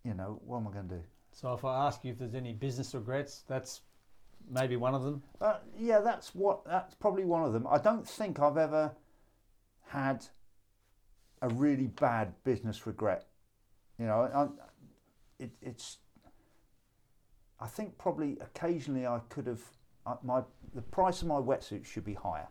you 0.04 0.14
know 0.14 0.40
what 0.46 0.58
am 0.60 0.68
I 0.70 0.72
going 0.72 0.88
to 0.88 0.96
do? 0.96 1.04
So 1.40 1.54
if 1.54 1.64
I 1.64 1.86
ask 1.86 2.04
you 2.04 2.12
if 2.12 2.18
there's 2.18 2.34
any 2.34 2.52
business 2.52 2.96
regrets, 2.96 3.44
that's 3.48 3.82
maybe 4.50 4.76
one 4.76 4.96
of 4.96 5.04
them. 5.04 5.22
Uh, 5.40 5.58
yeah, 5.78 6.00
that's 6.00 6.34
what. 6.34 6.66
That's 6.66 6.96
probably 6.96 7.26
one 7.26 7.44
of 7.44 7.54
them. 7.54 7.68
I 7.70 7.78
don't 7.78 8.08
think 8.08 8.40
I've 8.40 8.58
ever 8.58 8.92
had 9.86 10.26
a 11.44 11.50
really 11.50 11.86
bad 11.86 12.34
business 12.44 12.88
regret. 12.88 13.28
You 14.00 14.08
know, 14.08 14.22
I, 14.34 15.44
it, 15.44 15.52
it's. 15.62 15.98
I 17.60 17.68
think 17.68 18.00
probably 18.00 18.40
occasionally 18.42 19.06
I 19.06 19.20
could 19.30 19.46
have. 19.46 19.62
My 20.24 20.42
the 20.74 20.82
price 20.82 21.22
of 21.22 21.28
my 21.28 21.36
wetsuit 21.36 21.86
should 21.86 22.04
be 22.04 22.16
higher. 22.16 22.48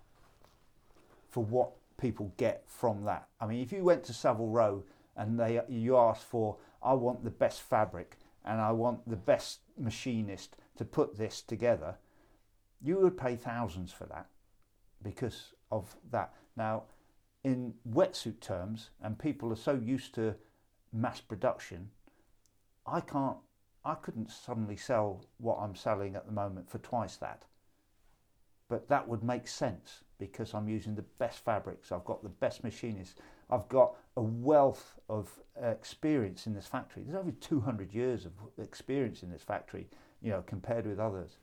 For 1.28 1.42
what 1.42 1.72
people 2.00 2.32
get 2.36 2.62
from 2.68 3.02
that. 3.06 3.26
I 3.40 3.46
mean, 3.46 3.62
if 3.62 3.72
you 3.72 3.82
went 3.82 4.04
to 4.04 4.14
Savile 4.14 4.46
Row 4.46 4.84
and 5.16 5.40
they 5.40 5.60
you 5.68 5.96
asked 5.96 6.22
for, 6.22 6.56
I 6.84 6.92
want 6.92 7.24
the 7.24 7.30
best 7.30 7.62
fabric 7.62 8.16
and 8.46 8.60
I 8.60 8.72
want 8.72 9.08
the 9.08 9.16
best 9.16 9.60
machinist 9.76 10.56
to 10.76 10.84
put 10.84 11.18
this 11.18 11.42
together, 11.42 11.96
you 12.80 12.98
would 12.98 13.18
pay 13.18 13.36
thousands 13.36 13.92
for 13.92 14.04
that 14.06 14.26
because 15.02 15.52
of 15.70 15.96
that. 16.10 16.32
Now, 16.56 16.84
in 17.44 17.74
wetsuit 17.88 18.40
terms, 18.40 18.90
and 19.02 19.18
people 19.18 19.52
are 19.52 19.56
so 19.56 19.74
used 19.74 20.14
to 20.14 20.34
mass 20.92 21.20
production, 21.20 21.90
I 22.86 23.00
can't, 23.00 23.36
I 23.84 23.94
couldn't 23.94 24.30
suddenly 24.30 24.76
sell 24.76 25.24
what 25.38 25.58
I'm 25.58 25.74
selling 25.74 26.16
at 26.16 26.26
the 26.26 26.32
moment 26.32 26.70
for 26.70 26.78
twice 26.78 27.16
that. 27.16 27.44
But 28.68 28.88
that 28.88 29.06
would 29.06 29.22
make 29.22 29.46
sense 29.46 30.02
because 30.18 30.54
I'm 30.54 30.68
using 30.68 30.94
the 30.94 31.04
best 31.18 31.44
fabrics, 31.44 31.92
I've 31.92 32.04
got 32.04 32.22
the 32.22 32.28
best 32.28 32.64
machinists, 32.64 33.20
I've 33.50 33.68
got 33.68 33.94
a 34.16 34.22
wealth 34.22 34.94
of 35.08 35.30
uh, 35.62 35.68
experience 35.68 36.46
in 36.46 36.54
this 36.54 36.66
factory. 36.66 37.02
There's 37.04 37.18
over 37.18 37.30
200 37.30 37.92
years 37.92 38.24
of 38.24 38.32
experience 38.58 39.22
in 39.22 39.30
this 39.30 39.42
factory, 39.42 39.86
you 40.20 40.30
know, 40.30 40.42
compared 40.46 40.86
with 40.86 40.98
others. 40.98 41.38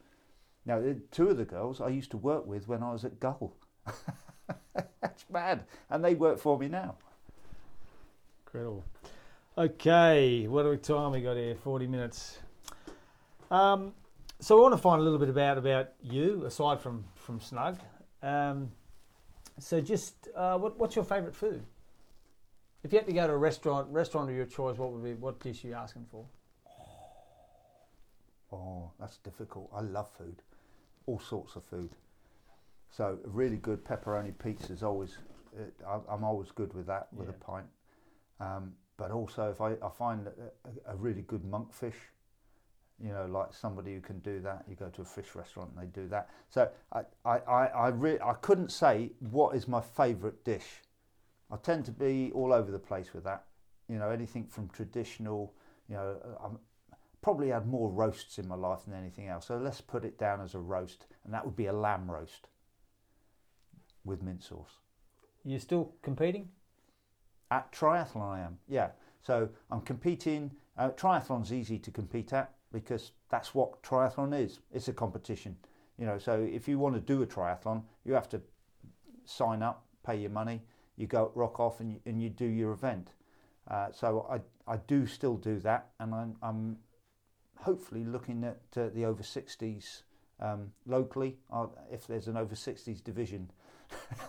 Now, 0.66 0.82
two 1.12 1.30
of 1.30 1.38
the 1.38 1.46
girls 1.46 1.82
I 1.82 1.90
used 1.90 2.12
to 2.12 2.18
work 2.18 2.46
with 2.46 2.68
when 2.68 2.84
I 2.84 2.92
was 2.92 3.06
at 3.06 3.20
Gul. 3.20 3.56
That's 5.02 5.26
mad. 5.30 5.66
And 5.90 6.04
they 6.04 6.16
work 6.16 6.40
for 6.40 6.58
me 6.58 6.68
now. 6.68 6.96
Incredible. 8.46 8.86
Okay, 9.58 10.48
what 10.48 10.66
are 10.66 10.76
time 10.78 11.12
we 11.12 11.22
got 11.22 11.38
here? 11.38 11.56
Forty 11.56 11.86
minutes. 11.86 12.40
Um, 13.52 13.94
so 14.40 14.58
I 14.58 14.62
want 14.62 14.74
to 14.74 14.80
find 14.82 15.00
a 15.00 15.04
little 15.04 15.20
bit 15.20 15.30
about 15.30 15.58
about 15.58 15.90
you 16.02 16.44
aside 16.46 16.80
from 16.80 17.04
from 17.16 17.40
Snug. 17.40 17.78
Um, 18.24 18.72
so 19.60 19.80
just 19.80 20.28
uh, 20.36 20.58
what, 20.58 20.80
what's 20.80 20.96
your 20.96 21.06
favourite 21.06 21.36
food? 21.36 21.64
If 22.84 22.92
you 22.92 23.00
had 23.00 23.08
to 23.08 23.14
go 23.14 23.28
to 23.28 23.34
a 23.34 23.38
restaurant 23.38 23.88
restaurant 23.92 24.30
of 24.30 24.36
your 24.36 24.46
choice, 24.46 24.78
what 24.78 24.92
would 24.92 25.04
be 25.04 25.14
what 25.14 25.40
dish 25.40 25.64
are 25.64 25.68
you 25.70 25.74
asking 25.74 26.06
for? 26.12 26.26
Oh, 28.52 28.92
that's 29.00 29.18
difficult. 29.18 29.70
I 29.76 29.82
love 29.82 30.10
food, 30.18 30.42
all 31.08 31.20
sorts 31.20 31.56
of 31.56 31.64
food. 31.64 31.92
So 32.92 33.18
a 33.26 33.30
really 33.30 33.58
good 33.58 33.84
pepperoni 33.84 34.38
pizza 34.38 34.74
is 34.74 34.84
always. 34.84 35.18
Uh, 35.58 35.88
I- 35.88 36.14
I'm 36.14 36.24
always 36.24 36.52
good 36.52 36.74
with 36.74 36.86
that 36.88 37.12
with 37.14 37.30
Yeah. 37.30 37.36
a 37.36 37.38
pint. 37.38 37.68
Um, 38.40 38.76
but 38.98 39.12
also, 39.12 39.50
if 39.50 39.62
I, 39.62 39.74
I 39.84 39.90
find 39.90 40.28
a, 40.28 40.32
a- 40.92 40.94
a 40.94 40.96
really 40.96 41.22
good 41.24 41.44
monkfish, 41.44 41.96
you 43.00 43.12
know, 43.12 43.26
like 43.26 43.54
somebody 43.54 43.96
who 43.96 44.02
can 44.02 44.20
do 44.20 44.40
that, 44.42 44.66
you 44.68 44.76
go 44.76 44.90
to 44.90 45.02
a 45.02 45.06
fish 45.06 45.34
restaurant 45.36 45.72
and 45.72 45.82
they 45.82 45.88
do 45.92 46.08
that. 46.10 46.30
So 46.50 46.70
I, 46.92 47.02
I, 47.26 47.38
I, 47.40 47.66
I, 47.68 47.88
re- 47.90 48.20
I 48.20 48.34
couldn't 48.34 48.72
say 48.72 49.12
what 49.32 49.56
is 49.56 49.68
my 49.68 49.82
favourite 49.82 50.44
dish. 50.44 50.82
I 51.52 51.58
tend 51.58 51.86
to 51.86 51.92
be 51.92 52.32
all 52.34 52.54
over 52.54 52.72
the 52.72 52.80
place 52.80 53.14
with 53.14 53.24
that. 53.26 53.46
You 53.88 54.00
know, 54.00 54.10
anything 54.10 54.48
from 54.48 54.70
traditional, 54.70 55.54
you 55.88 55.96
know, 55.96 56.18
uh, 56.24 56.46
I'm, 56.46 56.60
probably 57.22 57.50
had 57.50 57.66
more 57.66 57.90
roasts 57.90 58.38
in 58.38 58.48
my 58.48 58.56
life 58.56 58.82
than 58.86 58.94
anything 58.94 59.30
else. 59.30 59.48
So 59.48 59.58
let's 59.58 59.82
put 59.82 60.04
it 60.04 60.20
down 60.20 60.42
as 60.42 60.54
a 60.54 60.60
roast, 60.60 61.08
and 61.24 61.34
that 61.34 61.44
would 61.46 61.56
be 61.56 61.68
a 61.68 61.74
lamb 61.74 62.12
roast 62.12 62.50
with 64.04 64.22
mint 64.22 64.44
sauce. 64.44 64.80
You 65.46 65.58
still 65.60 65.94
competing? 66.02 66.50
At 67.50 67.72
triathlon, 67.72 68.22
I 68.22 68.42
am. 68.42 68.58
Yeah. 68.68 68.90
So 69.22 69.50
I'm 69.72 69.82
competing. 69.82 70.52
Uh, 70.78 70.90
triathlon's 70.90 71.54
easy 71.54 71.80
to 71.80 71.92
compete 71.92 72.34
at 72.34 72.52
because 72.72 73.12
that's 73.30 73.54
what 73.54 73.82
triathlon 73.84 74.38
is. 74.38 74.60
It's 74.72 74.88
a 74.88 74.94
competition. 74.94 75.56
You 75.98 76.06
know. 76.06 76.18
So 76.18 76.48
if 76.52 76.68
you 76.68 76.80
want 76.80 76.96
to 76.96 77.02
do 77.02 77.22
a 77.22 77.28
triathlon, 77.28 77.84
you 78.06 78.14
have 78.14 78.30
to 78.30 78.42
sign 79.26 79.62
up, 79.62 79.86
pay 80.06 80.18
your 80.18 80.32
money, 80.32 80.62
you 80.96 81.08
go 81.08 81.32
rock 81.36 81.60
off, 81.60 81.80
and 81.80 81.94
you, 81.94 82.00
and 82.06 82.22
you 82.22 82.30
do 82.30 82.46
your 82.46 82.72
event. 82.72 83.14
Uh, 83.68 83.88
so 83.92 84.28
I 84.30 84.74
I 84.74 84.78
do 84.78 85.06
still 85.06 85.38
do 85.38 85.60
that, 85.60 85.90
and 86.00 86.14
I'm 86.14 86.36
I'm 86.42 86.78
hopefully 87.58 88.04
looking 88.04 88.44
at 88.44 88.62
uh, 88.76 88.90
the 88.94 89.06
over 89.06 89.24
60s 89.24 90.02
um, 90.42 90.72
locally. 90.86 91.38
i 91.52 91.66
if 91.92 92.06
there's 92.08 92.28
an 92.28 92.36
over 92.36 92.56
60s 92.56 93.02
division, 93.02 93.50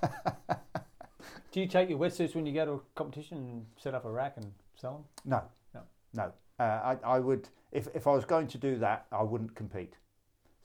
Do 1.55 1.61
you 1.61 1.69
take 1.69 1.89
your 1.89 2.01
wetsuits 2.01 2.35
when 2.35 2.47
you 2.47 2.53
go 2.53 2.65
to 2.65 2.73
a 2.73 2.81
competition 2.97 3.39
and 3.39 3.67
set 3.77 3.95
up 3.95 4.05
a 4.05 4.11
rack 4.11 4.35
and 4.37 4.53
sell 4.75 4.93
them? 4.93 5.05
No. 5.25 5.43
No. 5.73 5.81
No. 6.15 6.33
Uh, 6.59 6.97
I, 7.05 7.17
I 7.17 7.21
would, 7.21 7.49
if, 7.71 7.87
if 7.95 8.09
I 8.09 8.11
was 8.11 8.25
going 8.25 8.49
to 8.49 8.59
do 8.59 8.77
that, 8.79 9.07
I 9.13 9.23
wouldn't 9.23 9.55
compete. 9.55 9.95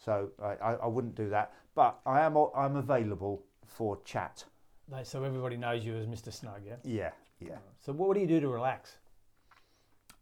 So 0.03 0.29
I, 0.41 0.55
I, 0.55 0.73
I 0.73 0.87
wouldn't 0.87 1.13
do 1.13 1.29
that. 1.29 1.53
But 1.75 1.99
I 2.07 2.21
am 2.21 2.35
I'm 2.55 2.75
available 2.75 3.43
for 3.67 3.99
chat. 4.03 4.45
They, 4.91 5.03
so 5.03 5.23
everybody 5.23 5.57
knows 5.57 5.85
you 5.85 5.95
as 5.95 6.07
Mr. 6.07 6.33
Snug, 6.33 6.61
yeah. 6.65 6.75
Yeah, 6.83 7.11
yeah. 7.39 7.57
So 7.83 7.93
what, 7.93 8.15
do 8.15 8.21
you 8.21 8.27
do 8.27 8.39
to 8.39 8.47
relax? 8.47 8.97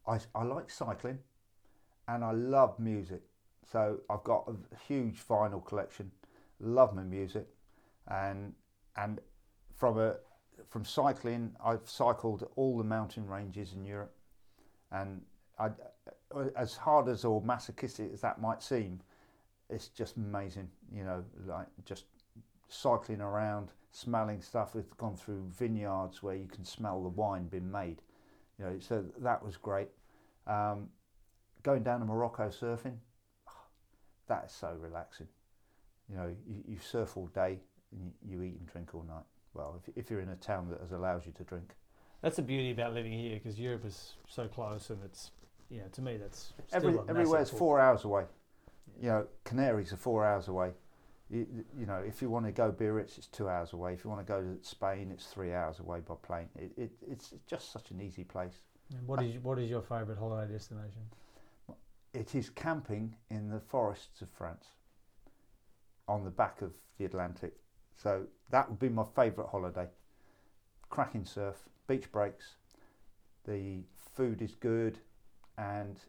I, 0.08 0.20
I 0.36 0.44
like 0.44 0.70
cycling 0.70 1.20
and 2.08 2.24
I 2.24 2.32
love 2.32 2.80
music. 2.80 3.22
So 3.72 4.00
I've 4.10 4.24
got 4.24 4.48
a 4.48 4.76
huge 4.88 5.22
vinyl 5.28 5.64
collection. 5.66 6.12
Love 6.60 6.96
my 6.96 7.04
music. 7.04 7.48
And 8.08 8.54
and 8.96 9.20
from 9.76 10.00
a 10.00 10.16
from 10.70 10.86
cycling, 10.86 11.56
I've 11.64 11.88
cycled 11.88 12.50
all 12.56 12.78
the 12.78 12.84
mountain 12.84 13.28
ranges 13.28 13.74
in 13.74 13.86
Europe. 13.86 14.14
And 14.92 15.22
I, 15.60 15.70
as 16.56 16.76
hard 16.76 17.10
as 17.10 17.26
or 17.26 17.42
masochistic 17.42 18.12
as 18.14 18.22
that 18.22 18.42
might 18.42 18.64
seem, 18.64 19.02
it's 19.70 19.90
just 19.90 20.16
amazing. 20.16 20.70
You 20.94 21.04
know, 21.04 21.26
like 21.46 21.68
just 21.86 22.06
cycling 22.68 23.22
around, 23.22 23.70
smelling 23.92 24.42
stuff. 24.42 24.76
We've 24.76 24.98
gone 24.98 25.16
through 25.16 25.44
vineyards 25.58 26.22
where 26.22 26.36
you 26.36 26.48
can 26.48 26.66
smell 26.66 27.02
the 27.04 27.10
wine 27.10 27.48
being 27.48 27.72
made. 27.72 28.02
You 28.60 28.66
know, 28.66 28.76
so 28.80 29.06
that 29.20 29.44
was 29.44 29.58
great. 29.58 29.90
Um, 30.46 30.90
going 31.64 31.84
down 31.84 32.00
to 32.00 32.06
Morocco 32.06 32.50
surfing, 32.50 32.98
that 34.28 34.46
is 34.48 34.52
so 34.52 34.76
relaxing. 34.80 35.28
You 36.10 36.18
know, 36.18 36.36
you, 36.48 36.64
you 36.68 36.78
surf 36.80 37.18
all 37.18 37.28
day 37.28 37.60
and 37.92 38.02
you, 38.02 38.38
you 38.38 38.44
eat 38.44 38.58
and 38.60 38.68
drink 38.68 38.96
all 38.96 39.04
night. 39.08 39.26
Well, 39.54 39.82
if, 39.82 39.98
if 39.98 40.12
you're 40.12 40.22
in 40.22 40.30
a 40.30 40.36
town 40.36 40.70
that 40.70 40.80
has 40.80 40.92
allows 40.92 41.26
you 41.26 41.32
to 41.34 41.44
drink. 41.44 41.76
That's 42.22 42.36
the 42.36 42.42
beauty 42.42 42.72
about 42.72 42.94
living 42.94 43.12
here 43.12 43.36
because 43.36 43.60
Europe 43.60 43.86
is 43.86 44.14
so 44.28 44.48
close 44.48 44.90
and 44.90 45.00
it's, 45.04 45.32
you 45.70 45.80
know, 45.80 45.88
to 45.92 46.02
me 46.02 46.18
that's 46.18 46.54
Every, 46.72 46.96
a 46.96 47.04
everywhere's 47.10 47.50
four 47.50 47.80
hours 47.80 48.06
away. 48.06 48.24
You 49.00 49.10
know, 49.10 49.28
Canaries 49.44 49.94
are 49.94 49.98
four 49.98 50.26
hours 50.26 50.48
away. 50.48 50.72
You, 51.30 51.46
you 51.78 51.86
know, 51.86 51.98
if 51.98 52.22
you 52.22 52.30
want 52.30 52.46
to 52.46 52.52
go 52.54 52.72
Biarritz, 52.72 53.18
it's 53.18 53.28
two 53.28 53.50
hours 53.50 53.74
away. 53.74 53.94
If 53.94 54.04
you 54.04 54.10
want 54.10 54.26
to 54.26 54.32
go 54.32 54.42
to 54.42 54.58
Spain, 54.66 55.12
it's 55.12 55.26
three 55.28 55.54
hours 55.54 55.80
away 55.80 56.00
by 56.00 56.16
plane. 56.22 56.48
It, 56.56 56.72
it, 56.78 56.92
it's 57.06 57.34
just 57.46 57.74
such 57.74 57.92
an 57.92 58.00
easy 58.02 58.24
place. 58.24 58.62
And 58.96 59.06
What 59.06 59.20
uh, 59.20 59.24
is 59.24 59.38
what 59.44 59.60
is 59.60 59.70
your 59.70 59.82
favourite 59.82 60.18
holiday 60.18 60.52
destination? 60.54 61.02
It 62.14 62.34
is 62.34 62.50
camping 62.50 63.16
in 63.30 63.50
the 63.50 63.60
forests 63.60 64.22
of 64.22 64.30
France 64.30 64.68
on 66.08 66.24
the 66.24 66.32
back 66.32 66.62
of 66.62 66.72
the 66.98 67.06
Atlantic. 67.06 67.54
So 67.98 68.24
that 68.52 68.70
would 68.70 68.80
be 68.80 68.90
my 68.90 69.04
favourite 69.04 69.50
holiday. 69.50 69.88
Cracking 70.90 71.26
surf, 71.26 71.58
beach 71.88 72.10
breaks, 72.12 72.56
the 73.46 73.84
food 74.16 74.42
is 74.42 74.56
good, 74.56 75.00
and 75.58 76.00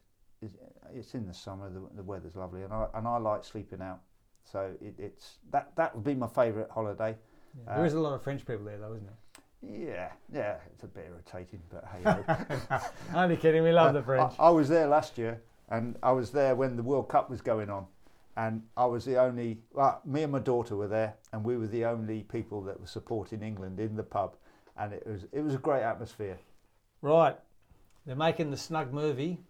it's- 0.41 0.57
it's 0.93 1.13
in 1.13 1.27
the 1.27 1.33
summer. 1.33 1.69
The, 1.69 1.85
the 1.95 2.03
weather's 2.03 2.37
lovely, 2.37 2.63
and 2.63 2.71
I 2.73 2.87
and 2.93 3.05
I 3.05 3.17
like 3.17 3.43
sleeping 3.43 3.81
out. 3.81 3.99
So 4.45 4.71
it, 4.81 4.95
it's 4.97 5.37
that 5.51 5.71
that 5.75 5.95
would 5.95 6.03
be 6.03 6.15
my 6.15 6.27
favourite 6.27 6.69
holiday. 6.69 7.15
Yeah. 7.57 7.75
there 7.75 7.83
Uh, 7.83 7.87
is 7.87 7.93
a 7.93 7.99
lot 7.99 8.13
of 8.13 8.21
French 8.23 8.45
people 8.45 8.65
there 8.65 8.77
though, 8.77 8.93
isn't 8.93 9.05
there? 9.07 9.15
Yeah, 9.61 10.09
yeah, 10.33 10.55
it's 10.73 10.83
a 10.83 10.87
bit 10.87 11.07
irritating, 11.09 11.61
but 11.69 11.83
hey. 11.91 12.79
Only 13.13 13.35
kidding, 13.35 13.61
we 13.63 13.73
love 13.73 13.93
the 13.93 13.99
Uh, 13.99 14.03
French. 14.03 14.33
I, 14.39 14.45
I 14.47 14.49
was 14.51 14.69
there 14.69 14.87
last 14.87 15.17
year, 15.17 15.41
and 15.69 15.97
I 16.01 16.13
was 16.13 16.31
there 16.31 16.55
when 16.55 16.77
the 16.77 16.83
World 16.83 17.09
Cup 17.09 17.29
was 17.29 17.41
going 17.41 17.69
on, 17.69 17.85
and 18.37 18.63
I 18.77 18.85
was 18.85 19.03
the 19.03 19.17
only. 19.17 19.59
Well, 19.73 19.99
me 20.05 20.23
and 20.23 20.31
my 20.31 20.39
daughter 20.39 20.77
were 20.77 20.87
there, 20.87 21.15
and 21.33 21.43
we 21.43 21.57
were 21.57 21.67
the 21.67 21.83
only 21.85 22.23
people 22.23 22.61
that 22.63 22.79
were 22.79 22.87
supporting 22.87 23.41
England 23.43 23.81
in 23.81 23.95
the 23.97 24.03
pub, 24.03 24.37
and 24.77 24.93
it 24.93 25.05
was 25.05 25.25
it 25.33 25.41
was 25.41 25.55
a 25.55 25.57
great 25.59 25.83
atmosphere. 25.83 26.39
Right, 27.01 27.37
they're 28.05 28.15
making 28.15 28.51
the 28.51 28.57
Snug 28.57 28.93
movie. 28.93 29.41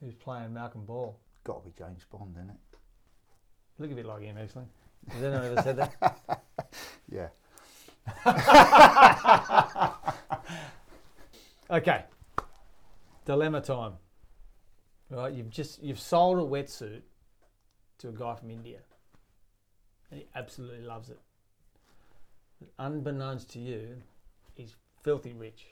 Who's 0.00 0.14
playing 0.14 0.54
Malcolm 0.54 0.84
Ball? 0.86 1.18
Got 1.44 1.62
to 1.64 1.68
be 1.68 1.74
James 1.78 2.04
Bond, 2.10 2.34
isn't 2.36 2.50
it? 2.50 2.56
Look 3.82 3.90
a 3.90 3.94
bit 3.94 4.06
like 4.06 4.22
him, 4.22 4.38
actually. 4.38 4.64
Has 5.10 5.22
anyone 5.22 5.44
ever 5.44 5.62
said 5.62 5.76
that? 5.76 6.42
Yeah. 7.10 7.28
Okay. 11.70 12.04
Dilemma 13.24 13.62
time. 13.62 13.94
Right, 15.08 15.32
you've 15.32 15.48
just 15.48 15.82
you've 15.82 15.98
sold 15.98 16.38
a 16.38 16.42
wetsuit 16.42 17.00
to 17.98 18.10
a 18.10 18.12
guy 18.12 18.34
from 18.34 18.50
India, 18.50 18.80
and 20.10 20.20
he 20.20 20.26
absolutely 20.34 20.84
loves 20.84 21.08
it. 21.08 21.18
But 22.60 22.68
unbeknownst 22.78 23.48
to 23.52 23.58
you, 23.58 24.02
he's 24.54 24.76
filthy 25.02 25.32
rich. 25.32 25.68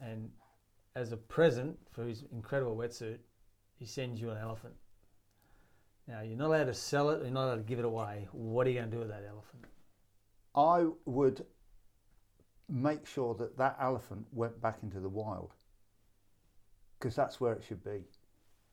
And 0.00 0.30
as 0.94 1.12
a 1.12 1.16
present 1.16 1.78
for 1.90 2.04
his 2.04 2.24
incredible 2.30 2.76
wetsuit, 2.76 3.20
he 3.78 3.86
sends 3.86 4.20
you 4.20 4.30
an 4.30 4.38
elephant. 4.38 4.74
Now 6.08 6.20
you're 6.22 6.36
not 6.36 6.48
allowed 6.48 6.64
to 6.64 6.74
sell 6.74 7.10
it. 7.10 7.22
You're 7.22 7.32
not 7.32 7.46
allowed 7.46 7.56
to 7.56 7.62
give 7.62 7.78
it 7.78 7.84
away. 7.84 8.28
What 8.32 8.66
are 8.66 8.70
you 8.70 8.78
going 8.78 8.90
to 8.90 8.96
do 8.96 9.00
with 9.00 9.08
that 9.08 9.24
elephant? 9.28 9.64
I 10.54 10.86
would 11.04 11.44
make 12.68 13.06
sure 13.06 13.34
that 13.34 13.56
that 13.58 13.76
elephant 13.80 14.26
went 14.32 14.60
back 14.60 14.78
into 14.82 15.00
the 15.00 15.08
wild 15.08 15.52
because 16.98 17.14
that's 17.14 17.40
where 17.40 17.52
it 17.52 17.62
should 17.66 17.84
be. 17.84 18.04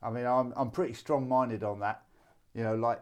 I 0.02 0.10
mean, 0.10 0.26
I'm 0.26 0.54
I'm 0.56 0.72
pretty 0.72 0.94
strong-minded 0.94 1.64
on 1.64 1.80
that. 1.80 2.04
You 2.54 2.64
know, 2.64 2.76
like 2.76 3.02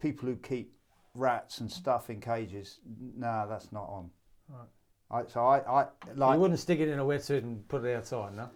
people 0.00 0.28
who 0.28 0.36
keep 0.36 0.72
rats 1.14 1.60
and 1.60 1.70
stuff 1.70 2.10
in 2.10 2.20
cages. 2.20 2.78
Nah, 3.16 3.46
that's 3.46 3.72
not 3.72 3.88
on. 3.88 4.10
Right. 4.48 4.68
I, 5.10 5.22
so 5.28 5.40
I, 5.40 5.58
I 5.82 5.86
like. 6.14 6.34
you 6.34 6.40
wouldn't 6.40 6.60
stick 6.60 6.80
it 6.80 6.88
in 6.88 6.98
a 6.98 7.04
wetsuit 7.04 7.42
and 7.42 7.66
put 7.68 7.84
it 7.84 7.96
outside, 7.96 8.34
no? 8.34 8.50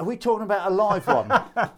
Are 0.00 0.04
we 0.04 0.16
talking 0.16 0.44
about 0.44 0.72
a 0.72 0.74
live 0.74 1.06
one? 1.06 1.30
I, 1.56 1.68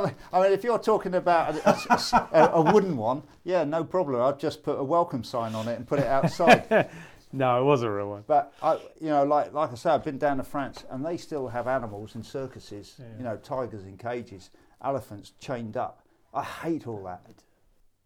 mean, 0.00 0.14
I 0.32 0.40
mean, 0.42 0.52
if 0.52 0.62
you're 0.62 0.78
talking 0.78 1.16
about 1.16 1.56
a, 1.56 1.70
a- 1.70 2.28
a- 2.32 2.50
a 2.54 2.72
wooden 2.72 2.96
one, 2.96 3.24
yeah, 3.42 3.64
no 3.64 3.82
problem. 3.82 4.22
I'd 4.22 4.38
just 4.38 4.62
put 4.62 4.78
a 4.78 4.84
welcome 4.84 5.24
sign 5.24 5.56
on 5.56 5.66
it 5.66 5.76
and 5.76 5.84
put 5.86 5.98
it 5.98 6.06
outside. 6.06 6.88
No, 7.34 7.58
it 7.62 7.64
was 7.64 7.80
a 7.82 7.90
real 7.90 8.10
one. 8.10 8.24
But 8.26 8.52
I, 8.62 8.74
you 9.00 9.08
know, 9.08 9.24
like 9.24 9.54
like 9.54 9.72
I 9.72 9.74
say, 9.74 9.88
I've 9.88 10.04
been 10.04 10.18
down 10.18 10.36
to 10.36 10.42
France, 10.44 10.84
and 10.90 11.02
they 11.02 11.16
still 11.16 11.48
have 11.48 11.66
animals 11.66 12.14
in 12.14 12.22
circuses. 12.22 12.96
Yeah. 12.98 13.06
You 13.16 13.24
know, 13.24 13.36
tigers 13.38 13.84
in 13.84 13.96
cages, 13.96 14.50
elephants 14.84 15.32
chained 15.40 15.78
up, 15.78 16.02
I 16.34 16.42
hate 16.42 16.86
all 16.86 17.02
that. 17.04 17.22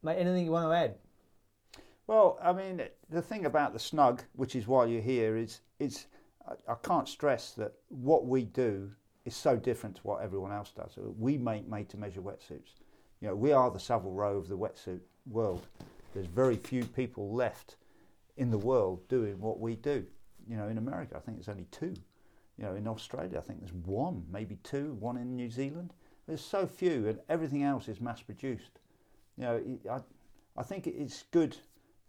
Mate, 0.04 0.18
anything 0.20 0.44
you 0.44 0.52
want 0.52 0.70
to 0.70 0.76
add? 0.76 0.94
Well, 2.06 2.38
I 2.40 2.52
mean, 2.52 2.80
the 3.10 3.20
thing 3.20 3.46
about 3.46 3.72
the 3.72 3.80
snug, 3.80 4.22
which 4.36 4.54
is 4.54 4.68
why 4.68 4.84
you're 4.86 5.02
here, 5.02 5.36
is 5.36 5.58
is 5.80 6.06
I, 6.48 6.52
I 6.72 6.76
can't 6.84 7.08
stress 7.08 7.50
that 7.54 7.72
what 7.88 8.26
we 8.26 8.44
do 8.44 8.92
is 9.26 9.34
so 9.34 9.56
different 9.56 9.96
to 9.96 10.02
what 10.02 10.22
everyone 10.22 10.52
else 10.52 10.70
does. 10.70 10.96
We 11.18 11.36
make 11.36 11.68
made-to-measure 11.68 12.22
wetsuits. 12.22 12.80
You 13.20 13.28
know, 13.28 13.34
we 13.34 13.52
are 13.52 13.70
the 13.70 13.80
Savile 13.80 14.12
Row 14.12 14.38
of 14.38 14.48
the 14.48 14.56
wetsuit 14.56 15.00
world. 15.26 15.66
There's 16.14 16.26
very 16.26 16.56
few 16.56 16.84
people 16.84 17.34
left 17.34 17.76
in 18.36 18.50
the 18.50 18.58
world 18.58 19.06
doing 19.08 19.38
what 19.40 19.58
we 19.58 19.74
do. 19.74 20.06
You 20.48 20.56
know, 20.56 20.68
in 20.68 20.78
America, 20.78 21.16
I 21.16 21.20
think 21.20 21.36
there's 21.36 21.48
only 21.48 21.66
two. 21.70 21.94
You 22.56 22.64
know, 22.64 22.74
in 22.74 22.86
Australia, 22.86 23.38
I 23.38 23.40
think 23.40 23.60
there's 23.60 23.72
one, 23.72 24.24
maybe 24.30 24.58
two, 24.62 24.94
one 25.00 25.16
in 25.16 25.34
New 25.34 25.50
Zealand. 25.50 25.92
There's 26.26 26.40
so 26.40 26.66
few, 26.66 27.08
and 27.08 27.18
everything 27.28 27.64
else 27.64 27.88
is 27.88 28.00
mass 28.00 28.22
produced. 28.22 28.78
You 29.36 29.44
know, 29.44 29.78
I, 29.90 30.00
I 30.56 30.62
think 30.62 30.86
it's 30.86 31.24
good 31.30 31.56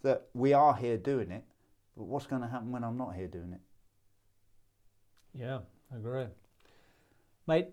that 0.04 0.28
we 0.34 0.54
are 0.54 0.76
here 0.76 0.98
doing 0.98 1.32
it, 1.32 1.44
but 1.98 2.06
what's 2.06 2.28
going 2.28 2.44
to 2.44 2.48
happen 2.48 2.72
when 2.72 2.84
I'm 2.84 2.98
not 2.98 3.16
here 3.16 3.28
doing 3.28 3.54
it? 3.54 3.62
Yeah, 5.34 5.60
I 5.92 5.98
agree. 5.98 6.28
Mate, 7.48 7.70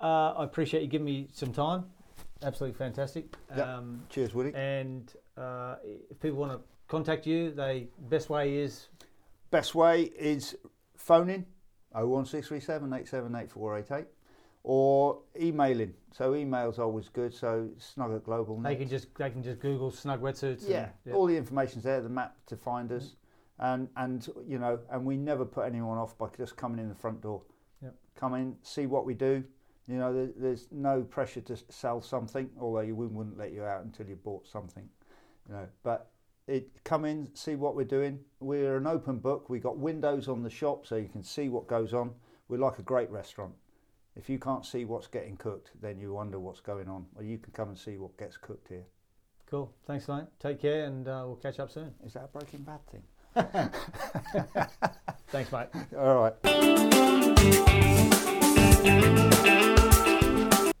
uh, 0.00 0.32
I 0.32 0.44
appreciate 0.44 0.82
you 0.82 0.88
giving 0.88 1.04
me 1.04 1.28
some 1.32 1.52
time. 1.52 1.84
Absolutely 2.42 2.76
fantastic. 2.76 3.32
Yep. 3.56 3.66
Um, 3.66 4.02
Cheers, 4.10 4.34
Woody. 4.34 4.52
And 4.54 5.12
uh, 5.36 5.76
if 6.10 6.18
people 6.20 6.38
want 6.38 6.52
to 6.52 6.60
contact 6.88 7.26
you, 7.26 7.52
the 7.52 7.86
best 8.08 8.28
way 8.28 8.56
is? 8.56 8.88
Best 9.50 9.74
way 9.74 10.02
is 10.18 10.56
phoning 10.96 11.46
01637 11.92 12.92
878488 12.92 14.06
or 14.64 15.20
emailing. 15.40 15.94
So 16.10 16.34
email's 16.34 16.80
always 16.80 17.08
good. 17.08 17.32
So 17.32 17.68
snug 17.78 18.14
at 18.14 18.24
global. 18.24 18.60
They 18.60 18.74
can 18.74 18.88
just 18.88 19.14
they 19.16 19.30
can 19.30 19.44
just 19.44 19.60
Google 19.60 19.92
snug 19.92 20.20
wetsuits. 20.20 20.68
Yeah, 20.68 20.88
and, 21.04 21.14
all 21.14 21.26
the 21.26 21.36
information's 21.36 21.84
there. 21.84 22.00
The 22.00 22.08
map 22.08 22.34
to 22.46 22.56
find 22.56 22.90
us, 22.90 23.14
mm-hmm. 23.60 23.64
and 23.64 23.88
and 23.96 24.28
you 24.48 24.58
know, 24.58 24.80
and 24.90 25.04
we 25.04 25.16
never 25.16 25.44
put 25.44 25.66
anyone 25.66 25.98
off 25.98 26.18
by 26.18 26.26
just 26.36 26.56
coming 26.56 26.80
in 26.80 26.88
the 26.88 26.94
front 26.96 27.20
door. 27.22 27.42
Come 28.18 28.34
in, 28.34 28.56
see 28.62 28.86
what 28.86 29.06
we 29.06 29.14
do. 29.14 29.44
You 29.86 29.96
know, 29.96 30.14
there, 30.14 30.30
there's 30.36 30.68
no 30.70 31.02
pressure 31.02 31.42
to 31.42 31.56
sell 31.68 32.00
something, 32.00 32.48
although 32.60 32.80
you 32.80 32.94
wouldn't, 32.94 33.36
let 33.36 33.52
you 33.52 33.64
out 33.64 33.84
until 33.84 34.06
you 34.06 34.16
bought 34.16 34.46
something. 34.46 34.88
You 35.48 35.54
know, 35.54 35.68
but 35.82 36.10
it 36.46 36.70
come 36.84 37.04
in, 37.04 37.28
see 37.34 37.54
what 37.54 37.74
we're 37.76 37.84
doing. 37.84 38.18
We're 38.40 38.76
an 38.76 38.86
open 38.86 39.18
book. 39.18 39.50
We 39.50 39.58
got 39.58 39.78
windows 39.78 40.28
on 40.28 40.42
the 40.42 40.50
shop 40.50 40.86
so 40.86 40.96
you 40.96 41.08
can 41.08 41.22
see 41.22 41.48
what 41.48 41.66
goes 41.66 41.92
on. 41.92 42.12
We're 42.48 42.58
like 42.58 42.78
a 42.78 42.82
great 42.82 43.10
restaurant. 43.10 43.52
If 44.16 44.28
you 44.28 44.38
can't 44.38 44.64
see 44.64 44.84
what's 44.84 45.06
getting 45.06 45.36
cooked, 45.36 45.72
then 45.80 45.98
you 45.98 46.12
wonder 46.12 46.38
what's 46.38 46.60
going 46.60 46.88
on. 46.88 47.06
Well, 47.14 47.24
you 47.24 47.38
can 47.38 47.52
come 47.52 47.68
and 47.68 47.78
see 47.78 47.96
what 47.96 48.16
gets 48.16 48.36
cooked 48.36 48.68
here. 48.68 48.84
Cool. 49.46 49.72
Thanks, 49.86 50.08
mate. 50.08 50.24
Take 50.40 50.60
care, 50.60 50.84
and 50.84 51.06
uh, 51.08 51.24
we'll 51.26 51.36
catch 51.36 51.58
up 51.58 51.70
soon. 51.70 51.92
Is 52.04 52.14
that 52.14 52.24
a 52.24 52.28
Breaking 52.28 52.62
Bad 52.62 52.86
thing? 52.90 53.02
Thanks, 55.28 55.50
mate. 55.50 55.68
All 55.98 56.22
right. 56.22 56.34